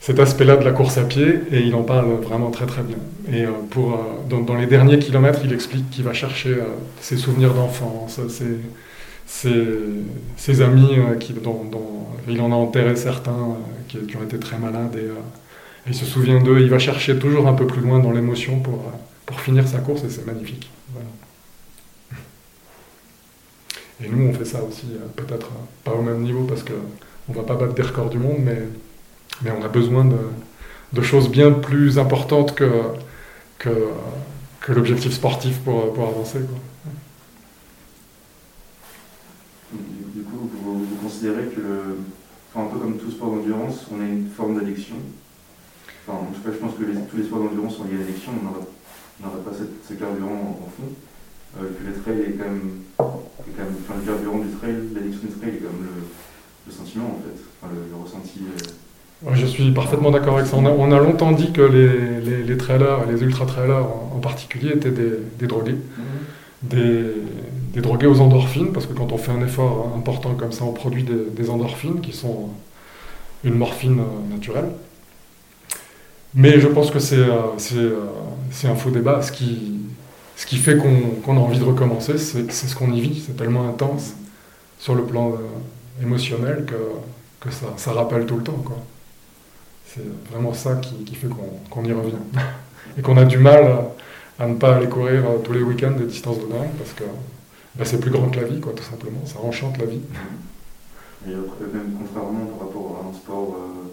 cet 0.00 0.18
aspect-là 0.18 0.56
de 0.56 0.64
la 0.64 0.72
course 0.72 0.96
à 0.96 1.04
pied 1.04 1.40
et 1.52 1.60
il 1.60 1.74
en 1.74 1.82
parle 1.82 2.12
vraiment 2.22 2.50
très 2.50 2.66
très 2.66 2.82
bien. 2.82 2.96
Et 3.30 3.44
euh, 3.44 3.50
pour, 3.68 3.94
euh, 3.94 3.98
dans, 4.28 4.54
les 4.56 4.66
derniers 4.66 4.98
kilomètres, 4.98 5.40
il 5.44 5.52
explique 5.52 5.90
qu'il 5.90 6.04
va 6.04 6.14
chercher 6.14 6.54
euh, 6.54 6.64
ses 7.00 7.18
souvenirs 7.18 7.52
d'enfance, 7.52 8.18
ses, 9.26 10.62
amis, 10.62 10.96
qui, 11.20 11.34
dont, 11.34 11.70
il 12.28 12.40
en 12.40 12.50
a 12.50 12.54
enterré 12.54 12.96
certains 12.96 13.56
qui, 13.88 14.16
ont 14.16 14.22
été 14.22 14.38
très 14.38 14.58
malades 14.58 14.96
et, 14.96 15.10
il 15.86 15.94
se 15.94 16.04
souvient 16.04 16.40
d'eux. 16.40 16.60
Il 16.60 16.70
va 16.70 16.78
chercher 16.78 17.18
toujours 17.18 17.46
un 17.46 17.54
peu 17.54 17.66
plus 17.66 17.80
loin 17.80 17.98
dans 17.98 18.12
l'émotion 18.12 18.60
pour, 18.60 18.92
pour 19.26 19.40
finir 19.40 19.66
sa 19.66 19.78
course 19.78 20.04
et 20.04 20.10
c'est 20.10 20.26
magnifique. 20.26 20.70
Et 24.02 24.08
nous, 24.08 24.28
on 24.28 24.32
fait 24.32 24.46
ça 24.46 24.62
aussi, 24.62 24.86
peut-être 25.14 25.50
pas 25.84 25.92
au 25.92 26.00
même 26.00 26.22
niveau 26.22 26.44
parce 26.44 26.62
qu'on 26.62 27.32
ne 27.32 27.34
va 27.34 27.42
pas 27.42 27.54
battre 27.54 27.74
des 27.74 27.82
records 27.82 28.08
du 28.08 28.18
monde, 28.18 28.38
mais 28.40 28.62
mais 29.42 29.50
on 29.50 29.64
a 29.64 29.68
besoin 29.68 30.04
de, 30.04 31.02
choses 31.02 31.30
bien 31.30 31.50
plus 31.52 31.98
importantes 31.98 32.54
que, 32.54 32.70
que, 33.58 33.70
que 34.60 34.72
l'objectif 34.72 35.12
sportif 35.12 35.58
pour, 35.60 35.92
pour 35.94 36.08
avancer. 36.08 36.40
Du 39.72 40.22
coup, 40.22 40.50
vous, 40.62 40.86
considérez 41.02 41.46
que, 41.46 41.96
un 42.54 42.64
peu 42.66 42.78
comme 42.78 42.98
tout 42.98 43.10
sport 43.10 43.30
d'endurance, 43.30 43.86
on 43.92 44.00
a 44.00 44.04
une 44.04 44.28
forme 44.28 44.58
d'addiction? 44.58 44.96
Enfin, 46.10 46.26
en 46.26 46.32
tout 46.34 46.42
cas, 46.42 46.50
je 46.52 46.58
pense 46.58 46.74
que 46.74 46.82
tous 46.82 47.16
les 47.16 47.24
sports 47.24 47.38
d'endurance 47.38 47.76
sont 47.76 47.84
liés 47.84 47.94
à 47.94 47.98
l'addiction, 47.98 48.32
on 48.34 48.44
n'aurait 48.44 49.44
pas 49.44 49.52
ce 49.54 49.94
carburant 49.94 50.58
en, 50.58 50.66
fond. 50.66 50.90
Euh, 51.58 51.70
que 51.70 51.86
le 51.86 52.02
trail 52.02 52.30
est 52.30 52.36
quand 52.38 52.50
même, 52.50 52.82
est 52.98 53.54
quand 53.56 53.64
même 53.64 53.74
enfin, 53.82 53.94
le 53.98 54.06
carburant 54.06 54.38
du 54.38 54.50
trail, 54.58 54.74
l'addiction 54.94 55.28
du 55.28 55.34
trail 55.34 55.50
est 55.50 55.62
comme 55.62 55.82
le, 55.82 56.02
le 56.66 56.72
sentiment 56.72 57.06
en 57.06 57.18
fait, 57.22 57.38
enfin, 57.62 57.72
le, 57.74 58.02
ressenti. 58.02 58.40
Euh, 58.46 59.34
je 59.34 59.46
suis 59.46 59.70
parfaitement 59.72 60.10
d'accord 60.10 60.36
avec 60.38 60.46
ça. 60.46 60.56
On 60.56 60.92
a, 60.92 60.98
longtemps 60.98 61.32
dit 61.32 61.52
que 61.52 61.60
les, 61.60 62.42
les, 62.42 62.56
trailers, 62.56 63.06
les 63.06 63.22
ultra-trailers 63.22 63.84
en, 63.84 64.18
particulier, 64.20 64.70
étaient 64.72 64.90
des, 64.90 65.46
drogués. 65.46 65.72
Mhm. 65.72 66.70
Des, 67.74 67.80
drogués 67.82 68.06
aux 68.06 68.20
endorphines, 68.20 68.72
parce 68.72 68.86
que 68.86 68.94
quand 68.94 69.12
on 69.12 69.18
fait 69.18 69.32
un 69.32 69.42
effort 69.44 69.92
important 69.94 70.34
comme 70.34 70.52
ça, 70.52 70.64
on 70.64 70.72
produit 70.72 71.04
des, 71.04 71.50
endorphines 71.50 72.00
qui 72.00 72.12
sont 72.12 72.48
une 73.44 73.54
morphine 73.54 74.00
euh, 74.00 74.34
naturelle. 74.34 74.70
Mais 76.34 76.60
je 76.60 76.68
pense 76.68 76.90
que 76.90 76.98
c'est 76.98 77.16
euh, 77.16 77.56
euh, 77.72 78.68
un 78.68 78.74
faux 78.74 78.90
débat. 78.90 79.22
Ce 79.22 79.32
qui, 79.32 79.80
ce 80.36 80.46
qui 80.46 80.56
fait 80.56 80.76
qu'on 80.76 81.36
a 81.36 81.40
envie 81.40 81.58
de 81.58 81.64
recommencer, 81.64 82.18
c'est 82.18 82.50
ce 82.50 82.74
qu'on 82.74 82.92
y 82.92 83.00
vit. 83.00 83.22
C'est 83.26 83.36
tellement 83.36 83.68
intense 83.68 84.14
sur 84.78 84.94
le 84.94 85.02
plan 85.04 85.34
émotionnel 86.02 86.64
que, 86.66 87.46
que 87.46 87.52
ça, 87.52 87.66
ça 87.76 87.92
rappelle 87.92 88.26
tout 88.26 88.36
le 88.36 88.42
temps. 88.42 88.62
C'est 89.86 90.04
vraiment 90.30 90.54
ça 90.54 90.76
qui, 90.76 91.14
fait 91.14 91.26
qu'on 91.28 91.84
y 91.84 91.92
revient. 91.92 92.14
Et 92.98 93.02
qu'on 93.02 93.16
a 93.16 93.24
du 93.24 93.38
mal 93.38 93.88
à, 94.38 94.46
ne 94.46 94.54
pas 94.54 94.76
aller 94.76 94.88
courir 94.88 95.24
euh, 95.28 95.38
tous 95.38 95.52
les 95.52 95.62
week-ends 95.62 95.92
des 95.92 96.06
distances 96.06 96.38
de 96.38 96.46
dingue 96.46 96.70
parce 96.78 96.92
que 96.92 97.04
bah, 97.74 97.84
c'est 97.84 98.00
plus 98.00 98.10
grand 98.10 98.28
que 98.30 98.40
la 98.40 98.46
vie, 98.46 98.60
quoi, 98.60 98.72
tout 98.72 98.84
simplement. 98.84 99.20
Ça 99.26 99.38
enchante 99.40 99.78
la 99.78 99.86
vie. 99.86 100.00
Et 101.26 101.30
même 101.30 101.92
contrairement 101.98 102.46
par 102.46 102.68
rapport 102.68 103.02
à 103.02 103.08
un 103.08 103.14
sport, 103.14 103.56
euh, 103.58 103.88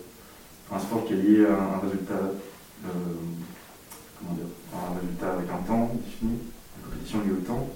un 0.73 0.79
sport 0.79 1.05
qui 1.05 1.13
est 1.13 1.17
lié 1.17 1.45
à 1.45 1.77
un 1.77 1.79
résultat, 1.79 2.13
euh, 2.13 2.89
comment 4.19 4.35
dire, 4.35 4.47
un 4.73 4.99
résultat 4.99 5.33
avec 5.33 5.49
un 5.49 5.63
temps 5.65 5.91
défini, 6.05 6.37
une 6.77 6.83
compétition 6.83 7.19
liée 7.19 7.35
au 7.39 7.45
temps, 7.45 7.67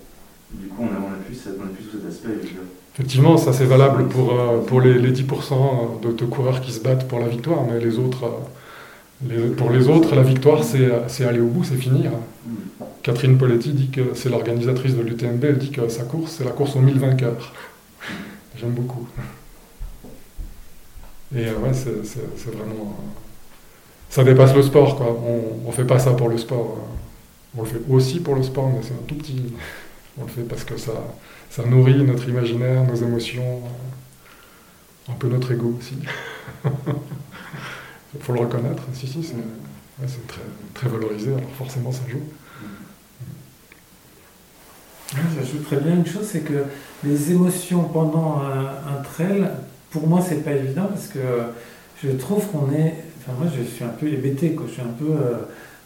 du 0.53 0.67
coup 0.67 0.83
on 0.83 0.87
a, 0.87 0.99
on 0.99 1.13
a 1.13 1.23
plus, 1.25 1.39
on 1.47 1.63
a 1.63 1.67
plus 1.67 1.85
tout 1.85 1.97
cet 1.97 2.07
aspect. 2.07 2.47
Effectivement, 2.93 3.37
ça 3.37 3.53
c'est 3.53 3.65
valable 3.65 4.09
pour, 4.09 4.33
euh, 4.33 4.59
pour 4.59 4.81
les, 4.81 4.99
les 4.99 5.13
10% 5.13 6.01
de, 6.01 6.25
coureurs 6.25 6.59
qui 6.61 6.73
se 6.73 6.81
battent 6.81 7.07
pour 7.07 7.19
la 7.19 7.27
victoire, 7.27 7.63
mais 7.63 7.79
les 7.79 7.97
autres, 7.97 8.25
euh, 9.31 9.53
pour 9.55 9.69
les 9.69 9.87
autres, 9.87 10.15
la 10.15 10.23
victoire 10.23 10.63
c'est 10.63 11.25
aller 11.25 11.39
au 11.39 11.47
bout, 11.47 11.63
c'est 11.63 11.75
finir. 11.75 12.11
Catherine 13.03 13.37
Poletti 13.37 13.71
dit 13.71 13.89
que 13.89 14.13
c'est 14.13 14.29
l'organisatrice 14.29 14.95
de 14.95 15.01
l'UTMB, 15.01 15.43
elle 15.43 15.57
dit 15.57 15.71
que 15.71 15.87
sa 15.87 16.03
course 16.03 16.35
c'est 16.37 16.43
la 16.43 16.51
course 16.51 16.75
aux 16.75 16.81
1000 16.81 16.99
vainqueurs. 16.99 17.53
J'aime 18.59 18.71
beaucoup. 18.71 19.07
Et 21.35 21.47
euh, 21.47 21.57
ouais, 21.59 21.73
c'est 21.73 22.51
vraiment. 22.51 22.97
ça 24.09 24.23
dépasse 24.23 24.53
le 24.53 24.63
sport, 24.63 24.97
quoi. 24.97 25.07
On 25.07 25.67
ne 25.67 25.71
fait 25.71 25.85
pas 25.85 25.99
ça 25.99 26.11
pour 26.11 26.29
le 26.29 26.37
sport. 26.37 26.77
On 27.57 27.61
le 27.61 27.67
fait 27.67 27.81
aussi 27.89 28.19
pour 28.19 28.35
le 28.35 28.43
sport, 28.43 28.69
mais 28.69 28.81
c'est 28.81 28.93
un 28.93 29.05
tout 29.07 29.15
petit. 29.15 29.53
On 30.19 30.23
le 30.23 30.29
fait 30.29 30.43
parce 30.43 30.63
que 30.63 30.77
ça, 30.77 30.93
ça 31.49 31.65
nourrit 31.65 32.03
notre 32.03 32.27
imaginaire, 32.27 32.83
nos 32.83 32.95
émotions, 32.95 33.61
un 35.09 35.13
peu 35.13 35.27
notre 35.27 35.51
ego 35.51 35.75
aussi. 35.79 35.97
Il 36.65 36.71
faut 38.21 38.33
le 38.33 38.41
reconnaître. 38.41 38.83
Si, 38.93 39.07
si, 39.07 39.23
c'est 39.23 40.27
très, 40.27 40.41
très 40.73 40.89
valorisé, 40.89 41.33
alors 41.33 41.49
forcément 41.57 41.91
ça 41.91 42.01
joue. 42.09 42.21
J'ajouterais 45.35 45.77
bien 45.77 45.95
une 45.95 46.05
chose, 46.05 46.25
c'est 46.25 46.41
que 46.41 46.63
les 47.03 47.31
émotions 47.31 47.83
pendant 47.83 48.41
un, 48.41 49.01
trail, 49.03 49.45
pour 49.91 50.07
moi, 50.07 50.21
c'est 50.27 50.43
pas 50.43 50.53
évident 50.53 50.85
parce 50.85 51.07
que 51.07 51.19
je 52.03 52.09
trouve 52.11 52.47
qu'on 52.47 52.71
est. 52.73 52.95
Enfin, 53.19 53.37
moi, 53.37 53.47
je 53.55 53.61
suis 53.63 53.83
un 53.83 53.89
peu 53.89 54.07
hébété, 54.07 54.55
quoi. 54.55 54.65
Je 54.67 54.73
suis 54.73 54.81
un 54.81 54.95
peu 54.97 55.11
euh, 55.11 55.33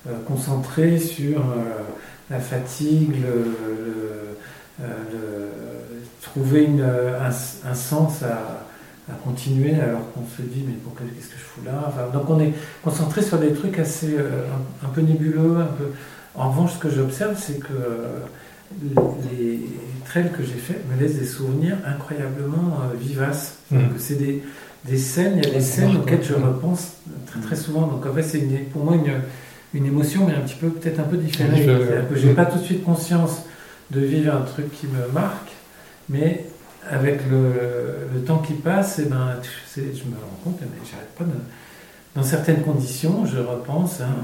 euh, 0.07 0.13
concentré 0.25 0.97
sur 0.99 1.39
euh, 1.39 1.81
la 2.29 2.39
fatigue, 2.39 3.15
le, 3.21 4.85
trouver 6.21 6.69
un, 6.79 7.73
sens 7.73 8.23
à, 8.23 8.61
continuer 9.23 9.75
alors 9.75 10.11
qu'on 10.11 10.25
se 10.35 10.41
dit 10.41 10.63
mais 10.67 10.73
pourquoi 10.83 11.05
qu'est-ce 11.05 11.27
que 11.27 11.37
je 11.37 11.43
fous 11.43 11.61
là? 11.63 11.93
Donc 12.11 12.29
on 12.29 12.39
est 12.39 12.53
concentré 12.83 13.21
sur 13.21 13.37
des 13.37 13.53
trucs 13.53 13.79
assez 13.79 14.17
un, 14.17 14.89
peu 14.89 15.01
nébuleux 15.01 15.57
un 15.57 15.65
peu 15.65 15.91
en 16.33 16.49
revanche 16.49 16.73
ce 16.73 16.79
que 16.79 16.89
j'observe 16.89 17.37
c'est 17.37 17.59
que 17.59 17.73
les 19.31 19.59
trails 20.05 20.31
que 20.31 20.43
j'ai 20.43 20.53
faits 20.53 20.81
me 20.89 20.99
laissent 20.99 21.17
des 21.17 21.25
souvenirs 21.25 21.77
incroyablement 21.85 22.79
euh, 22.81 22.95
vivaces. 22.97 23.59
Mmh. 23.71 23.79
C'est 23.97 24.15
des, 24.15 24.43
des, 24.85 24.97
scènes, 24.97 25.37
il 25.37 25.45
y 25.45 25.51
a 25.51 25.53
des 25.53 25.61
scènes 25.61 25.97
auxquelles 25.97 26.23
je 26.23 26.33
repense 26.33 26.93
très 27.27 27.39
très 27.41 27.55
souvent. 27.55 27.87
Donc 27.87 28.05
en 28.05 28.13
fait, 28.13 28.23
c'est 28.23 28.39
pour 28.71 28.83
moi 28.83 28.95
une, 28.95 29.21
une, 29.73 29.85
émotion, 29.85 30.25
mais 30.27 30.33
un 30.33 30.41
petit 30.41 30.55
peu 30.55 30.69
peut-être 30.69 30.99
un 30.99 31.03
peu 31.03 31.17
différente. 31.17 31.57
Je 32.13 32.27
n'ai 32.27 32.33
pas 32.33 32.45
tout 32.45 32.59
de 32.59 32.63
suite 32.63 32.83
conscience 32.83 33.43
de 33.91 33.99
vivre 33.99 34.35
un 34.35 34.41
truc 34.41 34.71
qui 34.71 34.87
me 34.87 35.11
marque, 35.13 35.51
mais 36.09 36.45
avec 36.89 37.21
le, 37.29 37.53
le 38.13 38.21
temps 38.21 38.39
qui 38.39 38.53
passe, 38.53 38.99
et 38.99 39.03
eh 39.05 39.09
ben, 39.09 39.35
je 39.75 39.81
me 39.81 40.15
rends 40.15 40.39
compte, 40.43 40.59
mais 40.61 40.67
j'arrête 40.89 41.13
pas 41.17 41.23
de, 41.23 41.31
dans 42.15 42.23
certaines 42.23 42.61
conditions, 42.61 43.25
je 43.25 43.37
repense. 43.39 44.01
Hein, 44.01 44.15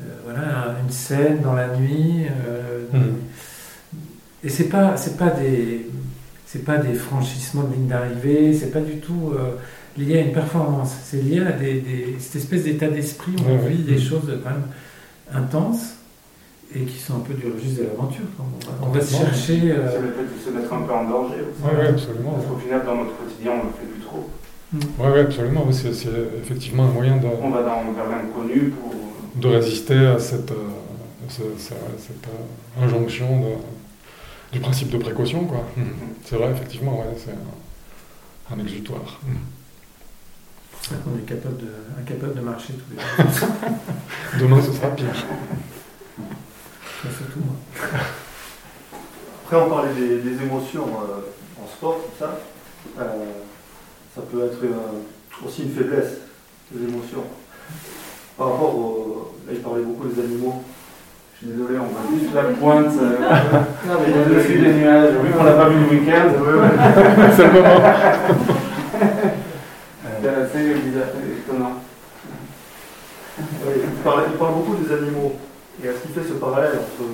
euh, 0.00 0.04
voilà, 0.24 0.74
une 0.82 0.90
scène 0.90 1.40
dans 1.42 1.54
la 1.54 1.76
nuit. 1.76 2.26
Euh. 2.26 2.84
Et 4.44 4.48
c'est 4.48 4.68
pas, 4.68 4.96
c'est 4.96 5.16
pas 5.16 5.30
des, 5.30 5.86
c'est 6.46 6.64
pas 6.64 6.78
des 6.78 6.94
franchissements 6.94 7.62
de 7.64 7.74
ligne 7.74 7.86
d'arrivée, 7.86 8.52
c'est 8.52 8.72
pas 8.72 8.80
du 8.80 8.98
tout 8.98 9.32
euh, 9.34 9.56
lié 9.96 10.18
à 10.18 10.20
une 10.22 10.32
performance. 10.32 10.92
C'est 11.04 11.22
lié 11.22 11.40
à 11.40 11.52
des, 11.52 12.16
cette 12.18 12.36
espèce 12.36 12.64
d'état 12.64 12.88
d'esprit 12.88 13.32
où 13.38 13.50
on 13.50 13.58
vit 13.68 13.82
des 13.82 13.98
choses 13.98 14.30
quand 14.42 14.50
même 14.50 14.66
intenses 15.32 15.94
et 16.74 16.80
qui 16.80 16.98
sont 16.98 17.16
un 17.16 17.20
peu 17.20 17.34
du 17.34 17.52
registre 17.52 17.82
de 17.82 17.88
l'aventure. 17.88 18.24
On, 18.82 18.88
va 18.88 19.00
se 19.00 19.16
chercher. 19.16 19.60
C'est 19.60 20.00
le 20.00 20.12
fait 20.12 20.24
de 20.24 20.44
se 20.44 20.50
mettre 20.50 20.72
un 20.72 20.82
peu 20.82 20.92
en 20.92 21.04
danger 21.04 21.36
aussi. 21.36 21.62
Oui, 21.62 21.86
absolument. 21.86 22.32
Parce 22.32 22.46
qu'au 22.46 22.56
final, 22.56 22.82
dans 22.84 22.96
notre 22.96 23.16
quotidien, 23.16 23.52
on 23.52 23.66
le 23.66 23.72
fait 23.72 23.86
plus 23.86 24.02
trop. 24.02 24.28
Oui, 24.74 25.12
ouais, 25.12 25.20
absolument. 25.20 25.66
C'est, 25.70 26.08
effectivement 26.42 26.84
un 26.84 26.92
moyen 26.92 27.16
de. 27.18 27.26
On 27.42 27.50
va 27.50 27.62
dans, 27.62 27.92
vers 27.92 28.08
l'inconnu 28.10 28.70
pour 28.70 28.92
de 29.34 29.48
résister 29.48 30.06
à 30.06 30.18
cette, 30.18 30.50
euh, 30.50 31.34
cette, 31.56 32.28
euh, 32.28 32.84
injonction 32.84 33.44
du 34.52 34.60
principe 34.60 34.90
de 34.90 34.98
précaution. 34.98 35.44
Quoi. 35.46 35.64
Mm. 35.76 35.82
C'est 36.24 36.36
vrai, 36.36 36.50
effectivement, 36.50 37.00
ouais, 37.00 37.16
c'est 37.16 37.34
un, 38.52 38.58
exutoire. 38.58 39.20
Mm. 39.24 39.34
Ça 40.82 40.94
qu'on 40.96 41.16
est 41.18 41.26
capable 41.26 41.58
de, 41.58 41.72
incapable 41.98 42.34
de 42.34 42.40
marcher 42.40 42.74
tous 42.74 42.96
les 42.96 43.00
jours. 43.38 43.48
Demain, 44.40 44.60
ce 44.60 44.72
sera 44.72 44.88
pire. 44.90 45.06
Moi. 47.04 47.54
Après, 49.44 49.56
on 49.56 49.68
parlait 49.68 49.94
des, 49.94 50.42
émotions 50.42 50.86
euh, 50.86 51.62
en 51.62 51.66
sport, 51.68 51.98
tout 52.04 52.18
ça. 52.18 52.38
ça 52.96 54.22
peut 54.30 54.44
être 54.44 54.58
aussi 55.44 55.62
une 55.62 55.74
faiblesse, 55.74 56.18
des 56.70 56.88
émotions 56.88 57.24
par 58.36 58.52
rapport 58.52 58.74
au. 58.74 59.34
Là, 59.46 59.52
il 59.54 59.60
parlait 59.60 59.82
beaucoup 59.82 60.08
des 60.08 60.20
animaux. 60.20 60.62
Je 61.42 61.48
suis 61.48 61.56
désolé, 61.56 61.78
on 61.78 61.86
voit 61.86 62.02
juste 62.16 62.34
la 62.34 62.42
pointe. 62.44 62.92
Euh, 63.02 63.18
non, 63.88 63.94
mais 64.00 64.12
il 64.14 64.34
dessus 64.34 64.58
des 64.60 64.74
nuages. 64.74 65.14
Oui, 65.22 65.30
on 65.38 65.42
l'a 65.42 65.52
pas 65.52 65.68
vu 65.70 65.80
le 65.80 65.90
week-end. 65.90 66.28
C'est 67.36 67.46
le 67.46 67.52
moment. 67.52 67.80
C'est 70.22 70.28
assez 70.28 70.70
étonnant. 70.70 71.72
il, 73.38 74.02
parle, 74.04 74.22
il 74.32 74.38
parle 74.38 74.54
beaucoup 74.54 74.76
des 74.76 74.92
animaux. 74.92 75.32
Et 75.82 75.88
est-ce 75.88 76.02
qu'il 76.02 76.12
fait 76.12 76.28
ce 76.28 76.34
parallèle 76.34 76.78
entre 76.78 77.10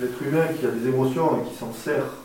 l'être 0.00 0.22
humain 0.22 0.46
qui 0.58 0.66
a 0.66 0.70
des 0.70 0.88
émotions 0.88 1.38
et 1.38 1.48
qui 1.48 1.56
s'en 1.56 1.72
sert 1.72 2.24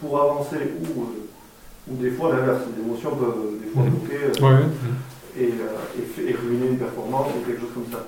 pour 0.00 0.20
avancer 0.20 0.56
ou, 0.80 1.02
euh, 1.02 1.90
ou 1.90 1.96
des 1.96 2.10
fois 2.10 2.30
l'inverse 2.30 2.60
Les 2.76 2.84
émotions 2.84 3.10
peuvent 3.16 3.58
des 3.60 3.68
fois 3.70 3.82
bloquer. 3.82 4.30
Euh, 4.40 4.68
et, 5.36 5.46
euh, 5.46 6.28
et, 6.28 6.34
ruiner 6.34 6.68
une 6.68 6.78
performance 6.78 7.28
ou 7.36 7.46
quelque 7.46 7.62
chose 7.62 7.74
comme 7.74 7.92
ça. 7.92 8.06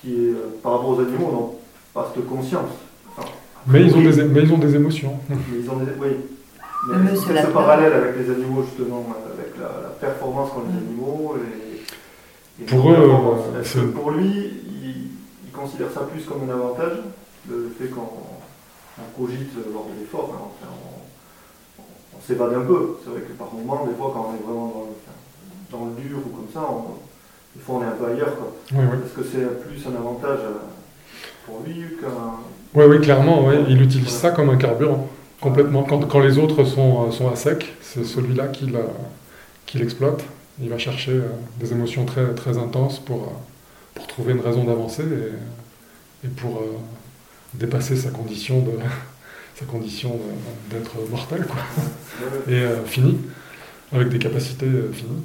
Qui 0.00 0.12
est, 0.12 0.30
euh, 0.30 0.58
par 0.62 0.72
rapport 0.72 0.90
aux 0.90 1.00
animaux, 1.00 1.59
pas 1.94 2.12
cette 2.14 2.26
conscience. 2.26 2.70
mais, 3.66 3.82
ils 3.82 3.94
ont 3.94 4.02
des, 4.02 4.24
mais 4.24 4.42
ils 4.42 4.52
ont 4.52 4.58
des 4.58 4.74
émotions. 4.74 5.18
Mais 5.28 5.36
ils 5.60 5.70
ont 5.70 5.76
des, 5.76 5.92
oui. 6.00 6.16
Mais 6.88 7.14
ce 7.14 7.46
parallèle 7.52 7.92
avec 7.92 8.16
les 8.16 8.30
animaux, 8.30 8.64
justement, 8.64 9.06
avec 9.34 9.54
la, 9.58 9.90
performance 10.00 10.50
qu'ont 10.50 10.62
les 10.66 10.74
mm. 10.74 10.88
animaux. 10.88 11.36
Et, 11.36 12.64
pour 12.64 12.90
eux, 12.90 12.96
euh, 12.96 13.92
pour 13.92 14.10
lui, 14.10 14.52
il, 14.66 15.50
considère 15.52 15.90
ça 15.92 16.00
plus 16.00 16.24
comme 16.24 16.48
un 16.48 16.54
avantage, 16.54 16.98
le 17.50 17.70
fait 17.78 17.88
qu'on 17.88 18.08
cogite 19.16 19.50
lors 19.72 19.86
de 19.86 20.00
l'effort. 20.00 20.52
Hein, 20.62 20.66
on, 22.14 22.26
s'évade 22.26 22.54
un 22.54 22.62
peu. 22.62 22.98
C'est 23.02 23.10
vrai 23.10 23.20
que 23.22 23.32
par 23.32 23.52
moments, 23.52 23.84
des 23.86 23.94
fois, 23.94 24.12
quand 24.14 24.30
on 24.30 24.34
est 24.36 24.46
vraiment 24.46 24.66
dans 24.68 24.84
le 24.84 24.94
dans 25.70 25.84
le 25.86 26.02
dur 26.02 26.18
ou 26.18 26.30
comme 26.30 26.48
ça, 26.52 26.66
des 27.54 27.62
fois 27.62 27.76
on 27.76 27.82
est 27.82 27.86
un 27.86 27.96
peu 27.96 28.06
ailleurs. 28.06 28.36
Quoi. 28.36 28.52
Est-ce 28.72 29.14
que 29.14 29.24
c'est 29.24 29.62
plus 29.62 29.86
un 29.86 29.96
avantage 29.96 30.40
euh, 30.40 30.58
pour 31.50 31.62
lui 31.66 31.96
qu'un. 32.00 32.40
Oui, 32.74 32.84
oui, 32.88 33.00
clairement, 33.00 33.46
ouais. 33.46 33.64
il 33.68 33.82
utilise 33.82 34.08
ça 34.08 34.30
comme 34.30 34.48
un 34.50 34.56
carburant, 34.56 35.08
complètement. 35.40 35.82
Quand, 35.82 36.00
quand 36.06 36.20
les 36.20 36.38
autres 36.38 36.64
sont, 36.64 37.08
euh, 37.08 37.10
sont 37.10 37.28
à 37.28 37.36
sec, 37.36 37.74
c'est 37.82 38.04
celui-là 38.04 38.48
qui 38.48 39.78
l'exploite. 39.78 40.24
Il 40.62 40.68
va 40.68 40.78
chercher 40.78 41.12
euh, 41.12 41.28
des 41.58 41.72
émotions 41.72 42.04
très, 42.04 42.32
très 42.34 42.58
intenses 42.58 43.00
pour, 43.00 43.32
pour 43.94 44.06
trouver 44.06 44.34
une 44.34 44.40
raison 44.40 44.64
d'avancer 44.64 45.02
et, 45.02 46.26
et, 46.26 46.28
pour 46.28 46.62
dépasser 47.54 47.96
sa 47.96 48.10
condition 48.10 48.60
de 48.60 48.72
sa 49.56 49.64
condition 49.64 50.18
d'être 50.70 50.92
mortel 51.10 51.44
quoi. 51.46 51.60
et 52.48 52.62
fini 52.86 53.18
avec 53.92 54.08
des 54.08 54.18
capacités 54.18 54.68
finies 54.92 55.24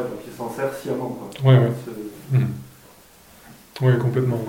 donc 0.00 0.20
il 0.26 0.32
s'en 0.32 0.50
sert 0.50 0.72
sciemment. 0.74 1.30
Oui, 1.44 1.54
oui. 1.54 2.38
Mmh. 2.38 2.46
Oui, 3.80 3.98
complètement. 3.98 4.44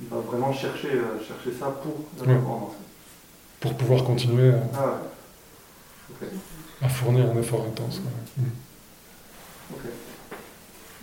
Il 0.00 0.08
va 0.08 0.18
vraiment 0.18 0.52
chercher, 0.52 0.92
euh, 0.92 1.18
chercher 1.20 1.58
ça 1.58 1.66
pour 1.66 2.26
ouais. 2.26 2.36
Pour 3.60 3.74
pouvoir 3.74 4.04
continuer 4.04 4.50
à, 4.50 4.62
ah 4.74 5.00
à, 6.80 6.88
fournir 6.88 7.30
un 7.30 7.36
effort 7.36 7.66
intense. 7.66 8.00
Mmh. 8.36 8.42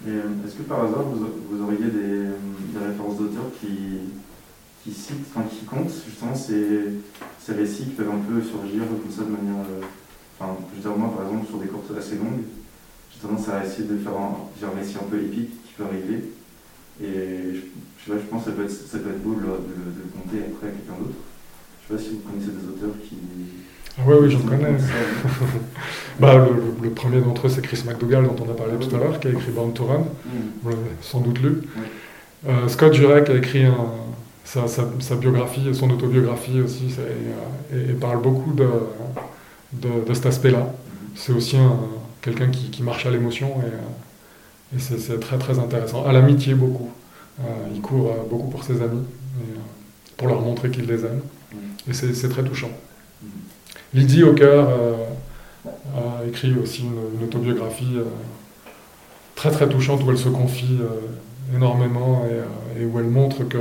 Euh, 0.08 0.22
est-ce 0.46 0.56
que 0.56 0.64
par 0.64 0.84
hasard 0.86 1.04
vous, 1.04 1.26
vous 1.50 1.64
auriez 1.64 1.86
des, 1.86 2.30
des 2.30 2.86
références 2.86 3.18
d'auteurs 3.18 3.52
qui, 3.60 4.00
qui 4.84 4.92
citent, 4.92 5.26
enfin 5.36 5.46
qui 5.50 5.66
comptent 5.66 5.92
justement 6.08 6.36
ces, 6.36 6.94
ces 7.40 7.54
récits 7.54 7.86
qui 7.86 7.92
peuvent 7.92 8.12
un 8.12 8.20
peu 8.20 8.42
surgir 8.42 8.84
comme 8.88 9.12
ça 9.12 9.24
de 9.24 9.32
manière. 9.32 9.66
Euh, 9.66 9.82
enfin, 10.40 10.56
je 10.72 10.76
veux 10.76 10.82
dire, 10.82 10.98
moi 10.98 11.14
par 11.16 11.26
exemple, 11.26 11.48
sur 11.48 11.58
des 11.58 11.68
courses 11.68 11.92
assez 11.98 12.16
longues, 12.16 12.44
j'ai 13.12 13.20
tendance 13.20 13.50
à 13.50 13.66
essayer 13.66 13.88
de 13.88 13.98
faire 13.98 14.14
un, 14.14 14.38
un 14.64 14.80
récit 14.80 14.98
un 15.02 15.10
peu 15.10 15.20
épique 15.20 15.64
qui 15.66 15.74
peut 15.78 15.86
arriver. 15.86 16.32
Et 17.02 17.54
je, 17.54 17.60
je, 18.00 18.06
sais 18.06 18.12
pas, 18.12 18.18
je 18.24 18.30
pense 18.30 18.46
que 18.46 18.50
ça 18.52 18.56
peut 18.56 18.64
être, 18.64 18.72
ça 18.72 18.98
peut 19.00 19.10
être 19.10 19.24
beau 19.24 19.36
de, 19.36 19.42
de, 19.42 19.46
le 19.46 20.10
compter 20.14 20.46
après 20.52 20.68
à 20.68 20.72
quelqu'un 20.72 20.98
d'autre. 21.00 21.20
Je 21.82 21.88
sais 21.88 21.94
pas 21.94 22.02
si 22.02 22.16
vous 22.16 22.30
connaissez 22.30 22.52
des 22.52 22.68
auteurs 22.68 22.96
qui. 23.04 23.18
Ah 23.98 24.02
oui, 24.08 24.16
oui, 24.22 24.32
j'en 24.32 24.40
connais. 24.40 24.76
bah, 26.20 26.36
le, 26.36 26.84
le, 26.84 26.90
premier 26.90 27.22
d'entre 27.22 27.48
eux, 27.48 27.50
c'est 27.50 27.62
Chris 27.62 27.84
McDougall, 27.86 28.26
dont 28.26 28.36
on 28.46 28.52
a 28.52 28.54
parlé 28.54 28.74
tout 28.78 28.94
à 28.96 29.00
l'heure, 29.00 29.20
qui 29.20 29.28
a 29.28 29.32
écrit 29.32 29.52
Born 29.52 29.74
to 29.74 29.86
Run. 29.86 30.00
Mm. 30.00 30.30
Vous 30.64 30.70
l'avez 30.70 30.82
sans 31.02 31.22
doute 31.22 31.40
lu. 31.40 31.62
Euh, 32.48 32.68
Scott 32.68 32.94
Jurek 32.94 33.30
a 33.30 33.36
écrit 33.36 33.66
un, 33.66 33.88
sa, 34.44 34.68
sa, 34.68 34.84
sa, 35.00 35.16
biographie, 35.16 35.74
son 35.74 35.90
autobiographie 35.90 36.60
aussi, 36.62 36.94
et, 37.74 37.92
et, 37.92 37.94
parle 37.94 38.22
beaucoup 38.22 38.54
de, 38.54 38.68
de, 39.74 39.90
de 40.06 40.14
cet 40.14 40.26
aspect-là. 40.26 40.60
Mm. 40.60 41.06
C'est 41.16 41.32
aussi 41.32 41.58
un, 41.58 41.78
quelqu'un 42.26 42.50
qui, 42.50 42.82
marche 42.84 43.06
à 43.06 43.12
l'émotion 43.12 43.54
et, 44.76 44.94
euh, 44.94 44.98
c'est 44.98 45.20
très 45.20 45.38
très 45.38 45.60
intéressant. 45.60 46.06
À 46.06 46.14
l'amitié 46.14 46.54
beaucoup. 46.54 46.90
Euh, 47.40 47.44
il 47.74 47.82
court 47.82 48.08
euh, 48.08 48.30
beaucoup 48.30 48.50
pour 48.50 48.64
ses 48.64 48.82
amis, 48.82 49.04
pour 50.18 50.28
leur 50.28 50.42
montrer 50.42 50.70
qu'il 50.70 50.86
les 50.86 51.06
aime. 51.06 51.22
Et 51.88 51.94
c'est 51.94 52.30
très 52.30 52.44
touchant. 52.44 52.72
Lydie 53.94 54.24
Hawker 54.24 54.66
a 55.66 56.26
écrit 56.28 56.54
aussi 56.56 56.84
une, 56.84 57.24
autobiographie 57.24 57.98
très 59.36 59.52
très 59.52 59.70
touchante 59.70 60.04
où 60.04 60.10
elle 60.10 60.18
se 60.18 60.30
confie 60.30 60.80
énormément 61.56 62.26
et, 62.76 62.86
où 62.86 63.00
elle 63.00 63.06
montre 63.06 63.44
que, 63.44 63.60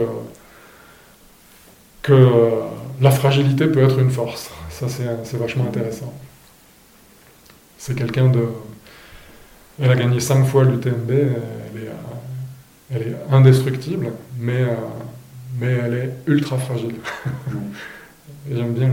que 2.02 2.50
la 3.00 3.10
fragilité 3.10 3.66
peut 3.66 3.82
être 3.82 3.98
une 3.98 4.10
force. 4.10 4.50
Ça, 4.70 4.86
c'est 4.88 5.36
vachement 5.36 5.64
intéressant. 5.64 6.12
C'est 7.78 7.94
quelqu'un 7.94 8.30
de. 8.30 8.46
Elle 9.80 9.90
a 9.90 9.96
gagné 9.96 10.20
cinq 10.20 10.44
fois 10.44 10.64
l'UTMB, 10.64 11.10
elle 11.10 11.82
est, 11.82 11.90
elle 12.90 13.02
est 13.02 13.16
indestructible, 13.30 14.12
mais, 14.38 14.64
mais 15.58 15.72
elle 15.84 15.94
est 15.94 16.10
ultra 16.26 16.58
fragile. 16.58 16.96
J'aime 18.50 18.72
bien 18.72 18.90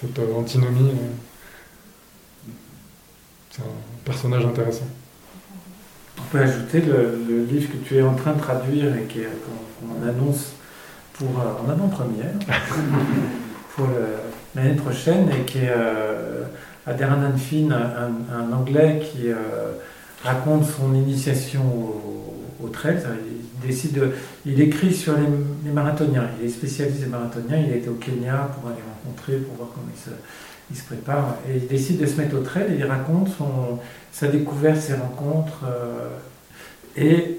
cette 0.00 0.18
antinomie. 0.18 0.92
C'est 3.50 3.62
un 3.62 4.04
personnage 4.04 4.44
intéressant. 4.46 4.86
On 6.18 6.22
peut 6.30 6.38
ajouter 6.38 6.80
le, 6.80 7.44
livre 7.44 7.72
que 7.72 7.76
tu 7.88 7.96
es 7.96 8.02
en 8.02 8.14
train 8.14 8.32
de 8.32 8.40
traduire 8.40 8.94
et 8.94 9.06
qu'on 9.06 10.08
annonce 10.08 10.52
pour, 11.12 11.28
euh, 11.40 11.64
en 11.64 11.70
avant-première 11.70 12.32
pour 13.76 13.88
l'année 14.54 14.74
prochaine 14.74 15.28
et 15.30 15.44
qui 15.44 15.58
est 15.58 15.72
euh, 15.74 16.44
Anfin, 16.86 17.70
un, 17.70 18.52
Anglais 18.52 19.02
qui 19.02 19.30
euh, 19.30 19.72
raconte 20.24 20.64
son 20.64 20.94
initiation 20.94 21.62
au, 22.62 22.68
trail. 22.68 22.98
Il, 23.62 23.68
décide 23.68 24.00
il 24.46 24.60
écrit 24.60 24.92
sur 24.92 25.14
les, 25.16 25.70
marathoniens. 25.70 26.28
Il 26.40 26.46
est 26.46 26.50
spécialisé 26.50 27.06
marathoniens. 27.06 27.58
Il 27.58 27.72
a 27.72 27.76
été 27.76 27.88
au 27.88 27.94
Kenya 27.94 28.50
pour 28.54 28.70
aller 28.70 28.80
rencontrer, 29.04 29.36
pour 29.36 29.56
voir 29.56 29.68
comment 29.74 29.86
il 29.94 30.00
se, 30.00 30.10
il 30.70 30.76
se 30.76 30.84
prépare. 30.84 31.36
Et 31.48 31.58
il 31.58 31.66
décide 31.66 31.98
de 32.00 32.06
se 32.06 32.16
mettre 32.16 32.36
au 32.36 32.40
trail 32.40 32.72
et 32.72 32.78
il 32.78 32.84
raconte 32.84 33.28
son, 33.36 33.78
sa 34.12 34.28
découverte, 34.28 34.80
ses 34.80 34.94
rencontres. 34.94 35.60
Euh, 35.64 36.08
et 36.96 37.38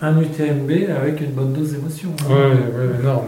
un 0.00 0.20
UTMB 0.20 0.70
avec 0.96 1.20
une 1.20 1.32
bonne 1.32 1.52
dose 1.52 1.72
d'émotion. 1.72 2.10
Oui, 2.28 2.34
ouais, 2.34 3.00
énorme. 3.00 3.26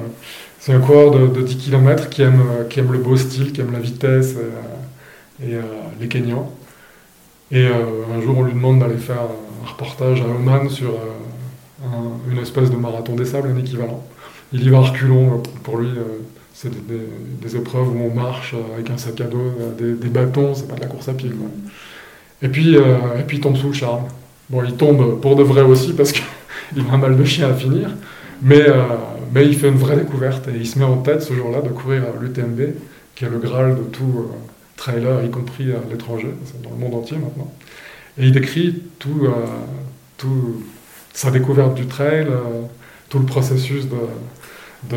C'est 0.58 0.72
un 0.72 0.80
coureur 0.80 1.10
de, 1.10 1.42
10 1.42 1.56
km 1.56 2.08
qui 2.08 2.22
aime, 2.22 2.42
qui 2.68 2.80
aime 2.80 2.92
le 2.92 2.98
beau 2.98 3.16
style, 3.16 3.52
qui 3.52 3.60
aime 3.60 3.72
la 3.72 3.80
vitesse 3.80 4.34
euh, 4.36 5.46
et 5.46 5.54
euh, 5.54 5.62
les 5.98 6.06
Kenyans. 6.06 6.52
Et 7.52 7.66
un 7.66 8.20
jour, 8.20 8.38
on 8.38 8.44
lui 8.44 8.52
demande 8.52 8.78
d'aller 8.78 8.96
faire 8.96 9.22
un 9.22 9.68
reportage 9.68 10.20
à 10.20 10.24
Oman 10.24 10.68
sur 10.68 10.94
une 12.30 12.38
espèce 12.38 12.70
de 12.70 12.76
marathon 12.76 13.16
des 13.16 13.24
sables, 13.24 13.48
un 13.48 13.58
équivalent. 13.58 14.04
Il 14.52 14.62
y 14.62 14.68
va 14.68 14.80
reculons, 14.80 15.42
pour 15.64 15.78
lui, 15.78 15.88
c'est 16.54 16.70
des, 16.86 17.56
épreuves 17.56 17.88
où 17.88 18.00
on 18.00 18.14
marche 18.14 18.54
avec 18.74 18.90
un 18.90 18.96
sac 18.96 19.20
à 19.20 19.24
dos, 19.24 19.52
des, 19.78 20.08
bâtons, 20.08 20.54
c'est 20.54 20.68
pas 20.68 20.76
de 20.76 20.82
la 20.82 20.86
course 20.86 21.08
à 21.08 21.14
pied. 21.14 21.32
Et 22.42 22.48
puis, 22.48 22.76
et 22.76 23.22
puis 23.26 23.38
il 23.38 23.40
tombe 23.40 23.56
sous 23.56 23.68
le 23.68 23.74
charme. 23.74 24.04
Bon, 24.50 24.64
il 24.64 24.74
tombe 24.74 25.20
pour 25.20 25.36
de 25.36 25.44
vrai 25.44 25.62
aussi 25.62 25.92
parce 25.92 26.10
qu'il 26.10 26.24
a 26.90 26.92
un 26.92 26.98
mal 26.98 27.16
de 27.16 27.24
chien 27.24 27.48
à 27.48 27.54
finir, 27.54 27.90
mais, 28.42 28.68
euh, 28.68 28.82
mais 29.32 29.46
il 29.46 29.56
fait 29.56 29.68
une 29.68 29.76
vraie 29.76 29.96
découverte 29.96 30.48
et 30.48 30.56
il 30.56 30.66
se 30.66 30.76
met 30.76 30.84
en 30.84 30.96
tête 30.96 31.22
ce 31.22 31.32
jour-là 31.34 31.60
de 31.60 31.68
courir 31.68 32.02
l'UTMB, 32.20 32.60
qui 33.14 33.24
est 33.24 33.28
le 33.28 33.38
graal 33.38 33.76
de 33.76 33.82
tout 33.82 34.26
euh, 34.88 34.92
trailer, 34.92 35.24
y 35.24 35.30
compris 35.30 35.72
à 35.72 35.80
l'étranger, 35.90 36.28
dans 36.62 36.70
le 36.70 36.76
monde 36.76 36.94
entier 36.94 37.16
maintenant. 37.18 37.52
Et 38.18 38.26
il 38.26 38.32
décrit 38.32 38.82
tout, 38.98 39.26
euh, 39.26 40.26
sa 41.12 41.30
découverte 41.30 41.74
du 41.74 41.86
trail, 41.86 42.26
tout 43.08 43.18
le 43.18 43.26
processus 43.26 43.86
de, 43.88 44.96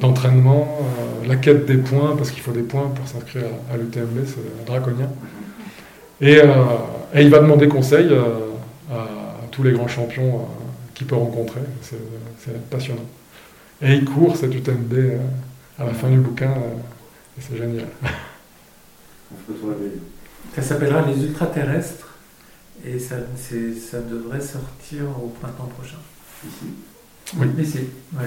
d'entraînement, 0.00 0.78
la 1.26 1.36
quête 1.36 1.66
des 1.66 1.76
points, 1.76 2.16
parce 2.16 2.30
qu'il 2.30 2.42
faut 2.42 2.52
des 2.52 2.62
points 2.62 2.90
pour 2.94 3.06
s'inscrire 3.06 3.44
à, 3.72 3.76
l'UTMB, 3.76 4.24
c'est 4.26 4.66
draconien. 4.66 5.10
Et, 6.20 6.40
et, 7.14 7.22
il 7.22 7.30
va 7.30 7.38
demander 7.38 7.68
conseil 7.68 8.08
à, 8.90 8.96
tous 9.54 9.62
les 9.62 9.72
grands 9.72 9.88
champions 9.88 10.36
euh, 10.36 10.38
qu'il 10.94 11.06
peut 11.06 11.14
rencontrer. 11.14 11.60
C'est 11.80 12.70
passionnant. 12.70 13.04
Et 13.80 13.94
il 13.94 14.04
court 14.04 14.36
cette 14.36 14.54
UTMB 14.54 14.92
euh, 14.92 15.18
à 15.78 15.84
la 15.84 15.94
fin 15.94 16.08
du 16.08 16.18
bouquin, 16.18 16.50
euh, 16.50 17.38
et 17.38 17.40
c'est 17.40 17.56
génial. 17.56 17.86
Ça 20.54 20.62
s'appellera 20.62 21.02
Les 21.02 21.24
Ultraterrestres 21.24 22.18
et 22.84 22.98
ça, 22.98 23.16
ça 23.38 24.00
devrait 24.00 24.40
sortir 24.40 25.04
au 25.22 25.28
printemps 25.28 25.70
prochain. 25.78 25.98
Ici 26.46 26.74
Oui. 27.36 27.46
Ici, 27.58 27.88
oui. 28.12 28.26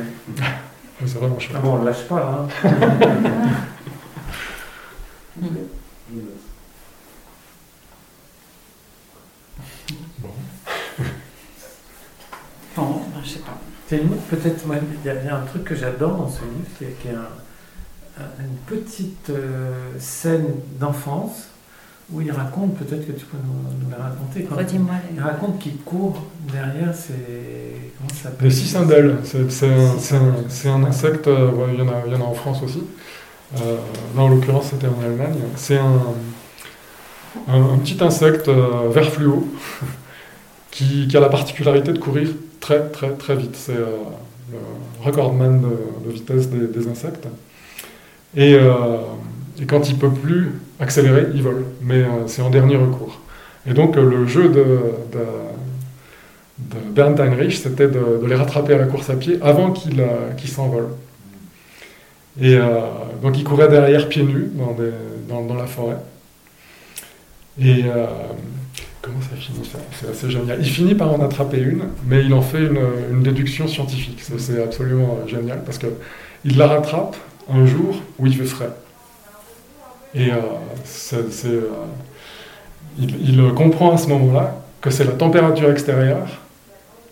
c'est 1.05 1.17
vraiment 1.17 1.39
chouette. 1.39 1.57
Ah 1.57 1.61
bon, 1.61 1.75
on 1.75 1.79
ne 1.79 1.85
lâche 1.85 2.03
pas. 2.07 2.47
Hein. 2.63 2.69
Bon, 12.75 13.01
ben, 13.13 13.21
je 13.23 13.29
sais 13.29 13.39
pas. 13.39 13.57
Peut-être, 13.89 14.65
il 15.03 15.05
y, 15.05 15.09
a 15.09 15.37
un 15.37 15.45
truc 15.45 15.63
que 15.63 15.75
j'adore 15.75 16.15
dans 16.17 16.29
ce 16.29 16.41
livre, 16.41 16.67
qui 16.77 16.83
est, 16.85 17.15
une 18.39 18.77
petite 18.77 19.29
euh, 19.29 19.91
scène 19.99 20.47
d'enfance 20.79 21.47
où 22.11 22.21
il 22.21 22.31
raconte, 22.31 22.77
peut-être 22.77 23.05
que 23.05 23.11
tu 23.11 23.25
peux 23.25 23.37
nous, 23.37 23.89
la 23.91 24.05
raconter. 24.05 24.47
Redis-moi. 24.49 24.95
Il 25.13 25.21
raconte 25.21 25.59
qu'il 25.59 25.77
court 25.77 26.23
derrière 26.51 26.95
ces. 26.95 27.13
Comment 27.97 28.09
ça 28.09 28.23
s'appelle? 28.23 28.47
Les 28.47 28.53
cicindelles. 28.53 29.17
C'est 29.23 30.69
un, 30.69 30.83
insecte, 30.83 31.27
euh, 31.27 31.51
il, 31.73 31.79
y 31.79 31.81
en 31.81 31.89
a, 31.89 32.03
il, 32.05 32.13
y 32.13 32.15
en 32.15 32.21
a, 32.21 32.23
en 32.23 32.33
France 32.33 32.63
aussi. 32.63 32.83
Euh, 33.57 33.77
là, 34.15 34.21
en 34.21 34.29
l'occurrence, 34.29 34.67
c'était 34.71 34.87
en 34.87 35.01
Allemagne. 35.03 35.37
C'est 35.55 35.77
un, 35.77 36.01
un, 37.47 37.77
petit 37.79 38.01
insecte 38.01 38.47
vert 38.47 39.11
fluo 39.11 39.47
qui, 40.71 41.07
qui, 41.07 41.17
a 41.17 41.19
la 41.19 41.29
particularité 41.29 41.91
de 41.91 41.99
courir 41.99 42.29
très 42.59 42.87
très 42.89 43.11
très 43.11 43.35
vite. 43.35 43.55
C'est 43.55 43.75
euh, 43.75 43.85
le 44.51 44.57
recordman 45.05 45.61
de, 45.61 46.07
de 46.07 46.13
vitesse 46.13 46.49
des, 46.49 46.87
insectes. 46.87 47.27
Et, 48.35 48.55
euh, 48.55 48.97
et, 49.61 49.65
quand 49.65 49.89
il 49.89 49.97
peut 49.97 50.11
plus 50.11 50.51
accélérer, 50.79 51.27
il 51.33 51.41
vole. 51.41 51.65
Mais 51.81 52.03
euh, 52.03 52.27
c'est 52.27 52.41
en 52.41 52.49
dernier 52.49 52.75
recours. 52.75 53.19
Et 53.69 53.73
donc 53.73 53.95
le 53.97 54.25
jeu 54.27 54.49
de, 54.49 54.63
de, 55.11 56.77
Bernd 56.91 57.19
Heinrich, 57.19 57.53
c'était 57.57 57.87
de, 57.87 58.25
les 58.25 58.35
rattraper 58.35 58.73
à 58.73 58.77
la 58.77 58.85
course 58.85 59.09
à 59.09 59.15
pied 59.15 59.39
avant 59.41 59.71
qu'ils 59.71 60.01
qu 60.37 60.47
s'envolent. 60.47 60.95
Et 62.39 62.57
donc 63.21 63.37
il 63.37 63.43
courait 63.43 63.67
derrière 63.67 64.07
pieds 64.07 64.23
nus 64.23 64.49
dans, 65.27 65.53
la 65.53 65.65
forêt. 65.65 65.97
Et 67.59 67.83
Comment 69.07 69.21
ça 69.21 69.37
finit 69.37 69.65
ça? 69.65 69.77
C'est 69.93 70.09
assez 70.09 70.29
génial. 70.29 70.57
Il 70.59 70.67
finit 70.67 70.93
par 70.93 71.13
en 71.13 71.23
attraper 71.23 71.59
une, 71.59 71.83
mais 72.05 72.25
il 72.25 72.33
en 72.33 72.41
fait 72.41 72.59
une, 72.59 73.23
déduction 73.23 73.67
scientifique. 73.67 74.21
C'est 74.37 74.61
absolument 74.61 75.19
euh, 75.23 75.27
génial 75.27 75.63
parce 75.63 75.77
qu'il 75.77 76.57
la 76.57 76.67
rattrape 76.67 77.15
un 77.49 77.65
jour 77.65 77.95
où 78.19 78.25
il 78.25 78.35
fait 78.35 78.45
frais. 78.45 78.71
Et 80.13 80.31
euh, 80.31 80.37
euh, 81.13 81.61
il, 82.99 83.53
comprend 83.53 83.93
à 83.93 83.97
ce 83.97 84.07
moment-là 84.07 84.63
que 84.81 84.89
c'est 84.89 85.03
la 85.03 85.11
température 85.11 85.69
extérieure 85.69 86.27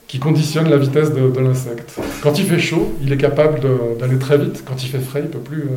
qui 0.08 0.20
conditionne 0.20 0.70
la 0.70 0.78
vitesse 0.78 1.12
de, 1.12 1.40
l'insecte. 1.40 1.96
Quand 2.22 2.40
il 2.40 2.46
fait 2.46 2.60
chaud, 2.60 2.94
il 3.02 3.12
est 3.12 3.18
capable 3.18 3.60
d'aller 4.00 4.18
très 4.18 4.38
vite. 4.38 4.64
Quand 4.66 4.82
il 4.84 4.90
fait 4.90 5.00
frais, 5.00 5.20
il 5.22 5.26
ne 5.26 5.32
peut 5.32 5.40
plus 5.40 5.70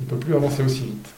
il 0.00 0.04
ne 0.04 0.10
peut 0.10 0.16
plus 0.16 0.34
avancer 0.34 0.62
aussi 0.62 0.82
vite. 0.82 1.08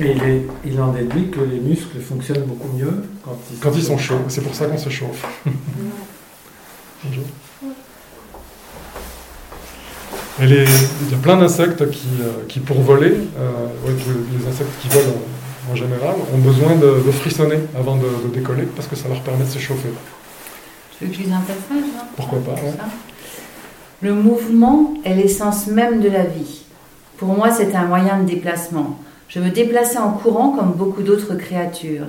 Et 0.00 0.42
il, 0.66 0.80
en 0.80 0.92
déduit 0.92 1.30
que 1.30 1.40
les 1.40 1.60
muscles 1.60 1.98
fonctionnent 1.98 2.42
beaucoup 2.42 2.76
mieux 2.76 3.04
quand 3.24 3.38
ils, 3.50 3.58
quand 3.58 3.72
ils 3.74 3.82
sont 3.82 3.96
chauds. 3.96 4.20
C'est 4.28 4.42
pour 4.42 4.54
ça 4.54 4.66
qu'on 4.66 4.76
se 4.76 4.90
chauffe. 4.90 5.26
Et 10.40 10.44
il 10.44 11.10
y 11.10 11.14
a 11.14 11.18
plein 11.20 11.36
d'insectes 11.36 11.90
qui, 11.90 12.06
euh, 12.20 12.44
qui, 12.46 12.60
pour 12.60 12.80
voler, 12.80 13.10
euh, 13.10 13.66
les 13.86 14.46
insectes 14.46 14.70
qui 14.80 14.88
volent 14.88 15.16
en, 15.70 15.74
général, 15.74 16.14
ont 16.32 16.38
besoin 16.38 16.76
de, 16.76 17.10
frissonner 17.10 17.58
avant 17.76 17.96
de, 17.96 18.06
décoller 18.32 18.62
parce 18.76 18.86
que 18.86 18.94
ça 18.94 19.08
leur 19.08 19.20
permet 19.22 19.44
de 19.44 19.50
s'échauffer. 19.50 19.88
Je 21.00 21.06
veux 21.06 21.10
que 21.10 21.18
je 21.18 21.28
un 21.28 21.40
passage 21.40 21.90
hein, 21.98 22.04
Pourquoi 22.16 22.38
pas 22.38 22.54
Le 24.00 24.14
mouvement 24.14 24.94
est 25.04 25.14
l'essence 25.14 25.66
même 25.66 26.00
de 26.00 26.08
la 26.08 26.22
vie. 26.22 26.62
Pour 27.16 27.28
moi, 27.28 27.50
c'est 27.50 27.74
un 27.74 27.86
moyen 27.86 28.20
de 28.20 28.24
déplacement. 28.28 28.98
Je 29.28 29.40
me 29.40 29.50
déplaçais 29.50 29.98
en 29.98 30.12
courant 30.12 30.50
comme 30.50 30.72
beaucoup 30.72 31.02
d'autres 31.02 31.34
créatures. 31.34 32.06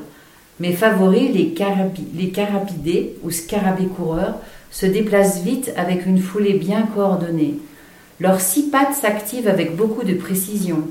Mes 0.59 0.73
favoris, 0.73 1.33
les, 1.33 1.55
les 2.15 2.29
carapidés 2.29 3.15
ou 3.23 3.31
scarabées 3.31 3.87
coureurs, 3.87 4.35
se 4.69 4.85
déplacent 4.85 5.41
vite 5.41 5.73
avec 5.77 6.05
une 6.05 6.19
foulée 6.19 6.53
bien 6.53 6.83
coordonnée. 6.93 7.55
Leurs 8.19 8.41
six 8.41 8.63
pattes 8.63 8.95
s'activent 8.95 9.47
avec 9.47 9.77
beaucoup 9.77 10.03
de 10.03 10.13
précision. 10.13 10.83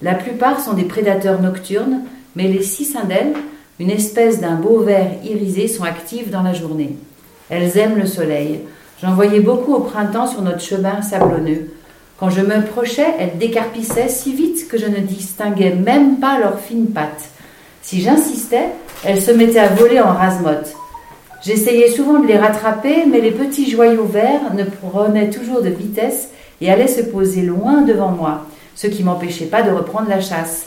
La 0.00 0.14
plupart 0.14 0.60
sont 0.60 0.72
des 0.72 0.84
prédateurs 0.84 1.42
nocturnes, 1.42 2.00
mais 2.36 2.48
les 2.48 2.62
cicindelles, 2.62 3.34
une 3.78 3.90
espèce 3.90 4.40
d'un 4.40 4.54
beau 4.54 4.80
vert 4.80 5.10
irisé, 5.22 5.68
sont 5.68 5.84
actives 5.84 6.30
dans 6.30 6.42
la 6.42 6.54
journée. 6.54 6.96
Elles 7.50 7.76
aiment 7.76 7.98
le 7.98 8.06
soleil. 8.06 8.60
J'en 9.02 9.14
voyais 9.14 9.40
beaucoup 9.40 9.74
au 9.74 9.80
printemps 9.80 10.26
sur 10.26 10.40
notre 10.40 10.62
chemin 10.62 11.02
sablonneux. 11.02 11.70
Quand 12.18 12.30
je 12.30 12.40
m'approchais, 12.40 13.14
elles 13.18 13.36
décarpissaient 13.38 14.08
si 14.08 14.32
vite 14.32 14.68
que 14.68 14.78
je 14.78 14.86
ne 14.86 14.98
distinguais 14.98 15.74
même 15.74 16.18
pas 16.18 16.38
leurs 16.38 16.60
fines 16.60 16.90
pattes. 16.90 17.28
Si 17.82 18.00
j'insistais, 18.00 18.68
elles 19.04 19.20
se 19.20 19.30
mettaient 19.32 19.58
à 19.58 19.68
voler 19.68 20.00
en 20.00 20.12
rase 20.12 20.38
J'essayais 21.42 21.90
souvent 21.90 22.20
de 22.20 22.26
les 22.26 22.36
rattraper, 22.36 23.04
mais 23.06 23.20
les 23.20 23.30
petits 23.30 23.70
joyaux 23.70 24.04
verts 24.04 24.54
ne 24.54 24.64
prenaient 24.64 25.30
toujours 25.30 25.62
de 25.62 25.70
vitesse 25.70 26.28
et 26.60 26.70
allaient 26.70 26.86
se 26.86 27.02
poser 27.02 27.42
loin 27.42 27.82
devant 27.82 28.10
moi, 28.10 28.46
ce 28.74 28.86
qui 28.86 29.02
m'empêchait 29.02 29.46
pas 29.46 29.62
de 29.62 29.70
reprendre 29.70 30.08
la 30.08 30.20
chasse. 30.20 30.66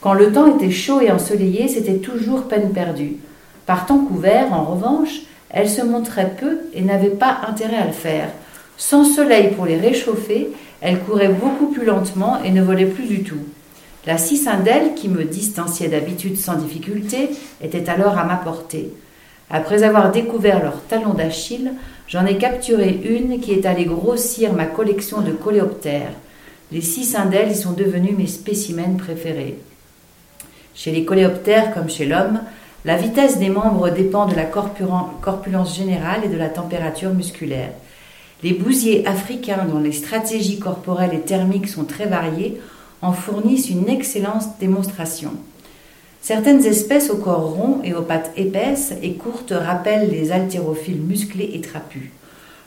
Quand 0.00 0.14
le 0.14 0.32
temps 0.32 0.54
était 0.56 0.70
chaud 0.70 1.00
et 1.00 1.10
ensoleillé, 1.10 1.68
c'était 1.68 1.98
toujours 1.98 2.44
peine 2.44 2.72
perdue. 2.72 3.16
Par 3.66 3.86
temps 3.86 3.98
couvert, 3.98 4.52
en 4.52 4.64
revanche, 4.64 5.22
elles 5.50 5.70
se 5.70 5.82
montraient 5.82 6.34
peu 6.38 6.58
et 6.74 6.82
n'avaient 6.82 7.08
pas 7.08 7.40
intérêt 7.48 7.76
à 7.76 7.86
le 7.86 7.92
faire. 7.92 8.28
Sans 8.76 9.04
soleil 9.04 9.52
pour 9.54 9.66
les 9.66 9.78
réchauffer, 9.78 10.50
elles 10.80 11.00
couraient 11.00 11.28
beaucoup 11.28 11.68
plus 11.68 11.84
lentement 11.84 12.42
et 12.44 12.50
ne 12.50 12.62
volaient 12.62 12.86
plus 12.86 13.06
du 13.06 13.22
tout. 13.22 13.40
La 14.06 14.18
cicindelle, 14.18 14.94
qui 14.94 15.08
me 15.08 15.24
distanciait 15.24 15.88
d'habitude 15.88 16.36
sans 16.36 16.54
difficulté, 16.54 17.30
était 17.60 17.88
alors 17.88 18.18
à 18.18 18.24
ma 18.24 18.36
portée. 18.36 18.92
Après 19.50 19.82
avoir 19.82 20.12
découvert 20.12 20.62
leur 20.62 20.82
talon 20.82 21.14
d'Achille, 21.14 21.72
j'en 22.08 22.26
ai 22.26 22.38
capturé 22.38 23.00
une 23.04 23.40
qui 23.40 23.52
est 23.52 23.66
allée 23.66 23.84
grossir 23.84 24.52
ma 24.52 24.66
collection 24.66 25.20
de 25.20 25.32
coléoptères. 25.32 26.12
Les 26.72 26.80
cicindelles 26.80 27.52
y 27.52 27.56
sont 27.56 27.72
devenues 27.72 28.14
mes 28.16 28.26
spécimens 28.26 28.96
préférés. 28.96 29.58
Chez 30.74 30.92
les 30.92 31.04
coléoptères 31.04 31.72
comme 31.72 31.88
chez 31.88 32.06
l'homme, 32.06 32.40
la 32.84 32.96
vitesse 32.96 33.38
des 33.38 33.48
membres 33.48 33.90
dépend 33.90 34.26
de 34.26 34.34
la 34.34 34.44
corpulence 34.44 35.76
générale 35.76 36.24
et 36.24 36.28
de 36.28 36.36
la 36.36 36.48
température 36.48 37.12
musculaire. 37.12 37.72
Les 38.42 38.52
bousiers 38.52 39.06
africains, 39.06 39.64
dont 39.68 39.80
les 39.80 39.92
stratégies 39.92 40.58
corporelles 40.58 41.14
et 41.14 41.20
thermiques 41.20 41.68
sont 41.68 41.84
très 41.84 42.06
variées, 42.06 42.60
en 43.02 43.12
fournissent 43.12 43.70
une 43.70 43.88
excellente 43.88 44.58
démonstration. 44.60 45.32
Certaines 46.20 46.64
espèces 46.64 47.10
au 47.10 47.16
corps 47.16 47.54
rond 47.54 47.80
et 47.84 47.94
aux 47.94 48.02
pattes 48.02 48.32
épaisses 48.36 48.92
et 49.02 49.14
courtes 49.14 49.54
rappellent 49.56 50.10
les 50.10 50.32
haltérophiles 50.32 51.00
musclés 51.00 51.52
et 51.54 51.60
trapus. 51.60 52.10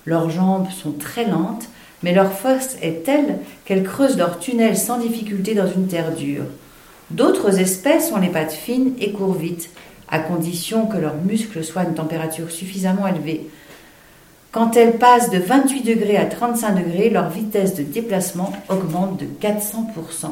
Leurs 0.05 0.29
jambes 0.29 0.69
sont 0.71 0.93
très 0.93 1.25
lentes, 1.25 1.67
mais 2.03 2.13
leur 2.13 2.31
force 2.31 2.77
est 2.81 3.03
telle 3.03 3.39
qu'elles 3.65 3.83
creusent 3.83 4.17
leur 4.17 4.39
tunnel 4.39 4.77
sans 4.77 4.97
difficulté 4.97 5.53
dans 5.53 5.69
une 5.69 5.87
terre 5.87 6.15
dure. 6.15 6.45
D'autres 7.11 7.59
espèces 7.59 8.11
ont 8.11 8.19
les 8.19 8.29
pattes 8.29 8.53
fines 8.53 8.93
et 8.99 9.11
courent 9.11 9.33
vite, 9.33 9.69
à 10.09 10.19
condition 10.19 10.85
que 10.85 10.97
leurs 10.97 11.17
muscles 11.17 11.63
soient 11.63 11.81
à 11.81 11.85
une 11.85 11.95
température 11.95 12.51
suffisamment 12.51 13.07
élevée. 13.07 13.49
Quand 14.51 14.75
elles 14.75 14.97
passent 14.97 15.29
de 15.29 15.37
28 15.37 15.83
degrés 15.83 16.17
à 16.17 16.25
35 16.25 16.73
degrés, 16.73 17.09
leur 17.09 17.29
vitesse 17.29 17.75
de 17.75 17.83
déplacement 17.83 18.51
augmente 18.69 19.19
de 19.19 19.25
400%. 19.25 20.31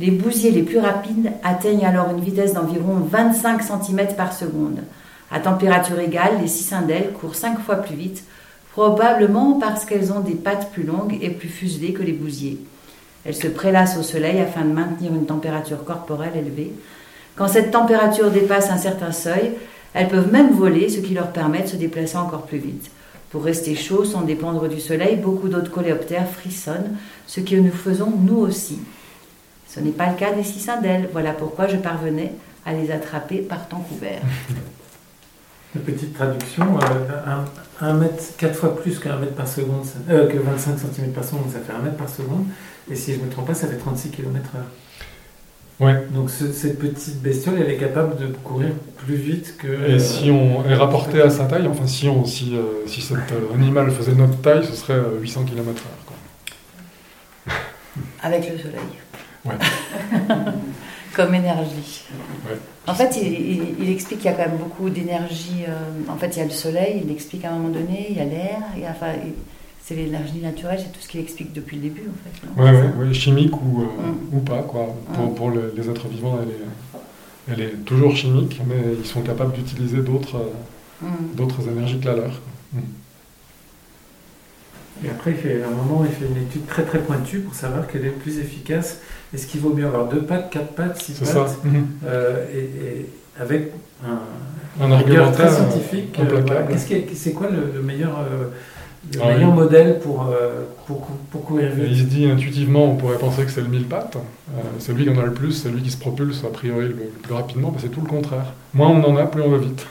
Les 0.00 0.12
bousiers 0.12 0.52
les 0.52 0.62
plus 0.62 0.78
rapides 0.78 1.32
atteignent 1.42 1.84
alors 1.84 2.10
une 2.10 2.20
vitesse 2.20 2.52
d'environ 2.52 3.00
25 3.10 3.60
cm 3.62 4.14
par 4.16 4.32
seconde. 4.32 4.84
À 5.28 5.40
température 5.40 5.98
égale, 5.98 6.38
les 6.40 6.46
cicindelles 6.46 7.12
courent 7.20 7.34
5 7.34 7.58
fois 7.58 7.76
plus 7.76 7.96
vite, 7.96 8.22
probablement 8.70 9.54
parce 9.58 9.84
qu'elles 9.84 10.12
ont 10.12 10.20
des 10.20 10.36
pattes 10.36 10.70
plus 10.70 10.84
longues 10.84 11.18
et 11.20 11.30
plus 11.30 11.48
fuselées 11.48 11.92
que 11.94 12.04
les 12.04 12.12
bousiers. 12.12 12.60
Elles 13.24 13.34
se 13.34 13.48
prélassent 13.48 13.98
au 13.98 14.04
soleil 14.04 14.38
afin 14.38 14.64
de 14.64 14.72
maintenir 14.72 15.12
une 15.12 15.26
température 15.26 15.82
corporelle 15.82 16.36
élevée. 16.36 16.72
Quand 17.34 17.48
cette 17.48 17.72
température 17.72 18.30
dépasse 18.30 18.70
un 18.70 18.78
certain 18.78 19.10
seuil, 19.10 19.54
elles 19.94 20.08
peuvent 20.08 20.30
même 20.30 20.52
voler, 20.52 20.90
ce 20.90 21.00
qui 21.00 21.14
leur 21.14 21.32
permet 21.32 21.62
de 21.62 21.68
se 21.68 21.76
déplacer 21.76 22.18
encore 22.18 22.46
plus 22.46 22.58
vite. 22.58 22.92
Pour 23.30 23.42
rester 23.42 23.74
chaud 23.74 24.04
sans 24.04 24.22
dépendre 24.22 24.68
du 24.68 24.78
soleil, 24.78 25.16
beaucoup 25.16 25.48
d'autres 25.48 25.72
coléoptères 25.72 26.28
frissonnent, 26.28 26.96
ce 27.26 27.40
que 27.40 27.56
nous 27.56 27.72
faisons 27.72 28.12
nous 28.16 28.36
aussi. 28.38 28.78
Ce 29.68 29.80
n'est 29.80 29.90
pas 29.90 30.10
le 30.10 30.16
cas 30.16 30.32
des 30.32 30.44
cicindelles. 30.44 31.08
Voilà 31.12 31.32
pourquoi 31.32 31.68
je 31.68 31.76
parvenais 31.76 32.32
à 32.64 32.72
les 32.72 32.90
attraper 32.90 33.38
par 33.38 33.68
temps 33.68 33.84
couvert. 33.88 34.22
Une 35.74 35.82
petite 35.82 36.14
traduction, 36.14 36.78
euh, 36.78 37.44
un, 37.82 37.94
mètre, 37.94 38.24
quatre 38.38 38.56
fois 38.56 38.74
plus 38.74 38.98
qu'un 38.98 39.18
mètre 39.18 39.34
par 39.34 39.46
seconde, 39.46 39.84
euh, 40.08 40.26
que 40.26 40.38
25 40.38 40.78
cm 40.78 41.12
par 41.12 41.22
seconde, 41.22 41.50
ça 41.52 41.60
fait 41.60 41.74
un 41.74 41.82
mètre 41.82 41.96
par 41.96 42.08
seconde. 42.08 42.46
Et 42.90 42.96
si 42.96 43.12
je 43.12 43.20
ne 43.20 43.26
me 43.26 43.30
trompe 43.30 43.48
pas, 43.48 43.54
ça 43.54 43.68
fait 43.68 43.76
36 43.76 44.10
km 44.10 44.50
h 44.54 45.84
Ouais. 45.84 46.06
Donc 46.10 46.30
cette 46.30 46.78
petite 46.78 47.22
bestiole, 47.22 47.60
elle 47.60 47.70
est 47.70 47.76
capable 47.76 48.16
de 48.16 48.26
courir 48.42 48.70
plus 48.96 49.14
vite 49.14 49.56
que. 49.58 49.90
Et 49.90 50.00
si 50.00 50.30
on 50.30 50.64
est 50.64 50.74
rapporté 50.74 51.20
à 51.20 51.30
sa 51.30 51.44
taille, 51.44 51.68
enfin 51.68 51.86
si, 51.86 52.08
on, 52.08 52.24
si, 52.24 52.56
euh, 52.56 52.84
si 52.86 53.00
cet 53.00 53.18
animal 53.54 53.90
faisait 53.90 54.14
notre 54.14 54.40
taille, 54.40 54.64
ce 54.64 54.74
serait 54.74 55.00
800 55.20 55.44
km/h. 55.44 57.52
Avec 58.22 58.50
le 58.50 58.58
soleil. 58.58 58.80
Comme 61.14 61.34
énergie. 61.34 62.04
En 62.86 62.94
fait, 62.94 63.16
il, 63.20 63.90
explique 63.90 64.20
qu'il 64.20 64.30
y 64.30 64.34
a 64.34 64.36
quand 64.36 64.48
même 64.48 64.58
beaucoup 64.58 64.88
d'énergie. 64.88 65.64
Euh, 65.68 66.10
en 66.12 66.16
fait, 66.16 66.36
il 66.36 66.38
y 66.38 66.42
a 66.42 66.44
le 66.44 66.50
soleil, 66.50 67.02
il 67.04 67.10
explique 67.10 67.44
à 67.44 67.50
un 67.50 67.56
moment 67.56 67.70
donné, 67.70 68.06
il 68.10 68.16
y 68.16 68.20
a 68.20 68.24
l'air, 68.24 68.58
enfin, 68.90 69.12
c'est 69.82 69.94
l'énergie 69.94 70.38
naturelle, 70.40 70.78
c'est 70.78 70.92
tout 70.92 71.00
ce 71.00 71.08
qu'il 71.08 71.20
explique 71.20 71.52
depuis 71.52 71.76
le 71.76 71.82
début, 71.82 72.04
en 72.08 72.62
fait. 72.62 72.94
Oui, 72.98 73.14
chimique 73.14 73.56
ou, 73.56 73.82
euh, 73.82 73.84
mm. 73.84 74.36
ou 74.36 74.40
pas, 74.40 74.62
quoi. 74.62 74.94
Pour, 75.14 75.24
mm. 75.24 75.34
pour 75.34 75.50
les 75.50 75.90
êtres 75.90 76.08
vivants, 76.08 76.38
elle 76.42 76.50
est, 76.50 77.52
elle 77.52 77.66
est 77.66 77.84
toujours 77.84 78.14
chimique, 78.14 78.60
mais 78.68 78.94
ils 78.98 79.06
sont 79.06 79.22
capables 79.22 79.54
d'utiliser 79.54 79.98
d'autres 79.98 80.52
mm. 81.02 81.06
d'autres 81.34 81.68
énergies 81.68 81.98
que 81.98 82.06
la 82.06 82.16
leur. 82.16 82.40
Et 85.04 85.08
après, 85.10 85.30
il 85.30 85.36
fait, 85.36 85.62
à 85.62 85.68
un 85.68 85.70
moment, 85.70 86.04
il 86.04 86.10
fait 86.10 86.26
une 86.26 86.42
étude 86.42 86.66
très 86.66 86.82
très 86.82 86.98
pointue 86.98 87.40
pour 87.40 87.54
savoir 87.54 87.86
quelle 87.86 88.02
est 88.02 88.06
le 88.06 88.12
plus 88.12 88.38
efficace. 88.38 89.00
Est-ce 89.32 89.46
qu'il 89.46 89.60
vaut 89.60 89.72
mieux 89.72 89.86
avoir 89.86 90.08
deux 90.08 90.22
pattes, 90.22 90.50
quatre 90.50 90.72
pattes, 90.72 91.00
six 91.00 91.12
pattes 91.20 91.64
mhm. 91.64 91.86
euh, 92.04 92.44
et, 92.52 93.06
avec 93.40 93.72
un, 94.04 94.84
un 94.84 94.90
argument 94.90 95.30
très 95.30 95.48
scientifique. 95.48 96.18
Euh, 96.18 96.42
c'est 97.14 97.32
quoi 97.32 97.48
le, 97.48 97.80
meilleur, 97.80 98.18
euh, 98.18 98.48
ah 99.20 99.28
meilleur 99.28 99.52
modèle 99.52 100.00
pour, 100.00 100.34
pour, 100.86 101.06
pour, 101.30 101.44
courir 101.44 101.70
vite? 101.70 101.84
Il 101.88 101.98
se 101.98 102.04
dit 102.04 102.26
intuitivement, 102.26 102.90
on 102.90 102.96
pourrait 102.96 103.18
penser 103.18 103.44
que 103.44 103.50
c'est 103.50 103.60
le 103.60 103.68
mille 103.68 103.86
pattes. 103.86 104.16
c'est 104.80 104.92
lui 104.92 105.04
qui 105.04 105.10
en 105.10 105.18
a 105.18 105.24
le 105.24 105.34
plus, 105.34 105.52
c'est 105.52 105.68
lui 105.68 105.82
qui 105.82 105.90
se 105.90 105.98
propulse 105.98 106.42
a 106.44 106.48
priori 106.48 106.88
le, 106.88 106.94
plus 107.22 107.34
rapidement. 107.34 107.72
c'est 107.78 107.90
tout 107.90 108.00
le 108.00 108.08
contraire. 108.08 108.52
Moins 108.74 108.88
on 108.88 109.04
en 109.04 109.16
a, 109.16 109.26
plus 109.26 109.42
on 109.42 109.50
va 109.50 109.58
vite. 109.58 109.86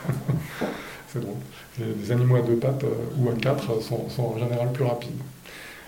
c'est 1.08 1.22
drôle 1.22 1.36
les, 1.80 2.12
animaux 2.12 2.38
à 2.38 2.42
deux 2.42 2.56
pattes 2.56 2.84
euh, 2.84 3.18
ou 3.18 3.30
à 3.30 3.34
quatre 3.34 3.82
sont, 3.82 4.08
en 4.20 4.38
général 4.38 4.72
plus 4.72 4.84
rapides. 4.84 5.22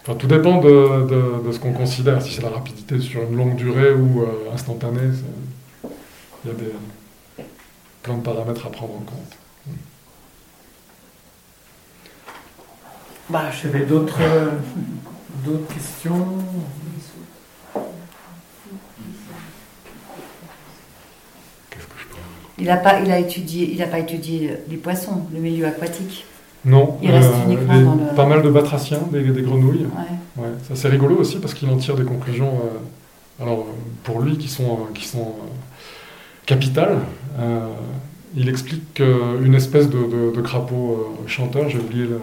Enfin, 0.02 0.16
tout 0.16 0.28
dépend 0.28 0.60
de, 0.60 1.52
ce 1.52 1.60
qu'on 1.60 1.74
considère, 1.74 2.22
si 2.22 2.34
c'est 2.34 2.42
la 2.42 2.50
rapidité 2.50 3.00
sur 3.00 3.22
une 3.24 3.36
longue 3.36 3.56
durée 3.56 3.92
ou 3.92 4.22
euh, 4.22 4.54
instantanée. 4.54 5.12
Il 5.84 6.52
y 6.52 6.52
a 6.52 6.54
des, 6.54 7.44
plein 8.02 8.16
de 8.16 8.22
paramètres 8.22 8.66
à 8.66 8.72
prendre 8.72 8.94
en 8.94 9.00
compte. 9.00 9.38
Bah, 13.30 13.52
J'avais 13.52 13.86
d'autres 13.86 14.18
questions 15.74 16.26
Il 22.60 22.66
n'a 22.66 22.78
pas, 22.78 23.00
il 23.00 23.12
a 23.12 23.20
étudié, 23.20 23.72
il 23.72 23.90
pas 23.90 24.00
étudié 24.00 24.52
les 24.70 24.78
poissons, 24.78 25.22
le 25.34 25.40
milieu 25.40 25.66
aquatique. 25.66 26.26
Non. 26.66 26.98
Il 27.02 27.12
reste 27.12 27.30
euh, 27.30 27.46
uniquement 27.46 27.82
dans 27.82 27.96
le... 27.96 28.16
Pas 28.16 28.26
mal 28.26 28.42
de 28.42 28.50
batraciens, 28.50 29.00
des, 29.12 29.24
grenouilles. 29.42 29.88
Ouais. 30.38 30.50
Ça 30.68 30.76
c'est 30.76 30.90
rigolo 30.90 31.16
aussi 31.16 31.38
parce 31.38 31.54
qu'il 31.54 31.70
en 31.70 31.78
tire 31.78 31.96
des 31.96 32.04
conclusions. 32.04 32.52
Euh, 32.52 33.44
alors 33.44 33.66
pour 34.04 34.20
lui 34.20 34.38
qui 34.38 34.50
sont 34.50 34.80
qui 34.94 35.06
sont 35.06 35.20
euh, 35.20 35.48
capitales. 36.46 36.98
il 38.36 38.50
explique 38.50 38.94
qu'une 38.96 39.56
espèce 39.56 39.90
de, 39.90 40.42
crapaud 40.42 41.16
chanteur, 41.28 41.70
j'ai 41.70 41.80
oublié 41.80 42.06
le, 42.06 42.20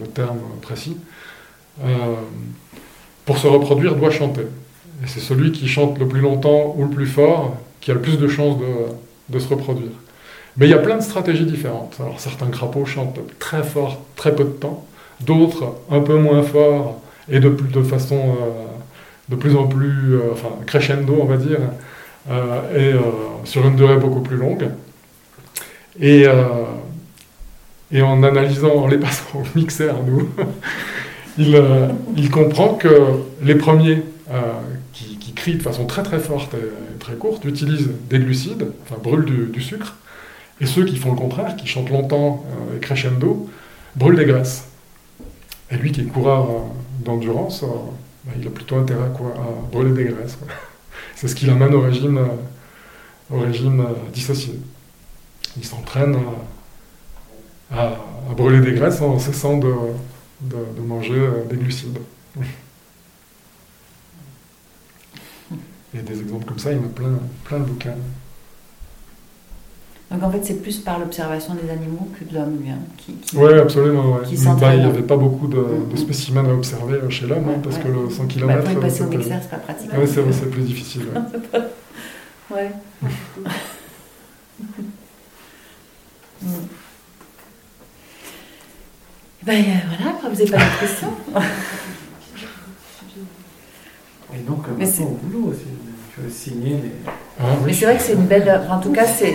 le, 0.00 0.06
terme 0.06 0.38
précis, 0.62 0.96
pour 3.26 3.38
se 3.38 3.46
reproduire 3.46 3.96
doit 3.96 4.10
chanter. 4.10 4.46
Et 5.02 5.06
c'est 5.06 5.20
celui 5.20 5.50
qui 5.52 5.66
chante 5.68 5.98
le 5.98 6.06
plus 6.06 6.20
longtemps 6.20 6.74
ou 6.78 6.84
le 6.84 6.90
plus 6.90 7.06
fort 7.06 7.56
qui 7.80 7.90
a 7.90 7.94
le 7.94 8.00
plus 8.00 8.18
de 8.18 8.28
chances 8.28 8.58
de, 8.58 8.64
de 9.28 9.38
se 9.38 9.48
reproduire. 9.48 9.92
Mais 10.56 10.66
il 10.66 10.70
y 10.70 10.74
a 10.74 10.78
plein 10.78 10.96
de 10.96 11.02
stratégies 11.02 11.46
différentes. 11.46 11.96
Alors 11.98 12.20
certains 12.20 12.46
crapauds 12.46 12.86
chantent 12.86 13.20
très 13.38 13.62
fort, 13.62 14.00
très 14.16 14.34
peu 14.34 14.44
de 14.44 14.50
temps, 14.50 14.86
d'autres 15.20 15.74
un 15.90 16.00
peu 16.00 16.16
moins 16.16 16.42
fort 16.42 17.00
et 17.30 17.40
de, 17.40 17.82
façon 17.82 18.16
euh, 18.16 18.66
de 19.28 19.36
plus 19.36 19.56
en 19.56 19.66
plus 19.66 20.14
euh, 20.14 20.32
crescendo, 20.66 21.16
on 21.20 21.24
va 21.24 21.36
dire, 21.36 21.58
euh, 22.30 22.94
et 22.94 23.46
sur 23.46 23.66
une 23.66 23.76
durée 23.76 23.96
beaucoup 23.96 24.20
plus 24.20 24.36
longue. 24.36 24.68
Et, 26.00 26.26
en 28.02 28.22
analysant, 28.24 28.86
les 28.88 28.98
passant 28.98 29.38
au 29.40 29.58
mixeur, 29.58 29.96
nous, 30.04 30.28
il, 32.16 32.30
comprend 32.30 32.74
que 32.74 32.88
les 33.42 33.54
premiers 33.54 34.02
qui, 34.92 35.32
crient 35.34 35.56
de 35.56 35.62
façon 35.62 35.84
très 35.86 36.02
très 36.02 36.18
forte 36.18 36.54
très 37.04 37.16
courte 37.16 37.44
utilisent 37.44 37.90
des 38.08 38.18
glucides, 38.18 38.66
enfin 38.82 38.96
brûlent 39.02 39.50
du, 39.52 39.60
sucre, 39.60 39.94
et 40.60 40.66
ceux 40.66 40.86
qui 40.86 40.96
font 40.96 41.10
le 41.10 41.18
contraire, 41.18 41.54
qui 41.54 41.66
chantent 41.66 41.90
longtemps 41.90 42.44
euh, 42.46 42.76
et 42.76 42.80
crescendo, 42.80 43.48
brûlent 43.94 44.16
des 44.16 44.24
graisses. 44.24 44.64
Et 45.70 45.76
lui 45.76 45.92
qui 45.92 46.00
est 46.00 46.04
coureur 46.04 46.50
euh, 46.50 46.58
d'endurance, 47.04 47.62
euh, 47.62 47.66
bah, 48.24 48.32
il 48.40 48.46
a 48.46 48.50
plutôt 48.50 48.76
intérêt 48.76 49.04
à, 49.04 49.08
quoi, 49.08 49.34
à 49.36 49.70
brûler 49.70 49.92
des 49.92 50.10
graisses. 50.12 50.38
C'est 51.14 51.28
ce 51.28 51.34
qui 51.34 51.44
l'amène 51.44 51.74
au 51.74 51.80
régime, 51.80 52.18
au 53.30 53.38
régime 53.38 53.84
dissocié. 54.12 54.58
Il 55.58 55.64
s'entraîne 55.64 56.16
à, 57.70 57.98
brûler 58.34 58.60
des 58.60 58.72
graisses 58.72 59.00
en 59.02 59.18
cessant 59.18 59.58
de, 59.58 59.72
manger 60.80 61.20
des 61.50 61.56
glucides. 61.56 61.98
Et 65.94 66.02
des 66.02 66.20
exemples 66.20 66.44
comme 66.44 66.58
ça, 66.58 66.72
il 66.72 66.78
y 66.78 66.80
en 66.80 66.84
a 66.84 66.88
plein, 66.88 67.18
plein 67.44 67.60
de 67.60 67.64
bouquins. 67.64 67.94
Donc 70.10 70.22
en 70.22 70.30
fait, 70.30 70.44
c'est 70.44 70.62
plus 70.62 70.78
par 70.78 70.98
l'observation 70.98 71.54
des 71.54 71.70
animaux 71.70 72.08
que 72.18 72.24
de 72.24 72.34
l'homme, 72.34 72.58
lui. 72.60 72.70
Hein, 72.70 72.78
oui, 73.34 73.54
absolument. 73.54 74.18
Bah, 74.60 74.74
il 74.74 74.80
n'y 74.80 74.86
avait 74.86 75.02
pas 75.02 75.16
beaucoup 75.16 75.46
de, 75.46 75.56
mm-hmm. 75.56 75.96
spécimens 75.96 76.44
à 76.44 76.52
observer 76.52 76.98
chez 77.10 77.26
l'homme, 77.26 77.48
hein, 77.48 77.60
parce 77.62 77.78
que 77.78 77.88
le 77.88 78.10
100 78.10 78.26
km. 78.26 78.64
Bah, 78.64 78.70
pour 78.70 78.80
passer 78.80 79.02
au 79.02 79.06
mixeur, 79.06 79.38
c'est 79.40 79.50
pas 79.50 79.56
pratique. 79.56 79.90
Oui, 79.96 80.06
c'est 80.06 80.32
c'est 80.32 80.50
plus 80.50 80.62
difficile. 80.62 81.06
ouais. 82.50 82.70
mm. 86.42 86.48
Ben 89.44 89.62
voilà, 89.88 90.12
vous 90.22 90.30
n'avez 90.30 90.50
pas 90.50 90.56
de 90.56 90.80
questions? 90.80 91.12
Et 94.34 94.38
donc, 94.38 94.64
mais 94.78 94.83
c'est 94.94 95.02
au 95.02 95.18
boulot 95.22 95.50
aussi. 95.50 95.64
Tu 96.14 96.20
veux 96.20 96.30
signer 96.30 96.70
les. 96.70 96.92
Ah 97.40 97.44
mais 97.64 97.72
c'est 97.72 97.84
vrai 97.84 97.96
que 97.96 98.02
c'est 98.02 98.12
une 98.12 98.26
belle. 98.26 98.62
En 98.70 98.78
tout 98.78 98.92
cas, 98.92 99.06
c'est. 99.06 99.34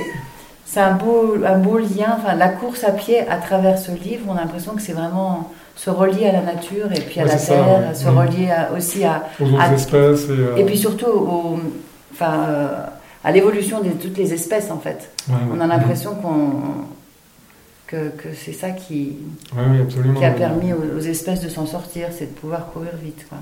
C'est 0.66 0.82
un 0.82 0.94
beau, 0.94 1.36
un 1.44 1.58
beau 1.58 1.80
lien, 1.80 2.16
enfin, 2.20 2.36
la 2.36 2.50
course 2.50 2.84
à 2.84 2.92
pied 2.92 3.28
à 3.28 3.38
travers 3.38 3.80
ce 3.80 3.90
livre, 3.92 4.26
on 4.30 4.34
a 4.34 4.42
l'impression 4.42 4.76
que 4.76 4.82
c'est 4.84 4.94
vraiment 4.94 5.50
se 5.76 5.90
relier 5.90 6.28
à 6.28 6.32
la 6.32 6.42
nature 6.42 6.92
et 6.92 7.00
puis 7.00 7.20
à 7.20 7.26
la 7.26 7.38
terre, 7.38 7.96
se 7.96 8.08
relier 8.08 8.54
aussi 8.78 9.04
à, 9.04 9.24
aux 9.40 9.46
autres 9.46 9.74
espèces. 9.74 10.26
Et, 10.26 10.32
euh, 10.32 10.58
et, 10.58 10.66
puis 10.66 10.78
surtout 10.78 11.08
au, 11.08 11.60
enfin, 12.12 12.46
euh, 12.50 12.86
à 13.24 13.32
l'évolution 13.32 13.82
de 13.82 13.90
toutes 13.90 14.16
les 14.18 14.32
espèces 14.32 14.70
en 14.70 14.78
fait. 14.78 15.10
on 15.30 15.60
a 15.60 15.66
l'impression 15.66 16.14
qu'on 16.14 16.86
que, 17.88 18.10
que 18.10 18.30
c'est 18.36 18.54
ça 18.54 18.70
qui, 18.70 19.18
qui 20.18 20.26
a 20.26 20.32
permis 20.32 20.74
aux, 20.74 21.00
espèces 21.00 21.42
de 21.42 21.50
s'en 21.50 21.66
sortir, 21.66 22.10
c'est 22.12 22.34
de 22.34 22.40
pouvoir 22.40 22.72
courir 22.72 22.92
vite. 23.02 23.26
Quoi. 23.28 23.40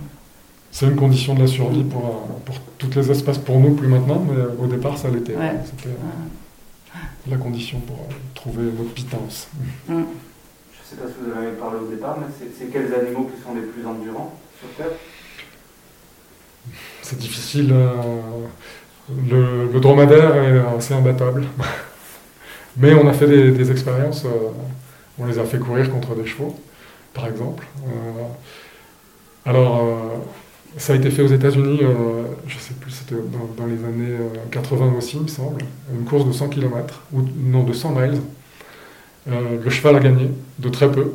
C'est 0.72 0.86
une 0.86 0.96
condition 0.96 1.34
de 1.34 1.42
la 1.42 1.48
survie 1.48 1.84
pour, 1.84 2.28
pour 2.46 2.60
toutes 2.78 2.96
les 2.96 3.10
espèces, 3.10 3.38
pour 3.38 3.60
nous 3.60 3.74
plus 3.74 3.88
maintenant, 3.88 4.24
mais 4.28 4.64
au 4.64 4.68
départ 4.68 4.98
ça 4.98 5.10
l'était. 5.10 5.36
C'était 5.66 5.96
la 7.30 7.38
condition 7.38 7.80
pour 7.80 8.08
trouver 8.34 8.70
votre 8.70 8.94
pitance. 8.94 9.48
Mm. 9.88 9.94
Je 9.94 9.94
ne 9.94 10.04
sais 10.84 10.96
pas 10.96 11.08
si 11.08 11.16
vous 11.26 11.38
avez 11.38 11.52
parlé 11.58 11.80
au 11.80 11.90
départ, 11.90 12.18
mais 12.20 12.28
c'est 12.58 12.66
quels 12.72 12.94
animaux 12.94 13.30
qui 13.34 13.42
sont 13.42 13.54
les 13.54 13.62
plus 13.62 13.86
endurants 13.86 14.34
sur 14.60 14.70
Terre? 14.70 14.94
C'est 17.02 17.18
difficile. 17.18 17.72
Euh, 17.72 17.98
le, 19.30 19.80
dromadaire 19.80 20.36
est 20.36 20.76
assez 20.78 20.94
imbattable. 20.94 21.46
mais 22.78 22.94
on 22.94 23.08
a 23.08 23.14
fait 23.14 23.28
des, 23.28 23.72
expériences, 23.72 24.26
euh, 24.26 24.52
on 25.20 25.26
les 25.26 25.40
a 25.40 25.44
fait 25.44 25.60
courir 25.60 25.92
contre 25.92 26.16
des 26.16 26.26
chevaux, 26.26 26.56
par 27.14 27.28
exemple. 27.28 27.66
Euh, 27.86 28.24
alors, 29.46 30.24
ça 30.78 30.94
a 30.94 30.96
été 30.96 31.10
fait 31.10 31.24
aux 31.24 31.28
États-Unis, 31.28 31.80
euh, 31.82 32.24
je 32.48 32.56
ne 32.56 32.60
sais 32.60 32.74
plus, 32.76 32.92
c'était 32.92 33.16
dans, 33.16 33.66
les 33.66 33.84
années 33.84 34.16
80 34.52 34.86
euh, 34.86 34.98
aussi, 34.98 35.18
il 35.18 35.24
me 35.24 35.28
semble, 35.28 35.62
une 35.92 36.06
course 36.06 36.26
de 36.26 36.32
100 36.32 36.50
km, 36.50 37.02
ou 37.14 37.22
non, 37.38 37.64
de 37.64 37.74
100 37.74 37.92
miles. 37.96 38.22
Euh, 39.30 39.62
le 39.64 39.70
cheval 39.70 39.96
a 39.96 40.00
gagné, 40.00 40.30
de 40.60 40.70
très 40.70 40.92
peu, 40.92 41.14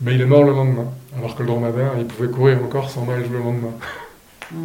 mais 0.00 0.14
il 0.14 0.20
est 0.20 0.26
mort 0.26 0.42
le 0.42 0.50
lendemain, 0.50 0.88
alors 1.16 1.36
que 1.36 1.42
le 1.42 1.48
dromadaire, 1.48 1.92
il 1.98 2.06
pouvait 2.06 2.28
courir 2.28 2.62
encore 2.62 2.90
100 2.90 3.02
miles 3.06 3.30
le 3.30 3.38
lendemain. 3.38 3.72
Mm. 4.52 4.56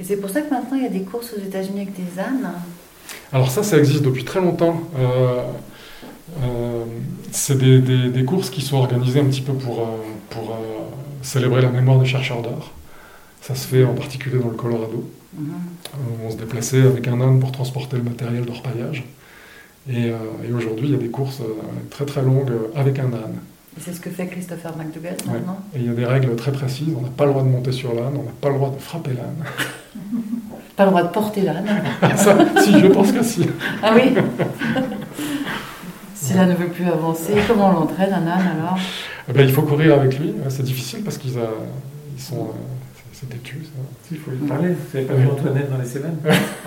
Et 0.00 0.04
c'est 0.04 0.16
pour 0.16 0.30
ça 0.30 0.40
que 0.40 0.50
maintenant 0.50 0.76
il 0.76 0.82
y 0.84 0.86
a 0.86 0.90
des 0.90 1.02
courses 1.02 1.34
aux 1.36 1.40
États-Unis 1.40 1.82
avec 1.82 1.94
des 1.94 2.18
ânes 2.18 2.50
Alors 3.32 3.50
ça, 3.50 3.62
ça 3.62 3.76
existe 3.76 4.02
depuis 4.02 4.24
très 4.24 4.40
longtemps. 4.40 4.80
Euh, 6.40 6.84
c'est 7.30 7.58
des, 7.58 8.24
courses 8.24 8.50
qui 8.50 8.62
sont 8.62 8.76
organisées 8.76 9.20
un 9.20 9.24
petit 9.24 9.40
peu 9.40 9.52
pour, 9.52 9.80
euh, 9.80 9.84
pour 10.32 10.50
euh, 10.50 10.54
célébrer 11.22 11.62
la 11.62 11.70
mémoire 11.70 11.98
des 11.98 12.06
chercheurs 12.06 12.42
d'art. 12.42 12.72
Ça 13.40 13.54
se 13.54 13.66
fait 13.66 13.84
en 13.84 13.94
particulier 13.94 14.38
dans 14.38 14.48
le 14.48 14.56
Colorado. 14.56 15.10
Mhm. 15.36 15.52
On 16.24 16.30
se 16.30 16.36
déplaçait 16.36 16.82
avec 16.82 17.06
un 17.08 17.20
âne 17.20 17.40
pour 17.40 17.52
transporter 17.52 17.96
le 17.96 18.02
matériel 18.02 18.44
d'orpaillage. 18.44 19.04
Et, 19.90 20.08
et 20.08 20.52
aujourd'hui, 20.52 20.88
il 20.88 20.92
y 20.92 20.94
a 20.94 20.98
des 20.98 21.08
courses 21.08 21.42
très 21.90 22.04
très 22.04 22.22
longues 22.22 22.52
avec 22.76 23.00
un 23.00 23.12
âne. 23.12 23.40
Et 23.76 23.80
c'est 23.80 23.94
ce 23.94 24.00
que 24.00 24.10
fait 24.10 24.26
Christopher 24.26 24.76
McDougall 24.76 25.16
maintenant? 25.26 25.58
Et 25.74 25.78
il 25.78 25.86
y 25.86 25.88
a 25.88 25.94
des 25.94 26.04
règles 26.04 26.36
très 26.36 26.52
précises. 26.52 26.94
On 26.96 27.00
n'a 27.00 27.08
pas 27.08 27.24
le 27.24 27.30
droit 27.30 27.42
de 27.42 27.48
monter 27.48 27.72
sur 27.72 27.94
l'âne, 27.94 28.14
on 28.16 28.22
n'a 28.22 28.32
pas 28.40 28.50
le 28.50 28.56
droit 28.56 28.70
de 28.70 28.78
frapper 28.80 29.12
l'âne. 29.14 29.44
pas 30.76 30.84
le 30.84 30.90
droit 30.90 31.02
de 31.02 31.08
porter 31.08 31.40
l'âne 31.42 31.66
Si, 32.58 32.78
je 32.78 32.86
pense 32.88 33.12
que 33.12 33.22
si. 33.22 33.46
Ah 33.82 33.94
oui? 33.94 34.14
Si 36.22 36.34
là 36.34 36.46
ne 36.46 36.54
veut 36.54 36.68
plus 36.68 36.86
avancer, 36.86 37.32
comment 37.48 37.70
on 37.70 37.80
l'entraîne, 37.80 38.12
un 38.12 38.24
âne 38.28 38.52
alors 38.56 38.78
eh 39.28 39.32
ben, 39.32 39.42
Il 39.42 39.52
faut 39.52 39.62
courir 39.62 39.94
avec 39.94 40.20
lui. 40.20 40.32
C'est 40.50 40.62
difficile 40.62 41.00
parce 41.02 41.18
qu'ils 41.18 41.32
sont. 41.32 42.34
Euh, 42.34 42.42
c'est 43.12 43.28
têtu, 43.28 43.58
ça. 43.64 43.82
Il 44.12 44.18
faut 44.18 44.30
lui 44.30 44.46
parler. 44.46 44.68
Vous 44.68 44.94
n'avez 44.94 45.08
pas 45.08 45.14
vu 45.14 45.26
Antoinette 45.26 45.68
dans 45.68 45.78
les 45.78 45.84
semaines 45.84 46.16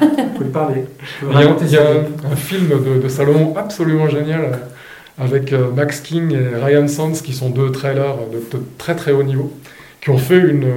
Il 0.01 0.37
faut 0.37 0.43
lui 0.43 0.51
parler. 0.51 0.83
Il 1.21 1.69
y 1.69 1.77
a, 1.77 1.89
un, 2.29 2.35
film 2.35 2.67
de, 3.01 3.07
Salomon 3.07 3.55
absolument 3.55 4.09
génial 4.09 4.41
euh, 4.41 5.23
avec 5.23 5.53
euh, 5.53 5.71
Max 5.71 6.01
King 6.01 6.33
et 6.33 6.61
Ryan 6.61 6.89
Sands, 6.89 7.21
qui 7.23 7.31
sont 7.31 7.49
deux 7.49 7.71
trailers 7.71 8.17
de, 8.33 8.61
très 8.77 8.97
très 8.97 9.13
haut 9.13 9.23
niveau, 9.23 9.53
qui 10.01 10.09
ont 10.09 10.17
fait 10.17 10.39
une. 10.39 10.67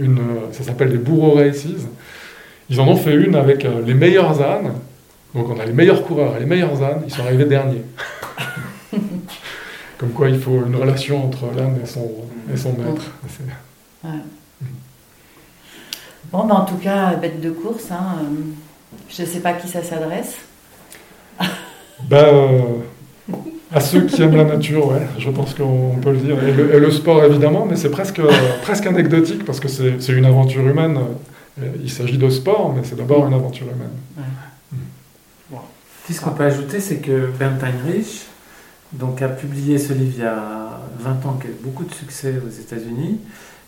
une 0.00 0.18
ça 0.50 0.64
s'appelle 0.64 0.90
des 0.90 0.98
Bourreaux 0.98 1.36
Races. 1.36 1.68
Ils 2.68 2.80
en 2.80 2.88
ont 2.88 2.96
fait 2.96 3.14
une 3.14 3.36
avec 3.36 3.64
les 3.86 3.94
meilleurs 3.94 4.42
ânes 4.42 4.72
donc 5.34 5.48
on 5.50 5.58
a 5.58 5.64
les 5.64 5.72
meilleurs 5.72 6.04
coureurs 6.04 6.36
et 6.36 6.40
les 6.40 6.46
meilleurs 6.46 6.80
ânes, 6.82 7.02
ils 7.06 7.12
sont 7.12 7.22
arrivés 7.22 7.44
derniers. 7.44 7.82
Comme 9.98 10.10
quoi 10.10 10.28
il 10.28 10.38
faut 10.38 10.64
une 10.64 10.76
relation 10.76 11.26
entre 11.26 11.46
l'âne 11.56 11.78
et 11.82 11.86
son, 11.86 12.08
et 12.52 12.56
son 12.56 12.70
maître. 12.70 13.10
Bon, 16.32 16.46
ben 16.46 16.54
en 16.54 16.64
tout 16.64 16.76
cas, 16.76 17.14
bête 17.16 17.40
de 17.40 17.50
course, 17.50 17.90
hein, 17.90 18.18
euh, 18.20 18.24
je 19.08 19.22
ne 19.22 19.26
sais 19.26 19.40
pas 19.40 19.50
à 19.50 19.52
qui 19.54 19.68
ça 19.68 19.82
s'adresse. 19.82 20.36
ben, 22.08 22.16
euh, 22.16 22.60
à 23.72 23.80
ceux 23.80 24.02
qui 24.02 24.22
aiment 24.22 24.36
la 24.36 24.44
nature, 24.44 24.88
ouais, 24.88 25.06
je 25.18 25.30
pense 25.30 25.54
qu'on 25.54 25.96
peut 26.00 26.12
le 26.12 26.18
dire. 26.18 26.36
Et 26.44 26.78
le, 26.78 26.90
sport, 26.90 27.24
évidemment, 27.24 27.66
mais 27.66 27.76
c'est 27.76 27.90
presque, 27.90 28.20
presque 28.62 28.86
anecdotique 28.86 29.44
parce 29.44 29.58
que 29.58 29.68
c'est 29.68 30.12
une 30.12 30.26
aventure 30.26 30.66
humaine. 30.66 30.98
Il 31.82 31.90
s'agit 31.90 32.18
de 32.18 32.28
sport, 32.30 32.72
mais 32.74 32.82
c'est 32.84 32.96
d'abord 32.96 33.26
une 33.26 33.34
aventure 33.34 33.66
humaine 33.66 34.26
ce 36.12 36.20
qu'on 36.20 36.32
peut 36.32 36.44
ajouter, 36.44 36.80
c'est 36.80 36.98
que 36.98 37.28
Bernd 37.38 37.62
Heinrich 37.62 38.26
donc, 38.92 39.22
a 39.22 39.28
publié 39.28 39.78
ce 39.78 39.92
livre 39.92 40.12
il 40.16 40.22
y 40.22 40.26
a 40.26 40.80
20 41.00 41.26
ans, 41.26 41.38
qui 41.40 41.46
a 41.46 41.50
eu 41.50 41.56
beaucoup 41.60 41.84
de 41.84 41.94
succès 41.94 42.34
aux 42.44 42.50
États-Unis. 42.50 43.20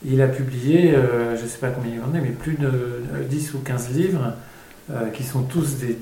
Il 0.04 0.20
a 0.20 0.28
publié, 0.28 0.94
euh, 0.94 1.36
je 1.36 1.42
ne 1.42 1.48
sais 1.48 1.58
pas 1.58 1.70
combien 1.70 1.92
il 1.94 2.00
en 2.00 2.14
est, 2.14 2.20
mais 2.20 2.30
plus 2.30 2.56
de 2.56 3.02
10 3.28 3.54
ou 3.54 3.58
15 3.58 3.90
livres 3.96 4.34
euh, 4.90 5.08
qui 5.08 5.24
sont 5.24 5.42
tous 5.42 5.78
des, 5.78 5.96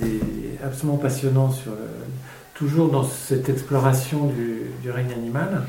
absolument 0.63 0.99
passionnants, 0.99 1.51
sur 1.51 1.73
toujours 2.55 2.89
dans 2.89 3.05
cette 3.05 3.49
exploration 3.49 4.27
du, 4.27 4.91
règne 4.91 5.13
animal. 5.13 5.63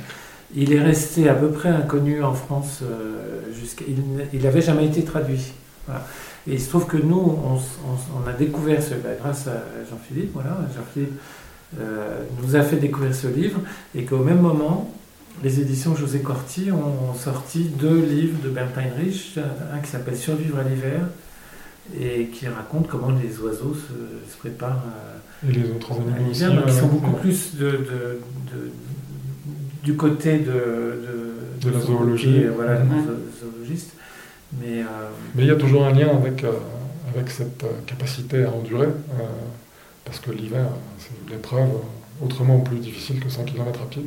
Il 0.55 0.73
est 0.73 0.81
resté 0.81 1.27
à 1.27 1.33
peu 1.33 1.49
près 1.49 1.69
inconnu 1.69 2.23
en 2.23 2.33
France 2.33 2.79
euh, 2.83 3.41
jusqu'à. 3.53 3.83
Il 4.33 4.41
n'avait 4.41 4.61
jamais 4.61 4.85
été 4.85 5.03
traduit. 5.03 5.53
Voilà. 5.87 6.05
Et 6.47 6.53
il 6.53 6.61
se 6.61 6.69
trouve 6.69 6.85
que 6.85 6.97
nous, 6.97 7.39
on, 7.43 8.27
a 8.27 8.33
découvert 8.33 8.81
ce 8.81 8.93
bah, 8.95 9.09
grâce 9.19 9.47
à 9.47 9.63
Jean-Philippe, 9.89 10.31
voilà, 10.33 10.59
Jean-Philippe 10.75 11.13
euh, 11.79 12.23
nous 12.41 12.55
a 12.55 12.61
fait 12.61 12.75
découvrir 12.75 13.15
ce 13.15 13.27
livre, 13.27 13.59
et 13.95 14.05
qu'au 14.05 14.19
même 14.19 14.41
moment, 14.41 14.93
les 15.43 15.59
éditions 15.59 15.95
José 15.95 16.19
Corti 16.19 16.71
ont, 16.71 17.13
sorti 17.15 17.63
deux 17.63 17.99
livres 17.99 18.37
de 18.43 18.49
Bernd 18.49 18.71
Heinrich, 18.77 19.39
un 19.73 19.79
qui 19.79 19.89
s'appelle 19.89 20.15
Survivre 20.15 20.59
à 20.59 20.63
l'hiver, 20.63 21.01
et 21.99 22.27
qui 22.27 22.47
raconte 22.47 22.87
comment 22.87 23.11
les 23.11 23.39
oiseaux 23.39 23.75
se, 23.75 24.37
préparent 24.37 24.83
à, 25.43 25.49
et 25.49 25.51
les 25.51 25.69
autres 25.71 25.93
animaux 25.93 26.31
aussi, 26.31 26.45
qui 26.67 26.73
sont 26.73 26.87
beaucoup 26.87 27.13
plus 27.13 27.55
de, 27.55 28.19
du 29.83 29.95
côté 29.95 30.39
de, 30.39 31.01
de, 31.63 31.69
la 31.71 31.79
zoologie, 31.79 32.43
voilà, 32.55 32.81
zoologistes. 33.41 33.94
Mais, 34.61 34.79
euh, 34.79 35.09
Mais, 35.35 35.43
il 35.43 35.47
y 35.47 35.51
a 35.51 35.55
toujours 35.55 35.85
un 35.85 35.91
lien 35.91 36.09
avec, 36.09 36.43
euh, 36.43 36.51
avec 37.13 37.29
cette 37.29 37.63
euh, 37.63 37.71
capacité 37.85 38.43
à 38.43 38.51
endurer, 38.51 38.87
parce 40.03 40.19
que 40.19 40.31
l'hiver, 40.31 40.65
c'est 40.99 41.11
une 41.27 41.37
épreuve 41.37 41.69
autrement 42.23 42.59
plus 42.59 42.77
difficile 42.77 43.19
que 43.19 43.29
100 43.29 43.43
km 43.43 43.81
à 43.81 43.85
pied. 43.85 44.03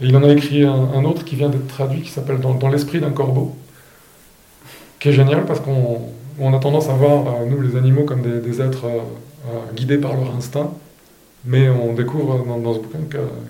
Et 0.00 0.06
il 0.06 0.16
en 0.16 0.22
a 0.22 0.28
écrit 0.28 0.64
un, 0.64 1.04
autre 1.04 1.24
qui 1.24 1.36
vient 1.36 1.48
d'être 1.48 1.68
traduit, 1.68 2.02
qui 2.02 2.10
s'appelle 2.10 2.38
Dans, 2.40 2.68
l'esprit 2.68 3.00
d'un 3.00 3.10
corbeau, 3.10 3.56
qui 4.98 5.08
est 5.08 5.12
génial 5.12 5.44
parce 5.46 5.60
qu'on 5.60 6.52
a 6.52 6.58
tendance 6.58 6.88
à 6.88 6.94
voir, 6.94 7.24
nous 7.48 7.60
les 7.60 7.76
animaux, 7.76 8.04
comme 8.04 8.22
des, 8.22 8.60
êtres 8.60 8.86
guidés 9.74 9.98
par 9.98 10.14
leur 10.14 10.34
instinct, 10.34 10.72
mais 11.44 11.68
on 11.68 11.94
découvre 11.94 12.44
dans, 12.44 12.74
ce 12.74 12.80
bouquin 12.80 12.98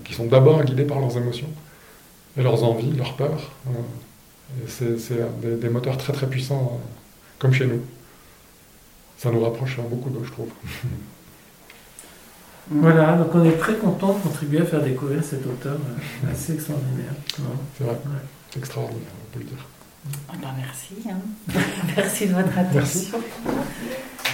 qu'ils 0.03 0.15
sont 0.15 0.27
d'abord 0.27 0.63
guidés 0.63 0.83
par 0.83 0.99
leurs 0.99 1.17
émotions, 1.17 1.49
et 2.37 2.43
leurs 2.43 2.63
envies, 2.63 2.91
leurs 2.91 3.15
peurs. 3.15 3.51
C'est 4.67 5.59
des, 5.59 5.69
moteurs 5.69 5.97
très 5.97 6.13
très 6.13 6.27
puissants, 6.27 6.79
euh, 6.79 6.85
comme 7.39 7.53
chez 7.53 7.65
nous. 7.65 7.81
Ça 9.17 9.31
nous 9.31 9.43
rapproche 9.43 9.77
beaucoup 9.89 10.09
d'eux, 10.09 10.23
je 10.23 10.31
trouve. 10.31 10.49
Voilà, 12.67 13.13
donc 13.13 13.27
on 13.35 13.45
est 13.45 13.57
très 13.57 13.75
content 13.75 14.13
de 14.13 14.23
contribuer 14.23 14.61
à 14.61 14.65
faire 14.65 14.81
découvrir 14.81 15.23
cet 15.23 15.45
auteur 15.45 15.75
euh, 15.75 16.31
assez 16.31 16.53
extraordinaire. 16.53 17.13
C'est 17.77 17.83
vrai, 17.83 17.95
c'est 18.49 18.57
extraordinaire, 18.57 19.03
on 19.23 19.37
peut 19.37 19.43
le 19.43 19.49
dire. 19.49 19.65
Ah 20.27 20.33
ben 20.41 20.49
merci, 20.57 20.95
hein. 21.07 21.53
merci 21.95 22.27
de 22.27 22.33
votre 22.33 22.57
attention. 22.57 23.19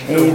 Et 0.10 0.32